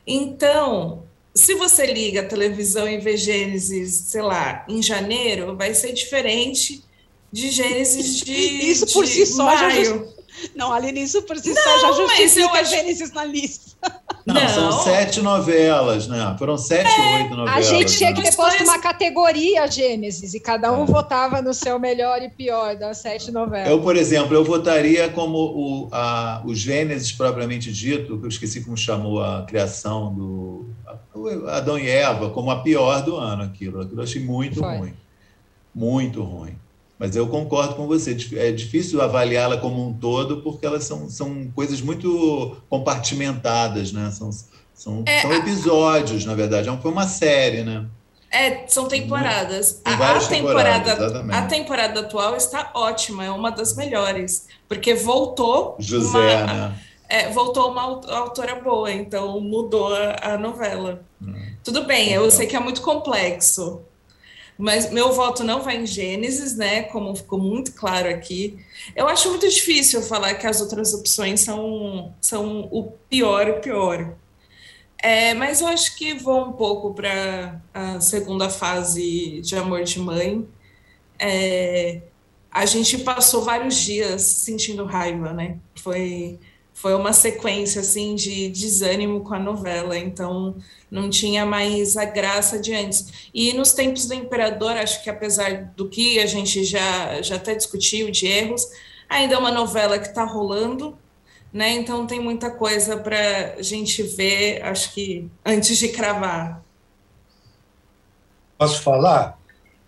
Então, 0.04 1.04
se 1.32 1.54
você 1.54 1.86
liga 1.86 2.22
a 2.22 2.26
televisão 2.26 2.88
e 2.88 2.98
vê 2.98 3.16
Gênesis, 3.16 3.94
sei 4.08 4.22
lá, 4.22 4.66
em 4.68 4.82
janeiro, 4.82 5.56
vai 5.56 5.72
ser 5.74 5.92
diferente 5.92 6.82
de 7.30 7.50
Gênesis 7.50 8.16
de 8.16 8.32
Isso 8.32 8.92
por 8.92 9.04
de 9.04 9.12
si 9.12 9.26
só 9.26 9.44
maio. 9.44 9.84
já 9.84 10.17
Não, 10.54 10.72
Aline, 10.72 11.02
isso 11.02 11.22
por 11.22 11.36
si 11.38 11.54
só 11.54 11.78
já 11.80 11.92
justifica 11.92 12.60
acho... 12.60 12.70
Gênesis 12.70 13.12
na 13.12 13.24
lista. 13.24 13.68
Não, 14.26 14.34
não, 14.34 14.48
são 14.48 14.72
sete 14.82 15.22
novelas, 15.22 16.06
né? 16.06 16.36
Foram 16.38 16.58
sete 16.58 16.88
ou 16.88 17.06
é, 17.06 17.22
oito 17.22 17.30
novelas. 17.36 17.56
A 17.56 17.60
gente 17.62 17.96
tinha 17.96 18.12
que 18.12 18.20
né? 18.20 18.30
ter 18.30 18.36
posto 18.36 18.62
uma 18.62 18.78
categoria 18.78 19.66
Gênesis 19.66 20.34
e 20.34 20.40
cada 20.40 20.72
um 20.72 20.82
é. 20.82 20.86
votava 20.86 21.40
no 21.40 21.54
seu 21.54 21.78
melhor 21.78 22.20
e 22.20 22.28
pior 22.28 22.76
das 22.76 22.98
sete 22.98 23.30
novelas. 23.30 23.70
Eu, 23.70 23.80
por 23.80 23.96
exemplo, 23.96 24.34
eu 24.34 24.44
votaria 24.44 25.08
como 25.08 25.38
o, 25.38 25.88
a, 25.92 26.42
o 26.44 26.54
Gênesis 26.54 27.12
propriamente 27.12 27.72
dito, 27.72 28.18
que 28.18 28.24
eu 28.24 28.28
esqueci 28.28 28.62
como 28.62 28.76
chamou 28.76 29.22
a 29.22 29.44
criação 29.44 30.12
do 30.12 30.66
Adão 31.48 31.78
e 31.78 31.88
Eva, 31.88 32.30
como 32.30 32.50
a 32.50 32.60
pior 32.62 33.02
do 33.02 33.16
ano, 33.16 33.42
aquilo. 33.42 33.80
Aquilo 33.80 34.00
eu 34.00 34.04
achei 34.04 34.22
muito 34.22 34.60
Foi. 34.60 34.76
ruim. 34.76 34.94
Muito 35.74 36.22
ruim. 36.22 36.56
Mas 36.98 37.14
eu 37.14 37.28
concordo 37.28 37.76
com 37.76 37.86
você, 37.86 38.16
é 38.36 38.50
difícil 38.50 39.00
avaliá-la 39.00 39.56
como 39.58 39.86
um 39.86 39.92
todo, 39.94 40.42
porque 40.42 40.66
elas 40.66 40.82
são, 40.82 41.08
são 41.08 41.48
coisas 41.54 41.80
muito 41.80 42.56
compartimentadas, 42.68 43.92
né? 43.92 44.10
São, 44.10 44.30
são, 44.74 45.04
é, 45.06 45.22
são 45.22 45.32
episódios, 45.32 46.24
a... 46.24 46.26
na 46.26 46.34
verdade. 46.34 46.68
É 46.68 46.76
foi 46.76 46.90
uma 46.90 47.06
série, 47.06 47.62
né? 47.62 47.86
É, 48.30 48.66
são 48.66 48.86
temporadas. 48.88 49.80
A, 49.84 50.16
a, 50.16 50.18
temporada, 50.18 51.32
a 51.32 51.42
temporada 51.42 52.00
atual 52.00 52.36
está 52.36 52.70
ótima, 52.74 53.24
é 53.24 53.30
uma 53.30 53.50
das 53.50 53.74
melhores, 53.74 54.46
porque 54.68 54.94
voltou. 54.94 55.76
José, 55.78 56.42
uma, 56.42 56.46
né? 56.46 56.78
É, 57.08 57.30
voltou 57.30 57.70
uma 57.70 57.82
autora 57.82 58.56
boa, 58.56 58.92
então 58.92 59.40
mudou 59.40 59.94
a, 59.94 60.34
a 60.34 60.38
novela. 60.38 61.00
Hum. 61.22 61.34
Tudo 61.64 61.84
bem, 61.84 62.12
eu 62.12 62.30
sei 62.30 62.46
que 62.46 62.54
é 62.54 62.60
muito 62.60 62.82
complexo, 62.82 63.80
mas 64.58 64.90
meu 64.90 65.12
voto 65.12 65.44
não 65.44 65.62
vai 65.62 65.76
em 65.76 65.86
Gênesis, 65.86 66.56
né? 66.56 66.82
Como 66.82 67.14
ficou 67.14 67.38
muito 67.38 67.72
claro 67.72 68.10
aqui. 68.10 68.58
Eu 68.96 69.06
acho 69.06 69.28
muito 69.30 69.48
difícil 69.48 70.02
falar 70.02 70.34
que 70.34 70.46
as 70.48 70.60
outras 70.60 70.92
opções 70.92 71.40
são, 71.40 72.12
são 72.20 72.68
o 72.72 72.90
pior 73.08 73.46
e 73.46 73.60
pior. 73.60 74.16
É, 75.00 75.32
mas 75.34 75.60
eu 75.60 75.68
acho 75.68 75.96
que 75.96 76.14
vou 76.14 76.48
um 76.48 76.52
pouco 76.52 76.92
para 76.92 77.60
a 77.72 78.00
segunda 78.00 78.50
fase 78.50 79.40
de 79.42 79.54
Amor 79.54 79.84
de 79.84 80.00
Mãe. 80.00 80.46
É, 81.20 82.02
a 82.50 82.66
gente 82.66 82.98
passou 82.98 83.42
vários 83.42 83.76
dias 83.76 84.22
sentindo 84.22 84.84
raiva, 84.84 85.32
né? 85.32 85.58
Foi 85.76 86.38
foi 86.80 86.94
uma 86.94 87.12
sequência 87.12 87.80
assim 87.80 88.14
de 88.14 88.48
desânimo 88.50 89.20
com 89.22 89.34
a 89.34 89.38
novela, 89.38 89.98
então 89.98 90.54
não 90.88 91.10
tinha 91.10 91.44
mais 91.44 91.96
a 91.96 92.04
graça 92.04 92.56
de 92.56 92.72
antes. 92.72 93.28
E 93.34 93.52
nos 93.52 93.72
tempos 93.72 94.06
do 94.06 94.14
imperador, 94.14 94.72
acho 94.72 95.02
que 95.02 95.10
apesar 95.10 95.72
do 95.76 95.88
que 95.88 96.20
a 96.20 96.26
gente 96.26 96.62
já 96.64 97.20
já 97.20 97.34
até 97.34 97.56
discutiu 97.56 98.12
de 98.12 98.26
erros, 98.26 98.64
ainda 99.08 99.34
é 99.34 99.38
uma 99.38 99.50
novela 99.50 99.98
que 99.98 100.06
está 100.06 100.22
rolando, 100.22 100.96
né? 101.52 101.70
Então 101.70 102.06
tem 102.06 102.20
muita 102.20 102.48
coisa 102.48 102.96
para 102.96 103.54
a 103.58 103.62
gente 103.62 104.00
ver, 104.04 104.62
acho 104.62 104.94
que 104.94 105.28
antes 105.44 105.76
de 105.78 105.88
cravar. 105.88 106.62
Posso 108.56 108.82
falar? 108.82 109.37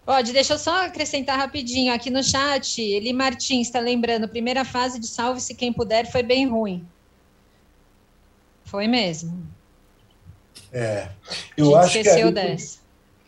Pode, 0.05 0.33
deixa 0.33 0.55
eu 0.55 0.59
só 0.59 0.87
acrescentar 0.87 1.39
rapidinho 1.39 1.93
aqui 1.93 2.11
no 2.11 2.23
chat. 2.23 2.81
Eli 2.81 3.13
Martins 3.13 3.67
está 3.67 3.81
lembrando, 3.81 4.29
primeira 4.29 4.65
fase 4.65 4.99
de 4.99 5.07
Salve-se 5.07 5.55
Quem 5.55 5.73
Puder 5.73 6.11
foi 6.11 6.23
bem 6.23 6.49
ruim. 6.49 6.87
Foi 8.65 8.87
mesmo. 8.87 9.47
É, 10.73 11.09
eu 11.57 11.77
acho 11.77 12.01
que. 12.01 12.09
A, 12.09 12.31
dessa. 12.31 12.81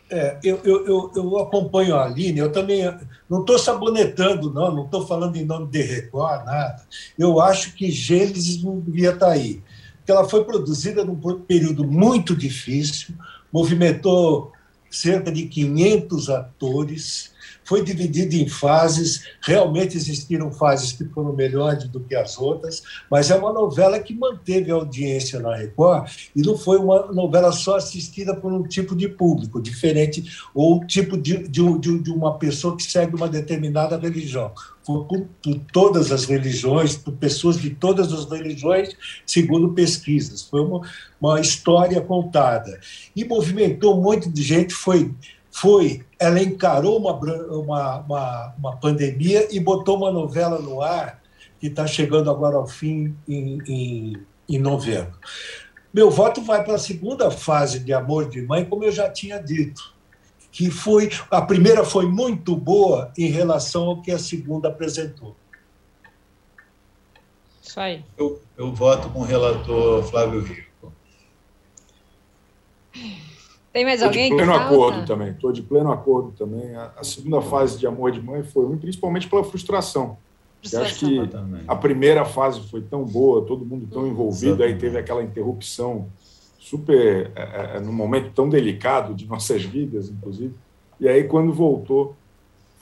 É, 0.09 0.37
eu, 0.43 0.59
eu, 0.63 0.85
eu, 0.85 1.11
eu, 1.15 1.37
acompanho 1.39 1.95
a 1.95 2.05
Aline, 2.05 2.37
eu 2.37 2.51
também 2.51 2.83
não 3.27 3.41
estou 3.41 3.57
sabonetando, 3.57 4.53
não, 4.53 4.73
não 4.73 4.85
estou 4.85 5.07
falando 5.07 5.35
em 5.37 5.45
nome 5.45 5.67
de 5.67 5.81
Record, 5.81 6.45
nada. 6.45 6.83
Eu 7.17 7.41
acho 7.41 7.73
que 7.73 7.89
Gênesis 7.89 8.61
não 8.61 8.79
devia 8.79 9.09
estar 9.09 9.27
tá 9.27 9.31
aí. 9.31 9.61
Porque 9.97 10.11
ela 10.11 10.29
foi 10.29 10.43
produzida 10.43 11.03
num 11.03 11.15
período 11.39 11.83
muito 11.85 12.35
difícil, 12.35 13.15
movimentou 13.51 14.51
cerca 14.93 15.31
de 15.31 15.47
500 15.47 16.29
atores, 16.29 17.32
foi 17.63 17.83
dividido 17.83 18.35
em 18.35 18.47
fases. 18.47 19.23
Realmente 19.41 19.97
existiram 19.97 20.51
fases 20.51 20.91
que 20.91 21.05
foram 21.05 21.33
melhores 21.33 21.85
do 21.85 21.99
que 21.99 22.15
as 22.15 22.37
outras, 22.37 22.83
mas 23.09 23.29
é 23.29 23.35
uma 23.35 23.53
novela 23.53 23.99
que 23.99 24.13
manteve 24.13 24.71
a 24.71 24.75
audiência 24.75 25.39
na 25.39 25.55
Record 25.55 26.09
e 26.35 26.41
não 26.41 26.57
foi 26.57 26.77
uma 26.77 27.11
novela 27.11 27.51
só 27.51 27.77
assistida 27.77 28.35
por 28.35 28.51
um 28.51 28.63
tipo 28.63 28.95
de 28.95 29.07
público 29.07 29.61
diferente 29.61 30.23
ou 30.53 30.85
tipo 30.85 31.17
de, 31.17 31.47
de, 31.47 31.79
de 31.79 32.11
uma 32.11 32.37
pessoa 32.37 32.75
que 32.75 32.83
segue 32.83 33.15
uma 33.15 33.27
determinada 33.27 33.97
religião. 33.97 34.51
Foi 34.85 35.05
por, 35.05 35.25
por, 35.41 35.59
todas 35.71 36.11
as 36.11 36.25
religiões, 36.25 36.97
por 36.97 37.13
pessoas 37.13 37.57
de 37.57 37.69
todas 37.69 38.11
as 38.11 38.29
religiões, 38.29 38.89
segundo 39.25 39.69
pesquisas. 39.69 40.43
Foi 40.43 40.59
uma, 40.59 40.81
uma 41.21 41.39
história 41.39 42.01
contada. 42.01 42.79
E 43.15 43.23
movimentou 43.23 43.97
um 43.97 44.01
monte 44.01 44.29
de 44.29 44.43
gente, 44.43 44.73
foi 44.73 45.09
foi, 45.53 46.01
ela 46.23 46.41
encarou 46.41 46.97
uma, 46.97 47.11
uma, 47.13 47.97
uma, 47.97 48.55
uma 48.57 48.77
pandemia 48.77 49.53
e 49.53 49.59
botou 49.59 49.97
uma 49.97 50.09
novela 50.09 50.57
no 50.57 50.81
ar 50.81 51.21
que 51.59 51.67
está 51.67 51.85
chegando 51.85 52.31
agora 52.31 52.55
ao 52.55 52.65
fim 52.65 53.13
em, 53.27 53.61
em, 53.67 54.25
em 54.47 54.57
novembro. 54.57 55.19
Meu 55.93 56.09
voto 56.09 56.41
vai 56.41 56.63
para 56.63 56.75
a 56.75 56.79
segunda 56.79 57.29
fase 57.29 57.79
de 57.79 57.91
Amor 57.91 58.29
de 58.29 58.41
Mãe, 58.41 58.63
como 58.63 58.85
eu 58.85 58.91
já 58.91 59.09
tinha 59.09 59.37
dito, 59.37 59.93
que 60.49 60.71
foi 60.71 61.09
a 61.29 61.41
primeira 61.41 61.83
foi 61.83 62.07
muito 62.07 62.55
boa 62.55 63.11
em 63.17 63.27
relação 63.27 63.83
ao 63.83 64.01
que 64.01 64.09
a 64.09 64.17
segunda 64.17 64.69
apresentou. 64.69 65.35
Isso 67.61 67.79
aí. 67.79 68.05
Eu, 68.17 68.41
eu 68.57 68.73
voto 68.73 69.09
com 69.09 69.19
o 69.19 69.23
relator 69.23 70.03
Flávio 70.03 70.41
Rico. 70.41 70.93
Tem 73.73 73.83
mais 73.83 74.03
alguém? 74.03 74.25
Estou 74.25 74.37
de 74.37 74.45
pleno 74.45 74.53
acordo 74.53 75.05
também. 75.05 75.29
Estou 75.29 75.51
de 75.51 75.61
pleno 75.63 75.91
acordo 75.91 76.31
também. 76.37 76.75
A, 76.75 76.93
a, 76.97 77.03
segunda 77.03 77.41
fase 77.41 77.79
de 77.79 77.87
Amor 77.87 78.11
de 78.11 78.21
Mãe 78.21 78.43
foi 78.43 78.65
ruim, 78.65 78.77
principalmente 78.77 79.27
pela 79.27 79.43
frustração. 79.43 80.15
frustração 80.59 81.09
acho 81.09 81.23
que 81.23 81.27
também. 81.27 81.63
a 81.67 81.75
primeira 81.75 82.23
fase 82.23 82.61
foi 82.69 82.81
tão 82.81 83.03
boa, 83.03 83.43
todo 83.43 83.65
mundo 83.65 83.87
tão 83.91 84.07
envolvido, 84.07 84.53
Exatamente. 84.53 84.73
aí 84.75 84.79
teve 84.79 84.97
aquela 84.99 85.23
interrupção 85.23 86.07
super, 86.59 87.31
é, 87.35 87.77
é, 87.77 87.79
num 87.79 87.91
momento 87.91 88.31
tão 88.35 88.47
delicado 88.47 89.15
de 89.15 89.25
nossas 89.25 89.63
vidas, 89.63 90.07
inclusive. 90.07 90.53
E 90.99 91.07
aí, 91.07 91.23
quando 91.23 91.51
voltou, 91.51 92.15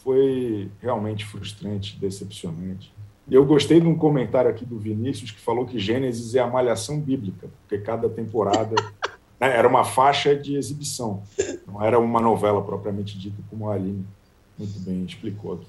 foi 0.03 0.69
realmente 0.81 1.25
frustrante, 1.25 1.97
decepcionante. 1.97 2.93
E 3.29 3.33
eu 3.33 3.45
gostei 3.45 3.79
de 3.79 3.87
um 3.87 3.95
comentário 3.95 4.51
aqui 4.51 4.65
do 4.65 4.77
Vinícius 4.77 5.31
que 5.31 5.39
falou 5.39 5.65
que 5.65 5.79
Gênesis 5.79 6.35
é 6.35 6.39
a 6.39 6.47
malhação 6.47 6.99
bíblica, 6.99 7.47
porque 7.61 7.81
cada 7.81 8.09
temporada 8.09 8.75
né, 9.41 9.57
era 9.57 9.67
uma 9.67 9.83
faixa 9.83 10.35
de 10.35 10.55
exibição, 10.55 11.23
não 11.65 11.83
era 11.83 11.99
uma 11.99 12.21
novela 12.21 12.63
propriamente 12.63 13.17
dita, 13.17 13.41
como 13.49 13.67
a 13.67 13.73
Aline 13.73 14.05
muito 14.55 14.79
bem 14.81 15.03
explicou 15.03 15.53
aqui. 15.53 15.67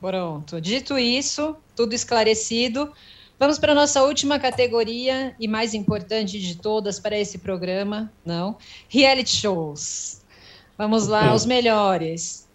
Pronto. 0.00 0.60
Dito 0.60 0.98
isso, 0.98 1.54
tudo 1.76 1.94
esclarecido, 1.94 2.90
vamos 3.38 3.58
para 3.58 3.72
a 3.72 3.74
nossa 3.74 4.02
última 4.02 4.38
categoria 4.38 5.36
e 5.38 5.46
mais 5.46 5.74
importante 5.74 6.40
de 6.40 6.56
todas 6.56 6.98
para 6.98 7.18
esse 7.18 7.38
programa, 7.38 8.10
não? 8.24 8.56
Reality 8.88 9.36
shows. 9.36 10.22
Vamos 10.78 11.06
lá, 11.06 11.34
os 11.34 11.44
melhores. 11.44 12.48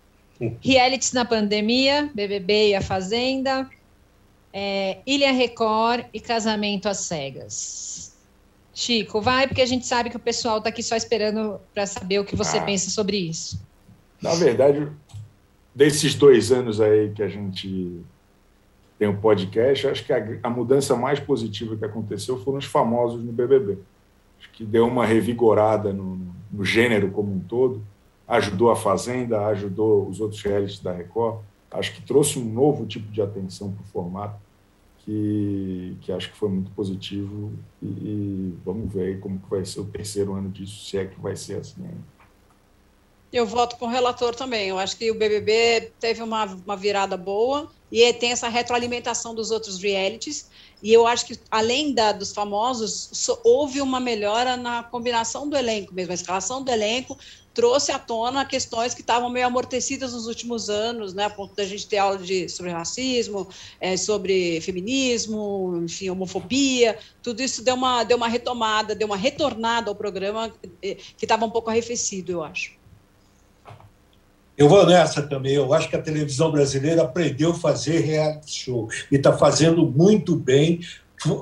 Realities 0.59 1.13
na 1.13 1.23
pandemia, 1.23 2.11
BBB 2.13 2.69
e 2.69 2.75
a 2.75 2.81
Fazenda, 2.81 3.69
é, 4.51 4.97
Ilha 5.05 5.31
Record 5.31 6.05
e 6.13 6.19
Casamento 6.19 6.89
às 6.89 6.97
Cegas. 6.97 8.16
Chico, 8.77 9.19
vai, 9.19 9.47
porque 9.47 9.63
a 9.63 9.65
gente 9.65 9.87
sabe 9.87 10.11
que 10.11 10.17
o 10.17 10.19
pessoal 10.19 10.59
está 10.59 10.69
aqui 10.69 10.83
só 10.83 10.95
esperando 10.95 11.59
para 11.73 11.87
saber 11.87 12.19
o 12.19 12.23
que 12.23 12.35
você 12.35 12.59
ah, 12.59 12.61
pensa 12.61 12.91
sobre 12.91 13.17
isso. 13.17 13.59
Na 14.21 14.35
verdade, 14.35 14.87
desses 15.73 16.13
dois 16.13 16.51
anos 16.51 16.79
aí 16.79 17.09
que 17.09 17.23
a 17.23 17.27
gente 17.27 17.99
tem 18.99 19.07
o 19.07 19.13
um 19.13 19.17
podcast, 19.17 19.87
acho 19.87 20.05
que 20.05 20.13
a, 20.13 20.23
a, 20.43 20.49
mudança 20.51 20.95
mais 20.95 21.19
positiva 21.19 21.75
que 21.75 21.85
aconteceu 21.85 22.37
foram 22.43 22.59
os 22.59 22.65
famosos 22.65 23.23
no 23.23 23.31
BBB. 23.31 23.79
Acho 24.39 24.51
que 24.51 24.63
deu 24.63 24.85
uma 24.85 25.07
revigorada 25.07 25.91
no, 25.91 26.21
no 26.51 26.63
gênero 26.63 27.09
como 27.09 27.33
um 27.33 27.39
todo, 27.39 27.81
ajudou 28.27 28.69
a 28.69 28.75
Fazenda, 28.75 29.43
ajudou 29.47 30.07
os 30.07 30.21
outros 30.21 30.39
realities 30.43 30.81
da 30.81 30.93
Record. 30.93 31.39
Acho 31.71 31.95
que 31.95 32.03
trouxe 32.03 32.37
um 32.37 32.45
novo 32.45 32.85
tipo 32.85 33.11
de 33.11 33.23
atenção 33.23 33.71
para 33.71 33.81
o 33.81 33.87
formato 33.87 34.46
que, 35.07 35.97
que 36.01 36.11
acho 36.11 36.29
que 36.29 36.37
foi 36.37 36.49
muito 36.49 36.69
positivo 36.71 37.53
e, 37.81 37.85
e, 37.85 38.57
vamos 38.65 38.93
ver 38.93 39.21
como 39.21 39.39
que 39.39 39.49
vai 39.49 39.63
ser 39.63 39.79
o 39.79 39.85
terceiro 39.85 40.33
ano 40.33 40.49
disso, 40.49 40.83
se 40.83 40.97
é 40.97 41.05
que 41.05 41.17
vai 41.17 41.33
ser 41.33 41.61
assim. 41.61 41.89
Eu 43.31 43.45
voto 43.45 43.77
com 43.77 43.85
o 43.85 43.89
relator 43.89 44.35
também. 44.35 44.67
Eu 44.67 44.77
acho 44.77 44.97
que 44.97 45.09
o 45.09 45.15
BBB 45.15 45.93
teve 45.97 46.21
uma, 46.21 46.43
uma 46.43 46.75
virada 46.75 47.15
boa 47.15 47.71
e 47.91 48.11
tem 48.13 48.31
essa 48.31 48.47
retroalimentação 48.47 49.33
dos 49.33 49.51
outros 49.51 49.81
realities. 49.81 50.49
E 50.81 50.93
eu 50.93 51.07
acho 51.07 51.25
que, 51.25 51.39
além 51.49 51.93
da, 51.93 52.11
dos 52.11 52.31
famosos, 52.31 53.09
so, 53.11 53.39
houve 53.43 53.81
uma 53.81 53.99
melhora 53.99 54.55
na 54.55 54.83
combinação 54.83 55.49
do 55.49 55.57
elenco 55.57 55.93
mesmo. 55.93 56.11
A 56.11 56.15
escalação 56.15 56.61
do 56.61 56.71
elenco 56.71 57.17
trouxe 57.57 57.91
à 57.91 57.97
tona 57.97 58.45
questões 58.45 58.93
que 58.93 59.01
estavam 59.01 59.31
meio 59.31 59.47
amortecidas 59.47 60.13
nos 60.13 60.27
últimos 60.27 60.69
anos, 60.69 61.15
né, 61.15 61.23
a 61.23 61.29
ponto 61.29 61.55
da 61.55 61.65
gente 61.65 61.87
ter 61.87 61.97
aula 61.97 62.19
de, 62.19 62.47
sobre 62.47 62.71
racismo, 62.71 63.49
é, 63.81 63.97
sobre 63.97 64.61
feminismo, 64.61 65.81
enfim, 65.83 66.11
homofobia, 66.11 66.99
tudo 67.23 67.41
isso 67.41 67.63
deu 67.63 67.73
uma, 67.73 68.03
deu 68.03 68.15
uma 68.15 68.27
retomada, 68.27 68.93
deu 68.93 69.07
uma 69.07 69.17
retornada 69.17 69.89
ao 69.89 69.95
programa 69.95 70.53
eh, 70.83 70.97
que 71.17 71.25
estava 71.25 71.45
um 71.45 71.49
pouco 71.49 71.71
arrefecido, 71.71 72.31
eu 72.31 72.43
acho. 72.43 72.76
Eu 74.57 74.67
vou 74.67 74.85
nessa 74.85 75.21
também. 75.21 75.53
Eu 75.53 75.71
acho 75.73 75.89
que 75.89 75.95
a 75.95 76.01
televisão 76.01 76.51
brasileira 76.51 77.03
aprendeu 77.03 77.51
a 77.51 77.55
fazer 77.55 77.99
reality 77.99 78.51
show 78.51 78.89
e 79.11 79.15
está 79.15 79.31
fazendo 79.31 79.85
muito 79.85 80.35
bem. 80.35 80.79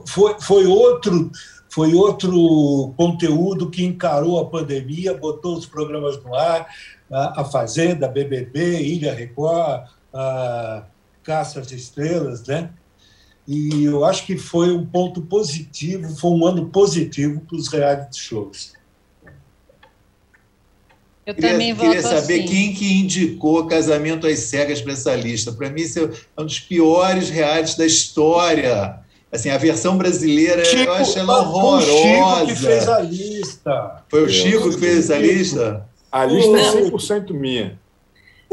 Foi, 0.06 0.40
foi 0.40 0.66
outro 0.66 1.32
foi 1.70 1.94
outro 1.94 2.94
conteúdo 2.96 3.70
que 3.70 3.84
encarou 3.84 4.40
a 4.40 4.46
pandemia, 4.46 5.14
botou 5.14 5.58
os 5.58 5.66
programas 5.66 6.22
no 6.24 6.34
ar, 6.34 6.68
a, 7.12 7.44
Fazenda, 7.44 8.08
BBB, 8.08 8.82
Ilha 8.82 9.14
Record, 9.14 9.90
Caça 11.22 11.60
às 11.60 11.72
Estrelas, 11.74 12.48
né? 12.48 12.70
E 13.46 13.84
eu 13.84 14.06
acho 14.06 14.26
que 14.26 14.38
foi 14.38 14.72
um 14.72 14.86
ponto 14.86 15.22
positivo, 15.22 16.16
foi 16.16 16.32
um 16.32 16.46
ano 16.46 16.70
positivo 16.70 17.42
para 17.42 17.58
os 17.58 17.68
reality 17.68 18.20
shows. 18.20 18.75
Eu 21.26 21.34
queria, 21.34 21.52
também 21.52 21.74
voto 21.74 21.88
Queria 21.88 22.02
saber 22.04 22.42
assim. 22.42 22.46
quem 22.46 22.74
que 22.74 23.00
indicou 23.00 23.66
Casamento 23.66 24.28
às 24.28 24.40
Cegas 24.40 24.82
para 24.82 24.94
essa 24.94 25.16
lista. 25.16 25.52
Para 25.52 25.70
mim, 25.72 25.82
isso 25.82 26.00
é 26.00 26.42
um 26.42 26.46
dos 26.46 26.60
piores 26.60 27.30
realities 27.30 27.76
da 27.76 27.86
história. 27.86 29.00
Assim, 29.32 29.50
a 29.50 29.58
versão 29.58 29.98
brasileira, 29.98 30.64
Chico, 30.64 30.84
eu 30.84 30.94
acho 30.94 31.18
ela 31.18 31.40
horrorosa. 31.40 32.46
Foi 32.46 32.54
o 32.54 32.56
Chico 32.56 32.56
que 32.56 32.56
fez 32.56 32.88
a 32.88 33.00
lista. 33.00 34.04
Foi 34.08 34.24
o 34.24 34.30
Chico 34.30 34.70
que 34.70 34.80
fez 34.80 34.98
essa 35.10 35.18
lista? 35.18 35.90
A 36.12 36.26
lista 36.26 36.58
é 36.58 36.72
100% 36.84 37.34
minha. 37.34 37.80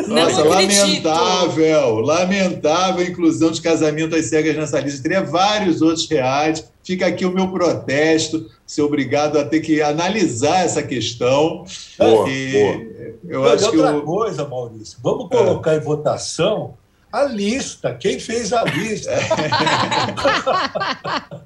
Nossa, 0.08 0.42
lamentável, 0.42 2.00
lamentável 2.00 3.04
a 3.04 3.08
inclusão 3.08 3.50
de 3.50 3.60
casamento 3.60 4.16
às 4.16 4.26
cegas 4.26 4.56
nessa 4.56 4.80
lista. 4.80 5.02
Teria 5.02 5.22
vários 5.22 5.82
outros 5.82 6.08
reais. 6.08 6.64
Fica 6.82 7.06
aqui 7.06 7.24
o 7.24 7.30
meu 7.30 7.48
protesto, 7.52 8.50
ser 8.72 8.82
obrigado 8.82 9.38
a 9.38 9.44
ter 9.44 9.60
que 9.60 9.82
analisar 9.82 10.64
essa 10.64 10.82
questão. 10.82 11.64
Boa, 11.98 12.28
e 12.28 12.52
boa. 12.52 12.92
Eu 13.24 13.42
Mas 13.42 13.62
acho 13.62 13.76
outra 13.76 13.94
que 13.94 14.06
coisa, 14.06 14.48
Maurício, 14.48 14.98
vamos 15.02 15.28
colocar 15.28 15.74
é. 15.74 15.76
em 15.76 15.80
votação 15.80 16.74
a 17.12 17.24
lista, 17.24 17.94
quem 17.94 18.18
fez 18.18 18.52
a 18.52 18.64
lista. 18.64 19.12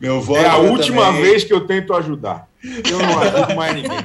meu 0.00 0.22
voto 0.22 0.40
é 0.40 0.46
a 0.46 0.56
última 0.56 1.06
também. 1.06 1.22
vez 1.22 1.44
que 1.44 1.52
eu 1.52 1.66
tento 1.66 1.92
ajudar. 1.92 2.48
Eu 2.64 2.98
não 2.98 3.20
ajudo 3.20 3.54
mais 3.54 3.74
ninguém. 3.74 3.98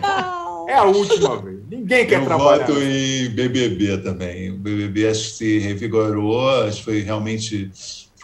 É 0.67 0.73
a 0.73 0.83
última 0.83 1.41
vez. 1.41 1.59
Ninguém 1.69 2.05
quer 2.05 2.19
eu 2.19 2.25
trabalhar. 2.25 2.67
Eu 2.67 2.75
voto 2.75 2.81
em 2.81 3.29
BBB 3.29 3.99
também. 3.99 4.51
O 4.51 4.57
BBB 4.57 5.07
acho 5.07 5.23
que 5.23 5.29
se 5.29 5.59
revigorou, 5.59 6.65
acho 6.65 6.79
que 6.79 6.83
foi 6.83 6.99
realmente 7.01 7.71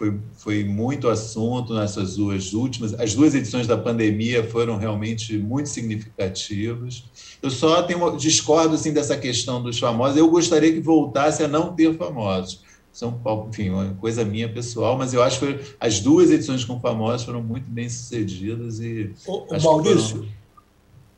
foi, 0.02 0.20
foi 0.34 0.64
muito 0.64 1.08
assunto 1.08 1.76
nessas 1.76 2.16
duas 2.16 2.54
últimas. 2.54 3.00
As 3.00 3.14
duas 3.14 3.36
edições 3.36 3.68
da 3.68 3.78
pandemia 3.78 4.44
foram 4.44 4.76
realmente 4.76 5.38
muito 5.38 5.70
significativas. 5.70 7.04
Eu 7.40 7.52
só 7.52 7.84
tenho, 7.84 8.18
discordo 8.18 8.74
assim, 8.74 8.92
dessa 8.92 9.16
questão 9.16 9.62
dos 9.62 9.78
famosos. 9.78 10.18
Eu 10.18 10.28
gostaria 10.28 10.74
que 10.74 10.80
voltasse 10.80 11.44
a 11.44 11.48
não 11.48 11.76
ter 11.76 11.96
famosos. 11.96 12.64
São 12.92 13.22
enfim, 13.48 13.70
uma 13.70 13.94
coisa 13.94 14.26
minha 14.26 14.52
pessoal, 14.52 14.98
mas 14.98 15.14
eu 15.14 15.22
acho 15.22 15.40
que 15.40 15.60
as 15.80 16.00
duas 16.00 16.32
edições 16.32 16.66
com 16.66 16.80
famosos 16.80 17.24
foram 17.24 17.44
muito 17.44 17.70
bem 17.70 17.88
sucedidas 17.88 18.80
e. 18.80 19.14
Ô, 19.28 19.46
Maurício, 19.62 20.28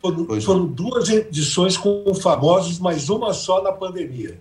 foram, 0.02 0.26
foram, 0.26 0.42
foram 0.42 0.66
duas 0.66 1.08
edições 1.08 1.78
com 1.78 2.14
famosos, 2.16 2.80
mas 2.80 3.10
uma 3.10 3.34
só 3.34 3.64
na 3.64 3.72
pandemia. 3.72 4.38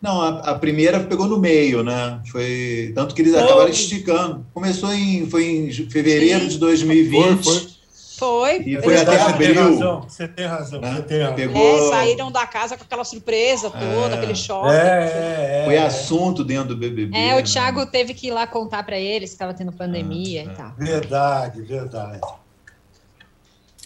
Não, 0.00 0.20
a, 0.20 0.50
a, 0.50 0.54
primeira 0.58 1.00
pegou 1.00 1.26
no 1.26 1.38
meio, 1.38 1.82
né? 1.82 2.20
Foi 2.30 2.92
tanto 2.94 3.14
que 3.14 3.22
eles 3.22 3.32
foi. 3.32 3.42
acabaram 3.42 3.70
esticando. 3.70 4.46
Começou 4.52 4.92
em 4.92 5.28
foi 5.28 5.44
em 5.46 5.72
fevereiro 5.72 6.42
Sim. 6.42 6.48
de 6.48 6.58
2020. 6.58 7.42
Foi, 7.42 7.54
foi. 7.54 7.76
Foi. 8.16 8.62
E 8.62 8.80
foi 8.80 8.96
até 8.96 9.20
abril. 9.20 9.54
Você 9.54 9.54
tem 9.54 9.62
razão, 9.62 10.02
você 10.02 10.28
tem 10.28 10.46
razão. 10.46 10.80
Né? 10.80 10.94
Você 10.94 11.02
tem 11.02 11.20
razão. 11.20 11.34
Pegou... 11.36 11.86
É, 11.86 11.90
saíram 11.90 12.32
da 12.32 12.46
casa 12.46 12.76
com 12.76 12.82
aquela 12.82 13.04
surpresa 13.04 13.68
toda, 13.68 14.14
é. 14.14 14.18
aquele 14.18 14.34
choque. 14.34 14.74
É, 14.74 14.78
é, 14.78 15.60
é, 15.60 15.64
foi 15.66 15.76
assunto 15.76 16.42
dentro 16.42 16.68
do 16.68 16.76
BBB. 16.76 17.14
É, 17.14 17.34
o 17.34 17.36
né? 17.36 17.42
Thiago 17.42 17.84
teve 17.84 18.14
que 18.14 18.28
ir 18.28 18.30
lá 18.30 18.46
contar 18.46 18.84
para 18.84 18.98
eles 18.98 19.30
que 19.30 19.34
estava 19.34 19.52
tendo 19.52 19.70
pandemia 19.70 20.44
e 20.44 20.48
tal. 20.48 20.72
Verdade, 20.78 21.60
verdade. 21.60 22.20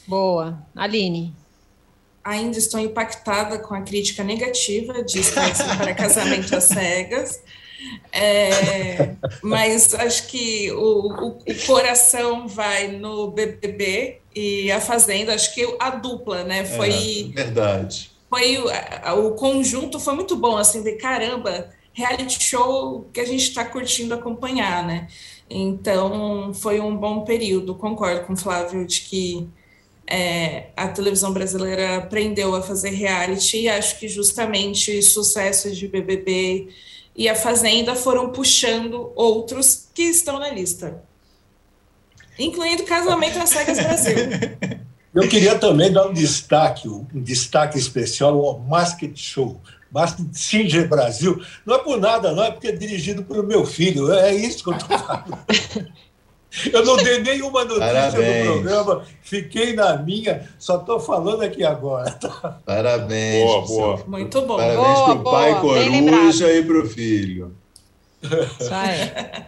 Boa. 0.06 0.58
Aline 0.76 1.34
ainda 2.24 2.58
estou 2.58 2.80
impactada 2.80 3.58
com 3.58 3.74
a 3.74 3.80
crítica 3.82 4.22
negativa 4.22 5.02
de 5.02 5.22
Sexo 5.22 5.64
para 5.76 5.94
Casamento 5.94 6.54
às 6.54 6.64
Cegas. 6.64 7.42
É, 8.12 9.14
mas 9.42 9.94
acho 9.94 10.26
que 10.28 10.70
o, 10.72 11.08
o, 11.08 11.28
o, 11.28 11.66
coração 11.66 12.46
vai 12.46 12.88
no 12.88 13.30
BBB 13.30 14.18
e 14.34 14.70
a 14.70 14.80
Fazenda, 14.80 15.34
acho 15.34 15.54
que 15.54 15.76
a 15.78 15.90
dupla, 15.90 16.44
né? 16.44 16.64
Foi. 16.64 17.30
É, 17.30 17.42
verdade. 17.42 18.10
Foi 18.28 18.58
o, 18.58 19.28
o 19.28 19.32
conjunto 19.32 19.98
foi 19.98 20.14
muito 20.14 20.36
bom, 20.36 20.56
assim, 20.56 20.82
de 20.82 20.92
caramba, 20.92 21.70
reality 21.92 22.42
show 22.42 23.08
que 23.12 23.20
a 23.20 23.24
gente 23.24 23.44
está 23.44 23.64
curtindo 23.64 24.14
acompanhar, 24.14 24.86
né? 24.86 25.08
Então 25.48 26.52
foi 26.54 26.80
um 26.80 26.96
bom 26.96 27.22
período, 27.24 27.74
concordo 27.74 28.24
com 28.26 28.34
o 28.34 28.36
Flávio 28.36 28.86
de 28.86 29.00
que 29.00 29.48
é, 30.10 30.66
a 30.76 30.88
televisão 30.88 31.32
brasileira 31.32 31.98
aprendeu 31.98 32.54
a 32.54 32.62
fazer 32.62 32.90
reality 32.90 33.58
e 33.58 33.68
acho 33.68 33.98
que 33.98 34.08
justamente 34.08 35.00
sucessos 35.02 35.76
de 35.76 35.86
BBB 35.86 36.68
e 37.14 37.28
A 37.28 37.36
Fazenda 37.36 37.94
foram 37.94 38.30
puxando 38.30 39.12
outros 39.14 39.88
que 39.94 40.02
estão 40.02 40.38
na 40.38 40.50
lista, 40.50 41.02
incluindo 42.38 42.82
Casamento 42.82 43.38
às 43.38 43.50
Cegas 43.50 43.78
Brasil. 43.78 44.16
Eu 45.12 45.28
queria 45.28 45.58
também 45.58 45.92
dar 45.92 46.06
um 46.06 46.12
destaque, 46.12 46.88
um 46.88 47.04
destaque 47.14 47.76
especial 47.76 48.44
ao 48.44 48.60
Masked 48.60 49.20
Show. 49.20 49.60
Masked 49.90 50.38
Singer 50.38 50.88
Brasil. 50.88 51.44
Não 51.66 51.74
é 51.74 51.78
por 51.80 51.98
nada, 51.98 52.32
não, 52.32 52.44
é 52.44 52.52
porque 52.52 52.68
é 52.68 52.72
dirigido 52.72 53.24
pelo 53.24 53.42
meu 53.42 53.66
filho. 53.66 54.12
É 54.12 54.32
isso 54.32 54.62
que 54.62 54.70
eu 54.70 54.76
estou 54.76 54.96
falando. 54.96 55.38
Eu 56.72 56.84
não 56.84 56.96
dei 56.96 57.20
nenhuma 57.20 57.64
notícia 57.64 57.92
Parabéns. 57.92 58.46
do 58.46 58.52
programa, 58.52 59.04
fiquei 59.22 59.72
na 59.72 59.96
minha, 59.96 60.48
só 60.58 60.78
estou 60.78 60.98
falando 60.98 61.42
aqui 61.42 61.64
agora. 61.64 62.10
Tá? 62.10 62.60
Parabéns. 62.66 63.44
Boa, 63.44 63.66
boa. 63.66 64.04
Muito 64.06 64.42
bom. 64.42 64.56
Parabéns 64.56 65.00
para 65.00 65.12
o 65.12 65.22
pai 65.22 65.60
coruja 65.60 66.52
e 66.52 66.64
para 66.64 66.78
o 66.78 66.86
filho. 66.86 67.54
Isso 68.22 68.74
aí. 68.74 69.44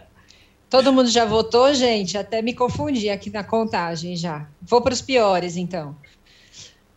Todo 0.69 0.91
mundo 0.91 1.09
já 1.09 1.23
votou, 1.25 1.71
gente? 1.73 2.17
Até 2.17 2.41
me 2.41 2.53
confundi 2.53 3.09
aqui 3.09 3.29
na 3.29 3.43
contagem 3.43 4.15
já. 4.15 4.47
Vou 4.61 4.81
para 4.81 4.93
os 4.93 5.01
piores, 5.01 5.55
então. 5.55 5.95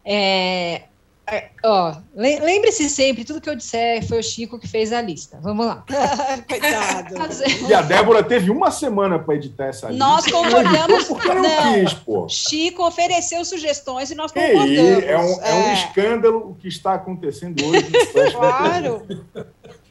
É, 0.03 0.85
é, 1.29 1.51
ó, 1.65 1.97
lembre-se 2.15 2.89
sempre, 2.89 3.25
tudo 3.25 3.41
que 3.41 3.51
eu 3.51 3.57
disser 3.57 4.07
foi 4.07 4.21
o 4.21 4.23
Chico 4.23 4.61
que 4.61 4.69
fez 4.69 4.93
a 4.93 5.03
lista. 5.03 5.41
Vamos 5.43 5.67
lá. 5.67 5.85
Coitado. 6.49 7.17
E 7.69 7.75
a 7.75 7.83
Débora 7.83 8.23
teve 8.23 8.51
uma 8.51 8.71
semana 8.71 9.19
para 9.19 9.35
editar 9.35 9.67
essa 9.67 9.89
lista. 9.89 10.05
Nós 10.05 10.25
concordamos. 10.27 11.05
Porque 11.09 11.29
não, 11.29 11.43
não 11.43 11.75
quis, 11.75 11.95
pô. 11.95 12.29
Chico 12.29 12.87
ofereceu 12.87 13.45
sugestões 13.45 14.11
e 14.11 14.15
nós 14.15 14.31
concordamos. 14.31 14.71
é, 14.71 15.19
um, 15.19 15.43
é. 15.43 15.51
é 15.51 15.55
um 15.55 15.73
escândalo 15.73 16.51
o 16.51 16.55
que 16.55 16.69
está 16.69 16.95
acontecendo 16.95 17.65
hoje. 17.65 17.91
claro. 18.33 19.07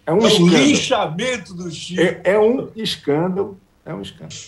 É 0.06 0.14
um, 0.14 0.26
é 0.26 0.34
um 0.34 0.48
lixamento 0.48 1.54
do 1.54 1.70
Chico. 1.70 2.02
É, 2.02 2.22
é 2.24 2.40
um 2.40 2.70
escândalo. 2.78 3.60
É 3.86 3.94
um 3.94 4.02
escândalo. 4.02 4.40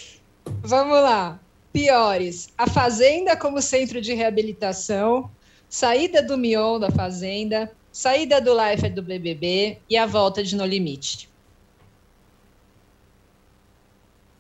Vamos 0.62 1.02
lá. 1.02 1.38
Piores. 1.74 2.48
A 2.58 2.66
Fazenda 2.66 3.36
como 3.36 3.62
centro 3.62 4.00
de 4.00 4.14
reabilitação 4.14 5.30
saída 5.70 6.22
do 6.22 6.38
Mion 6.38 6.80
da 6.80 6.90
Fazenda, 6.92 7.72
saída 7.92 8.40
do 8.42 8.52
Life 8.54 8.90
do 8.90 9.02
BBB 9.02 9.80
e 9.90 9.98
a 9.98 10.06
volta 10.06 10.44
de 10.44 10.56
No 10.56 10.66
Limite. 10.66 11.30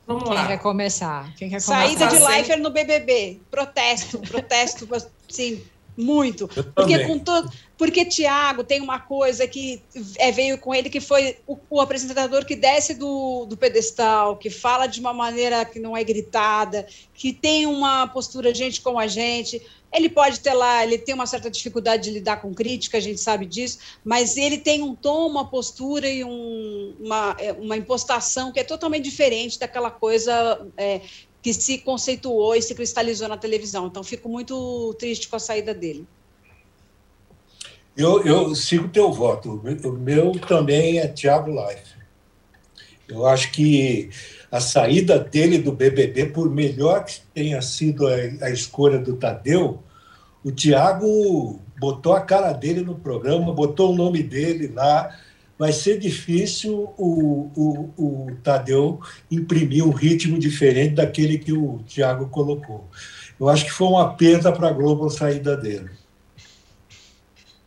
Vamos 0.05 0.23
Quem 0.23 0.33
lá. 0.33 0.47
quer 0.47 0.59
começar? 0.59 1.35
Quem 1.35 1.49
quer 1.49 1.59
Saída 1.59 2.07
de 2.07 2.15
Lifer 2.17 2.57
no 2.61 2.69
BBB. 2.69 3.41
Protesto, 3.51 4.19
protesto, 4.19 4.87
sim. 5.27 5.61
Muito. 5.97 6.47
Porque 6.75 7.05
com 7.07 7.17
todo, 7.17 7.51
porque 7.75 8.05
Tiago 8.05 8.63
tem 8.63 8.81
uma 8.81 8.99
coisa 8.99 9.47
que 9.47 9.81
é, 10.17 10.31
veio 10.31 10.59
com 10.59 10.73
ele 10.73 10.91
que 10.91 10.99
foi 10.99 11.37
o, 11.47 11.57
o, 11.69 11.81
apresentador 11.81 12.45
que 12.45 12.55
desce 12.55 12.93
do, 12.93 13.45
do 13.45 13.57
pedestal, 13.57 14.37
que 14.37 14.51
fala 14.51 14.85
de 14.85 14.99
uma 14.99 15.11
maneira 15.11 15.65
que 15.65 15.79
não 15.79 15.97
é 15.97 16.03
gritada, 16.03 16.87
que 17.15 17.33
tem 17.33 17.65
uma 17.65 18.07
postura 18.07 18.53
gente 18.53 18.79
como 18.79 18.99
a 18.99 19.07
gente. 19.07 19.59
Ele 19.91 20.09
pode 20.09 20.41
ter 20.41 20.53
lá, 20.53 20.83
ele 20.83 20.97
tem 20.97 21.15
uma 21.15 21.25
certa 21.25 21.49
dificuldade 21.49 22.03
de 22.03 22.11
lidar 22.11 22.41
com 22.41 22.53
crítica, 22.53 22.97
a 22.97 23.01
gente 23.01 23.21
sabe 23.21 23.45
disso, 23.45 23.79
mas 24.03 24.35
ele 24.37 24.57
tem 24.57 24.83
um 24.83 24.93
tom, 24.93 25.27
uma 25.27 25.49
postura 25.49 26.07
e 26.07 26.23
um, 26.23 26.95
uma, 26.99 27.35
é, 27.39 27.53
uma 27.53 27.77
impostação 27.77 28.51
que 28.51 28.59
é 28.59 28.63
totalmente 28.63 29.05
diferente 29.05 29.57
daquela 29.57 29.89
coisa 29.89 30.67
é, 30.75 31.01
que 31.41 31.53
se 31.53 31.77
conceituou 31.79 32.55
e 32.55 32.61
se 32.61 32.75
cristalizou 32.75 33.27
na 33.27 33.37
televisão. 33.37 33.87
Então, 33.87 34.03
fico 34.03 34.27
muito 34.27 34.95
triste 34.99 35.27
com 35.27 35.35
a 35.35 35.39
saída 35.39 35.73
dele. 35.73 36.05
Eu, 37.95 38.23
eu 38.23 38.53
sigo 38.53 38.89
teu 38.89 39.11
voto. 39.11 39.61
O 39.83 39.91
meu 39.93 40.33
também 40.33 40.99
é 40.99 41.07
Thiago 41.07 41.49
Life. 41.49 41.97
Eu 43.07 43.25
acho 43.25 43.51
que 43.51 44.09
a 44.51 44.59
saída 44.59 45.17
dele 45.17 45.57
do 45.57 45.71
BBB, 45.71 46.27
por 46.27 46.49
melhor 46.49 47.05
que 47.05 47.21
tenha 47.33 47.61
sido 47.61 48.05
a, 48.07 48.15
a 48.41 48.49
escolha 48.51 48.99
do 48.99 49.15
Tadeu, 49.15 49.81
o 50.43 50.51
Tiago 50.51 51.59
botou 51.79 52.13
a 52.13 52.21
cara 52.21 52.53
dele 52.53 52.81
no 52.81 52.95
programa, 52.95 53.53
botou 53.53 53.91
o 53.91 53.95
nome 53.95 54.21
dele 54.21 54.71
lá. 54.73 55.17
Vai 55.57 55.73
ser 55.73 55.97
difícil 55.99 56.93
o, 56.97 57.49
o, 57.55 57.93
o 57.97 58.27
Tadeu 58.43 58.99
imprimir 59.29 59.85
um 59.85 59.91
ritmo 59.91 60.37
diferente 60.37 60.95
daquele 60.95 61.39
que 61.39 61.51
o 61.51 61.79
Tiago 61.87 62.29
colocou. 62.29 62.87
Eu 63.39 63.49
acho 63.49 63.65
que 63.65 63.71
foi 63.71 63.87
uma 63.87 64.13
perda 64.13 64.51
para 64.51 64.69
a 64.69 64.73
Globo 64.73 65.05
a 65.07 65.09
saída 65.09 65.57
dele. 65.57 65.89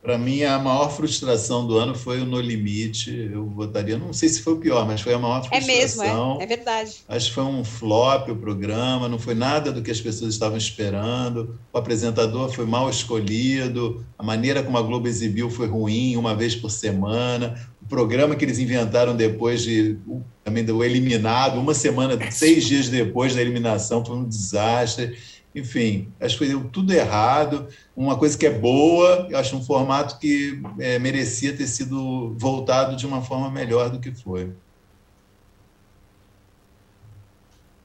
Para 0.02 0.16
mim, 0.16 0.42
a 0.42 0.58
maior 0.58 0.88
frustração 0.88 1.66
do 1.66 1.76
ano 1.76 1.94
foi 1.94 2.22
o 2.22 2.24
No 2.24 2.40
Limite. 2.40 3.28
Eu 3.30 3.46
votaria, 3.46 3.98
não 3.98 4.14
sei 4.14 4.30
se 4.30 4.40
foi 4.40 4.54
o 4.54 4.56
pior, 4.56 4.86
mas 4.86 5.02
foi 5.02 5.12
a 5.12 5.18
maior 5.18 5.44
frustração. 5.44 5.74
É 5.74 5.78
mesmo, 5.78 6.40
é, 6.40 6.44
é 6.44 6.46
verdade. 6.46 6.96
Acho 7.06 7.28
que 7.28 7.34
foi 7.34 7.44
um 7.44 7.62
flop 7.62 8.30
o 8.30 8.36
programa, 8.36 9.10
não 9.10 9.18
foi 9.18 9.34
nada 9.34 9.70
do 9.70 9.82
que 9.82 9.90
as 9.90 10.00
pessoas 10.00 10.32
estavam 10.32 10.56
esperando. 10.56 11.58
O 11.70 11.76
apresentador 11.76 12.50
foi 12.50 12.64
mal 12.64 12.88
escolhido, 12.88 14.02
a 14.18 14.22
maneira 14.22 14.62
como 14.62 14.78
a 14.78 14.82
Globo 14.82 15.06
exibiu 15.06 15.50
foi 15.50 15.66
ruim, 15.66 16.16
uma 16.16 16.34
vez 16.34 16.56
por 16.56 16.70
semana. 16.70 17.54
O 17.90 17.96
programa 17.96 18.36
que 18.36 18.44
eles 18.44 18.60
inventaram 18.60 19.16
depois 19.16 19.62
de 19.62 19.98
também 20.44 20.64
do 20.64 20.84
eliminado, 20.84 21.58
uma 21.58 21.74
semana, 21.74 22.16
seis 22.30 22.64
dias 22.64 22.88
depois 22.88 23.34
da 23.34 23.40
eliminação, 23.40 24.04
foi 24.04 24.14
um 24.14 24.24
desastre. 24.24 25.18
Enfim, 25.52 26.06
acho 26.20 26.38
que 26.38 26.46
deu 26.46 26.62
tudo 26.70 26.92
errado. 26.92 27.66
Uma 27.96 28.16
coisa 28.16 28.38
que 28.38 28.46
é 28.46 28.50
boa, 28.50 29.26
eu 29.28 29.36
acho 29.36 29.56
um 29.56 29.64
formato 29.64 30.20
que 30.20 30.62
é, 30.78 31.00
merecia 31.00 31.52
ter 31.56 31.66
sido 31.66 32.32
voltado 32.38 32.94
de 32.94 33.04
uma 33.04 33.22
forma 33.22 33.50
melhor 33.50 33.90
do 33.90 33.98
que 33.98 34.12
foi. 34.12 34.52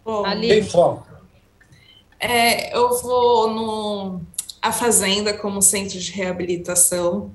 Bom, 0.06 0.24
Ali. 0.24 0.70
É, 2.20 2.78
eu 2.78 3.02
vou 3.02 3.52
no 3.52 4.22
a 4.62 4.72
Fazenda 4.72 5.34
como 5.34 5.64
centro 5.64 6.00
de 6.00 6.12
reabilitação. 6.12 7.32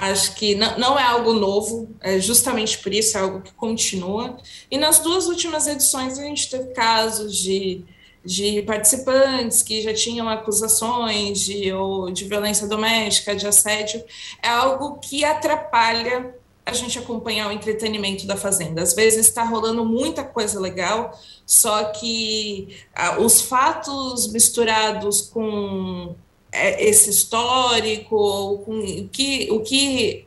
Acho 0.00 0.34
que 0.34 0.54
não, 0.54 0.98
é 0.98 1.02
algo 1.02 1.34
novo, 1.34 1.94
é 2.00 2.18
justamente 2.18 2.78
por 2.78 2.92
isso, 2.92 3.18
é 3.18 3.20
algo 3.20 3.42
que 3.42 3.52
continua. 3.52 4.38
E 4.70 4.78
nas 4.78 4.98
duas 5.00 5.26
últimas 5.26 5.66
edições 5.66 6.18
a 6.18 6.22
gente 6.22 6.48
teve 6.48 6.68
casos 6.72 7.36
de 7.36 7.84
de 8.22 8.60
participantes 8.62 9.62
que 9.62 9.80
já 9.80 9.94
tinham 9.94 10.28
acusações 10.28 11.40
de, 11.40 11.72
ou 11.72 12.10
de 12.10 12.26
violência 12.26 12.66
doméstica, 12.66 13.34
de 13.34 13.46
assédio, 13.46 14.04
é 14.42 14.48
algo 14.48 14.98
que 14.98 15.24
atrapalha 15.24 16.34
a 16.66 16.72
gente 16.74 16.98
acompanhar 16.98 17.48
o 17.48 17.52
entretenimento 17.52 18.26
da 18.26 18.36
Fazenda. 18.36 18.82
Às 18.82 18.94
vezes 18.94 19.26
está 19.26 19.42
rolando 19.42 19.84
muita 19.84 20.22
coisa 20.22 20.60
legal, 20.60 21.18
só 21.46 21.84
que 21.84 22.76
ah, 22.94 23.18
os 23.18 23.40
fatos 23.40 24.30
misturados 24.30 25.22
com 25.22 26.14
esse 26.52 27.10
histórico, 27.10 28.16
o 28.16 29.08
que, 29.08 29.48
o 29.50 29.60
que 29.60 30.24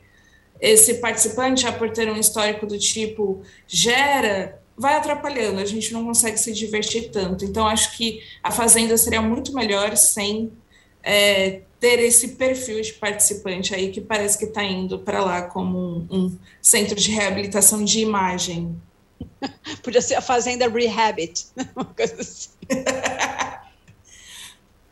esse 0.60 0.94
participante, 0.94 1.70
por 1.72 1.90
ter 1.90 2.10
um 2.10 2.16
histórico 2.16 2.66
do 2.66 2.78
tipo, 2.78 3.42
gera 3.66 4.60
vai 4.76 4.96
atrapalhando, 4.96 5.60
a 5.60 5.64
gente 5.64 5.92
não 5.92 6.04
consegue 6.04 6.36
se 6.36 6.52
divertir 6.52 7.10
tanto. 7.10 7.44
Então, 7.44 7.66
acho 7.66 7.96
que 7.96 8.20
a 8.42 8.50
Fazenda 8.50 8.96
seria 8.96 9.22
muito 9.22 9.54
melhor 9.54 9.96
sem 9.96 10.52
é, 11.02 11.60
ter 11.78 12.00
esse 12.00 12.28
perfil 12.28 12.80
de 12.80 12.92
participante 12.94 13.74
aí 13.74 13.90
que 13.90 14.00
parece 14.00 14.38
que 14.38 14.46
está 14.46 14.64
indo 14.64 14.98
para 14.98 15.22
lá 15.22 15.42
como 15.42 15.78
um, 15.78 16.06
um, 16.10 16.38
centro 16.60 16.96
de 16.96 17.10
reabilitação 17.10 17.84
de 17.84 18.00
imagem. 18.00 18.74
Podia 19.82 20.00
ser 20.00 20.16
a 20.16 20.20
Fazenda 20.20 20.68
Rehabit, 20.68 21.46
uma 21.76 21.84
coisa 21.84 22.20
assim. 22.20 22.50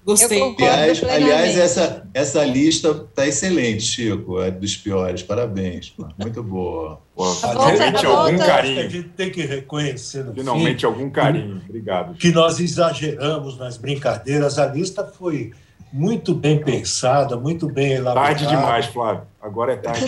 Gostei. 0.04 0.42
Aliás, 0.42 1.04
aliás, 1.04 1.56
essa, 1.56 2.08
essa 2.12 2.44
lista 2.44 2.90
está 2.90 3.26
excelente, 3.26 3.82
Chico, 3.82 4.40
é 4.40 4.50
dos 4.50 4.76
piores. 4.76 5.22
Parabéns. 5.22 5.94
Muito 6.18 6.42
boa. 6.42 7.00
Finalmente 7.40 8.06
algum 8.06 8.38
carinho. 8.38 8.80
A 8.80 8.88
gente 8.88 9.08
tem 9.10 9.30
que 9.30 9.42
reconhecer. 9.42 10.26
Finalmente 10.34 10.80
fim, 10.80 10.86
algum 10.86 11.08
carinho. 11.08 11.62
Obrigado. 11.68 12.14
Que 12.14 12.32
nós 12.32 12.58
exageramos 12.58 13.56
nas 13.58 13.76
brincadeiras. 13.76 14.58
A 14.58 14.66
lista 14.66 15.04
foi 15.04 15.52
muito 15.92 16.34
bem 16.34 16.58
pensada, 16.58 17.36
muito 17.36 17.68
bem 17.68 17.92
elaborada. 17.92 18.34
Tarde 18.34 18.46
demais, 18.48 18.86
Flávio. 18.86 19.22
Agora 19.40 19.74
é 19.74 19.76
tarde. 19.76 20.06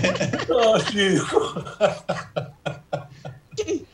oh, 0.48 0.78
Chico. 0.80 1.54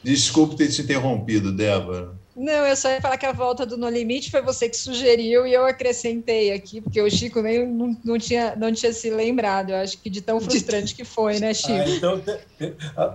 Desculpe 0.02 0.56
ter 0.56 0.68
te 0.68 0.82
interrompido, 0.82 1.50
Débora. 1.50 2.19
Não, 2.40 2.66
eu 2.66 2.74
só 2.74 2.88
ia 2.88 3.02
falar 3.02 3.18
que 3.18 3.26
a 3.26 3.32
volta 3.32 3.66
do 3.66 3.76
No 3.76 3.86
Limite 3.86 4.30
foi 4.30 4.40
você 4.40 4.66
que 4.66 4.76
sugeriu 4.76 5.46
e 5.46 5.52
eu 5.52 5.66
acrescentei 5.66 6.50
aqui, 6.50 6.80
porque 6.80 6.98
o 6.98 7.10
Chico 7.10 7.42
nem 7.42 7.66
não, 7.66 7.94
não, 8.02 8.18
tinha, 8.18 8.56
não 8.56 8.72
tinha 8.72 8.94
se 8.94 9.10
lembrado. 9.10 9.68
Eu 9.68 9.76
acho 9.76 9.98
que 9.98 10.08
de 10.08 10.22
tão 10.22 10.40
frustrante 10.40 10.94
que 10.94 11.04
foi, 11.04 11.38
né, 11.38 11.52
Chico? 11.52 11.74
Ah, 11.74 11.86
então, 11.86 12.22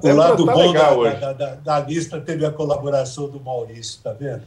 o 0.04 0.16
lado 0.16 0.46
tá 0.46 0.54
bom 0.54 0.72
da, 0.72 0.94
da, 0.94 1.34
da, 1.34 1.56
da, 1.56 1.80
lista 1.80 2.22
teve 2.22 2.46
a 2.46 2.52
colaboração 2.52 3.28
do 3.28 3.40
Maurício, 3.40 4.00
tá 4.04 4.14
vendo? 4.14 4.44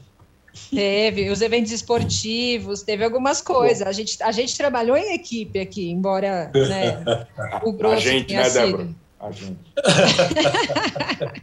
Teve, 0.70 1.28
os 1.28 1.42
eventos 1.42 1.72
esportivos, 1.72 2.82
teve 2.82 3.02
algumas 3.02 3.40
coisas. 3.40 3.84
A 3.84 3.90
gente, 3.90 4.22
a 4.22 4.30
gente 4.30 4.56
trabalhou 4.56 4.96
em 4.96 5.12
equipe 5.12 5.58
aqui, 5.58 5.90
embora 5.90 6.52
né, 6.54 7.26
o 7.66 7.72
grosso 7.72 7.96
A 7.96 7.98
gente, 7.98 8.32
né, 8.32 8.44
sido. 8.44 8.64
Débora? 8.64 8.88
A 9.18 9.32
gente. 9.32 9.58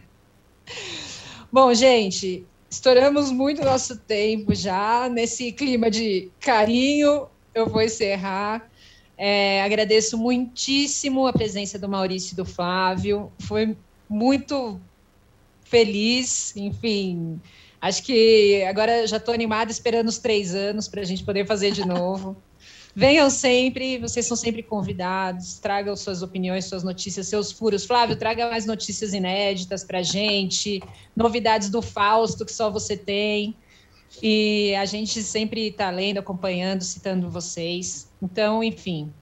Bom, 1.52 1.74
gente, 1.74 2.46
Estouramos 2.70 3.30
muito 3.30 3.64
nosso 3.64 3.96
tempo 3.96 4.54
já. 4.54 5.08
Nesse 5.08 5.52
clima 5.52 5.90
de 5.90 6.30
carinho, 6.40 7.28
eu 7.54 7.68
vou 7.68 7.82
encerrar. 7.82 8.68
É, 9.16 9.62
agradeço 9.62 10.18
muitíssimo 10.18 11.26
a 11.26 11.32
presença 11.32 11.78
do 11.78 11.88
Maurício 11.88 12.34
e 12.34 12.36
do 12.36 12.44
Flávio. 12.44 13.32
Foi 13.40 13.76
muito 14.08 14.80
feliz, 15.64 16.54
enfim. 16.56 17.40
Acho 17.80 18.02
que 18.02 18.64
agora 18.68 19.06
já 19.06 19.16
estou 19.16 19.32
animada 19.32 19.70
esperando 19.70 20.08
os 20.08 20.18
três 20.18 20.54
anos 20.54 20.88
para 20.88 21.00
a 21.00 21.04
gente 21.04 21.24
poder 21.24 21.46
fazer 21.46 21.72
de 21.72 21.86
novo. 21.86 22.36
Venham 22.98 23.28
sempre, 23.28 23.98
vocês 23.98 24.24
são 24.24 24.34
sempre 24.34 24.62
convidados, 24.62 25.58
tragam 25.58 25.94
suas 25.94 26.22
opiniões, 26.22 26.64
suas 26.64 26.82
notícias, 26.82 27.28
seus 27.28 27.52
furos. 27.52 27.84
Flávio, 27.84 28.16
traga 28.16 28.48
mais 28.48 28.64
notícias 28.64 29.12
inéditas 29.12 29.84
para 29.84 30.02
gente, 30.02 30.82
novidades 31.14 31.68
do 31.68 31.82
Fausto 31.82 32.42
que 32.46 32.52
só 32.54 32.70
você 32.70 32.96
tem. 32.96 33.54
E 34.22 34.74
a 34.76 34.86
gente 34.86 35.22
sempre 35.22 35.68
está 35.68 35.90
lendo, 35.90 36.16
acompanhando, 36.16 36.80
citando 36.80 37.28
vocês. 37.28 38.10
Então, 38.22 38.64
enfim, 38.64 39.12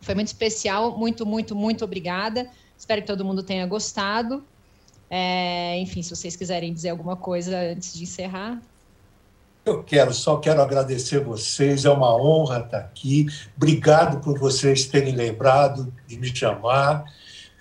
foi 0.00 0.14
muito 0.14 0.28
especial. 0.28 0.96
Muito, 0.96 1.26
muito, 1.26 1.56
muito 1.56 1.84
obrigada. 1.84 2.48
Espero 2.78 3.00
que 3.00 3.08
todo 3.08 3.24
mundo 3.24 3.42
tenha 3.42 3.66
gostado. 3.66 4.44
É, 5.10 5.76
enfim, 5.80 6.00
se 6.00 6.14
vocês 6.14 6.36
quiserem 6.36 6.72
dizer 6.72 6.90
alguma 6.90 7.16
coisa 7.16 7.58
antes 7.58 7.92
de 7.92 8.04
encerrar. 8.04 8.62
Eu 9.64 9.82
quero, 9.82 10.12
só 10.14 10.38
quero 10.38 10.62
agradecer 10.62 11.22
vocês, 11.22 11.84
é 11.84 11.90
uma 11.90 12.16
honra 12.16 12.60
estar 12.60 12.78
aqui. 12.78 13.26
Obrigado 13.56 14.20
por 14.20 14.38
vocês 14.38 14.86
terem 14.86 15.14
lembrado 15.14 15.92
de 16.06 16.18
me 16.18 16.34
chamar. 16.34 17.04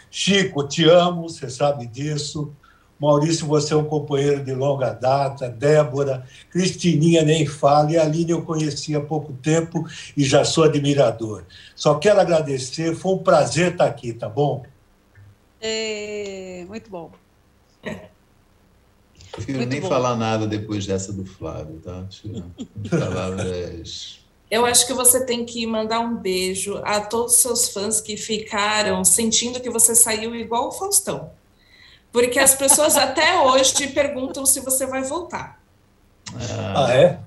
Chico, 0.10 0.66
te 0.68 0.86
amo, 0.86 1.28
você 1.28 1.50
sabe 1.50 1.86
disso. 1.86 2.54
Maurício, 3.00 3.46
você 3.46 3.74
é 3.74 3.78
um 3.78 3.86
companheiro 3.86 4.44
de 4.44 4.54
longa 4.54 4.92
data. 4.92 5.50
Débora, 5.50 6.26
Cristininha 6.50 7.22
nem 7.22 7.46
fala. 7.46 7.92
E 7.92 7.98
a 7.98 8.04
Aline 8.04 8.32
eu 8.32 8.42
conheci 8.44 8.96
há 8.96 9.02
pouco 9.02 9.34
tempo 9.34 9.86
e 10.16 10.24
já 10.24 10.44
sou 10.44 10.66
admirador. 10.66 11.46
Só 11.76 11.96
quero 11.96 12.20
agradecer, 12.20 12.96
foi 12.96 13.14
um 13.14 13.20
prazer 13.20 13.74
estar 13.74 13.86
aqui, 13.86 14.14
tá 14.14 14.28
bom? 14.28 14.66
É, 15.62 16.66
muito 16.68 16.90
bom. 16.90 17.12
Prefiro 19.46 19.66
nem 19.66 19.82
bom. 19.82 19.90
falar 19.90 20.16
nada 20.16 20.48
depois 20.48 20.86
dessa 20.86 21.12
do 21.12 21.26
Flávio, 21.26 21.80
tá? 21.84 22.06
Palavras 22.90 24.20
eu 24.50 24.66
acho 24.66 24.88
que 24.88 24.94
você 24.94 25.24
tem 25.24 25.46
que 25.46 25.66
mandar 25.68 26.00
um 26.00 26.16
beijo 26.16 26.82
a 26.84 27.00
todos 27.00 27.36
os 27.36 27.42
seus 27.42 27.70
fãs 27.70 28.02
que 28.02 28.18
ficaram 28.18 29.06
sentindo 29.06 29.60
que 29.60 29.70
você 29.70 29.94
saiu 29.94 30.36
igual 30.36 30.70
o 30.70 30.72
Faustão. 30.72 31.32
Porque 32.12 32.40
as 32.40 32.56
pessoas 32.56 32.98
até 32.98 33.40
hoje 33.42 33.88
perguntam 33.90 34.48
se 34.48 34.60
você 34.62 34.88
vai 34.88 35.04
voltar. 35.04 35.62
Ah, 36.76 36.92
é? 36.92 37.20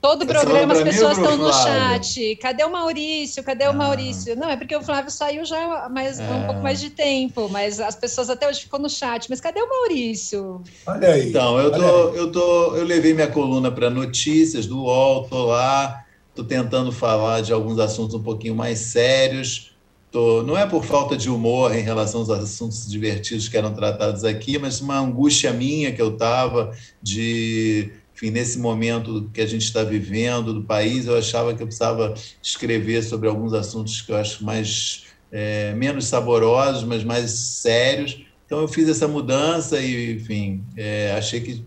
Todo 0.00 0.26
programa 0.26 0.72
as 0.72 0.82
pessoas 0.82 1.18
estão 1.18 1.36
no 1.36 1.52
chat. 1.52 2.36
Cadê 2.36 2.64
o 2.64 2.72
Maurício? 2.72 3.44
Cadê 3.44 3.66
o 3.66 3.70
ah. 3.70 3.72
Maurício? 3.74 4.34
Não, 4.34 4.48
é 4.48 4.56
porque 4.56 4.74
o 4.74 4.82
Flávio 4.82 5.10
saiu 5.10 5.44
já 5.44 5.90
mais, 5.90 6.18
é. 6.18 6.22
um 6.22 6.46
pouco 6.46 6.62
mais 6.62 6.80
de 6.80 6.88
tempo, 6.88 7.48
mas 7.50 7.78
as 7.80 7.96
pessoas 7.96 8.30
até 8.30 8.48
hoje 8.48 8.60
ficam 8.60 8.80
no 8.80 8.88
chat. 8.88 9.28
Mas 9.28 9.40
cadê 9.40 9.60
o 9.60 9.68
Maurício? 9.68 10.62
Olha 10.86 11.10
aí. 11.10 11.28
Então, 11.28 11.58
eu, 11.60 11.70
tô, 11.70 12.08
eu, 12.14 12.32
tô, 12.32 12.76
eu 12.76 12.84
levei 12.84 13.12
minha 13.12 13.28
coluna 13.28 13.70
para 13.70 13.90
notícias 13.90 14.64
do 14.64 14.84
UOL, 14.84 15.28
tô 15.28 15.44
lá, 15.46 16.02
tô 16.34 16.42
tentando 16.44 16.90
falar 16.90 17.42
de 17.42 17.52
alguns 17.52 17.78
assuntos 17.78 18.14
um 18.14 18.22
pouquinho 18.22 18.54
mais 18.54 18.78
sérios. 18.78 19.70
Tô, 20.10 20.42
não 20.42 20.56
é 20.56 20.66
por 20.66 20.82
falta 20.82 21.14
de 21.16 21.28
humor 21.28 21.76
em 21.76 21.82
relação 21.82 22.20
aos 22.20 22.30
assuntos 22.30 22.90
divertidos 22.90 23.48
que 23.48 23.56
eram 23.56 23.74
tratados 23.74 24.24
aqui, 24.24 24.58
mas 24.58 24.80
uma 24.80 24.98
angústia 24.98 25.52
minha 25.52 25.92
que 25.92 26.02
eu 26.02 26.14
estava 26.14 26.74
de 27.00 27.92
enfim, 28.20 28.30
nesse 28.30 28.58
momento 28.58 29.30
que 29.32 29.40
a 29.40 29.46
gente 29.46 29.64
está 29.64 29.82
vivendo 29.82 30.52
do 30.52 30.62
país, 30.62 31.06
eu 31.06 31.16
achava 31.16 31.54
que 31.54 31.62
eu 31.62 31.66
precisava 31.66 32.12
escrever 32.42 33.02
sobre 33.02 33.26
alguns 33.26 33.54
assuntos 33.54 34.02
que 34.02 34.12
eu 34.12 34.16
acho 34.16 34.44
mais 34.44 35.06
é, 35.32 35.72
menos 35.72 36.04
saborosos, 36.04 36.84
mas 36.84 37.02
mais 37.02 37.30
sérios. 37.30 38.22
Então 38.44 38.60
eu 38.60 38.68
fiz 38.68 38.90
essa 38.90 39.08
mudança 39.08 39.80
e, 39.80 40.16
enfim, 40.16 40.62
é, 40.76 41.12
achei 41.16 41.40
que 41.40 41.64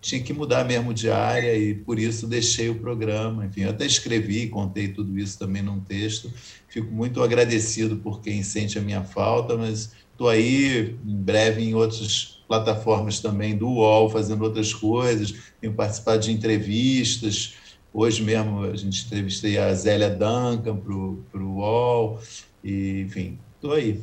tinha 0.00 0.22
que 0.22 0.32
mudar 0.32 0.64
mesmo 0.64 0.94
de 0.94 1.10
área 1.10 1.54
e 1.54 1.74
por 1.74 1.98
isso 1.98 2.26
deixei 2.26 2.70
o 2.70 2.76
programa. 2.76 3.44
Enfim, 3.44 3.64
eu 3.64 3.70
até 3.70 3.84
escrevi, 3.84 4.48
contei 4.48 4.88
tudo 4.88 5.18
isso 5.18 5.38
também 5.38 5.60
num 5.60 5.80
texto. 5.80 6.32
Fico 6.66 6.90
muito 6.90 7.22
agradecido 7.22 7.96
por 7.96 8.22
quem 8.22 8.42
sente 8.42 8.78
a 8.78 8.82
minha 8.82 9.04
falta, 9.04 9.54
mas 9.54 9.92
estou 10.12 10.30
aí 10.30 10.96
em 11.06 11.16
breve 11.16 11.62
em 11.62 11.74
outros 11.74 12.37
plataformas 12.48 13.20
também 13.20 13.56
do 13.56 13.68
UOL, 13.68 14.08
fazendo 14.08 14.42
outras 14.42 14.72
coisas, 14.72 15.34
tenho 15.60 15.74
participado 15.74 16.20
de 16.20 16.32
entrevistas. 16.32 17.54
Hoje 17.92 18.22
mesmo 18.22 18.64
a 18.64 18.74
gente 18.74 19.04
entrevistei 19.04 19.58
a 19.58 19.72
Zélia 19.74 20.10
Duncan 20.10 20.76
para 20.76 21.42
o 21.42 21.56
UOL, 21.56 22.18
e, 22.64 23.02
enfim, 23.02 23.38
estou 23.54 23.72
aí. 23.72 24.02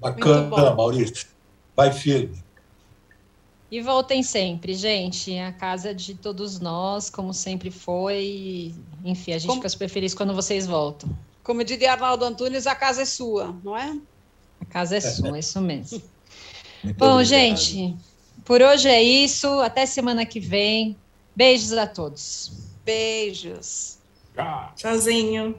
Bacana, 0.00 0.74
Maurício. 0.74 1.26
Vai 1.76 1.92
firme. 1.92 2.42
E 3.70 3.80
voltem 3.80 4.22
sempre, 4.22 4.74
gente. 4.74 5.38
A 5.38 5.52
casa 5.52 5.94
de 5.94 6.14
todos 6.14 6.60
nós, 6.60 7.08
como 7.08 7.32
sempre 7.32 7.70
foi. 7.70 8.74
Enfim, 9.04 9.32
a 9.32 9.38
gente 9.38 9.48
como... 9.48 9.60
fica 9.60 9.68
super 9.68 9.88
feliz 9.88 10.12
quando 10.12 10.34
vocês 10.34 10.66
voltam. 10.66 11.08
Como 11.42 11.64
diria 11.64 11.92
Arnaldo 11.92 12.24
Antunes, 12.24 12.66
a 12.66 12.74
casa 12.74 13.02
é 13.02 13.04
sua, 13.04 13.56
não 13.64 13.76
é? 13.76 13.98
A 14.60 14.64
casa 14.66 14.96
é, 14.96 14.98
é 14.98 15.00
sua, 15.00 15.36
é 15.36 15.40
isso 15.40 15.60
mesmo. 15.60 16.02
Muito 16.82 16.96
Bom, 16.96 17.14
obrigado. 17.14 17.28
gente, 17.28 17.96
por 18.44 18.60
hoje 18.60 18.88
é 18.88 19.02
isso. 19.02 19.48
Até 19.60 19.86
semana 19.86 20.24
que 20.26 20.40
vem. 20.40 20.96
Beijos 21.34 21.72
a 21.72 21.86
todos. 21.86 22.52
Beijos. 22.84 23.98
Tchauzinho. 24.76 25.56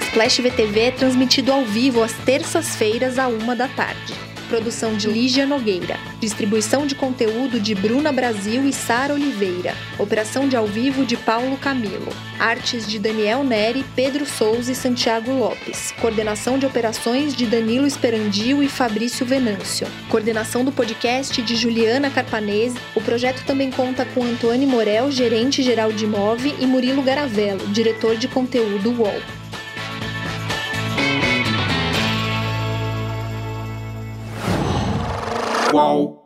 Splash 0.00 0.40
VTV 0.40 0.80
é 0.80 0.90
transmitido 0.90 1.52
ao 1.52 1.64
vivo 1.64 2.02
às 2.02 2.12
terças-feiras, 2.24 3.18
à 3.18 3.28
uma 3.28 3.54
da 3.54 3.68
tarde. 3.68 4.29
Produção 4.50 4.96
de 4.96 5.06
Lígia 5.06 5.46
Nogueira. 5.46 5.96
Distribuição 6.18 6.84
de 6.84 6.96
conteúdo 6.96 7.60
de 7.60 7.72
Bruna 7.72 8.10
Brasil 8.10 8.66
e 8.66 8.72
Sara 8.72 9.14
Oliveira. 9.14 9.76
Operação 9.96 10.48
de 10.48 10.56
ao 10.56 10.66
vivo 10.66 11.06
de 11.06 11.16
Paulo 11.16 11.56
Camilo. 11.56 12.08
Artes 12.36 12.84
de 12.84 12.98
Daniel 12.98 13.44
Neri, 13.44 13.84
Pedro 13.94 14.26
Souza 14.26 14.72
e 14.72 14.74
Santiago 14.74 15.30
Lopes. 15.30 15.94
Coordenação 16.00 16.58
de 16.58 16.66
operações 16.66 17.32
de 17.32 17.46
Danilo 17.46 17.86
Esperandio 17.86 18.60
e 18.60 18.68
Fabrício 18.68 19.24
Venâncio. 19.24 19.86
Coordenação 20.08 20.64
do 20.64 20.72
podcast 20.72 21.40
de 21.40 21.54
Juliana 21.54 22.10
Carpanese. 22.10 22.76
O 22.96 23.00
projeto 23.00 23.44
também 23.46 23.70
conta 23.70 24.04
com 24.04 24.24
Antônio 24.24 24.68
Morel, 24.68 25.12
gerente 25.12 25.62
geral 25.62 25.92
de 25.92 26.08
Move, 26.08 26.56
e 26.58 26.66
Murilo 26.66 27.02
Garavello, 27.02 27.68
diretor 27.68 28.16
de 28.16 28.26
conteúdo 28.26 28.90
UOL. 28.90 29.39
Qual? 35.70 36.19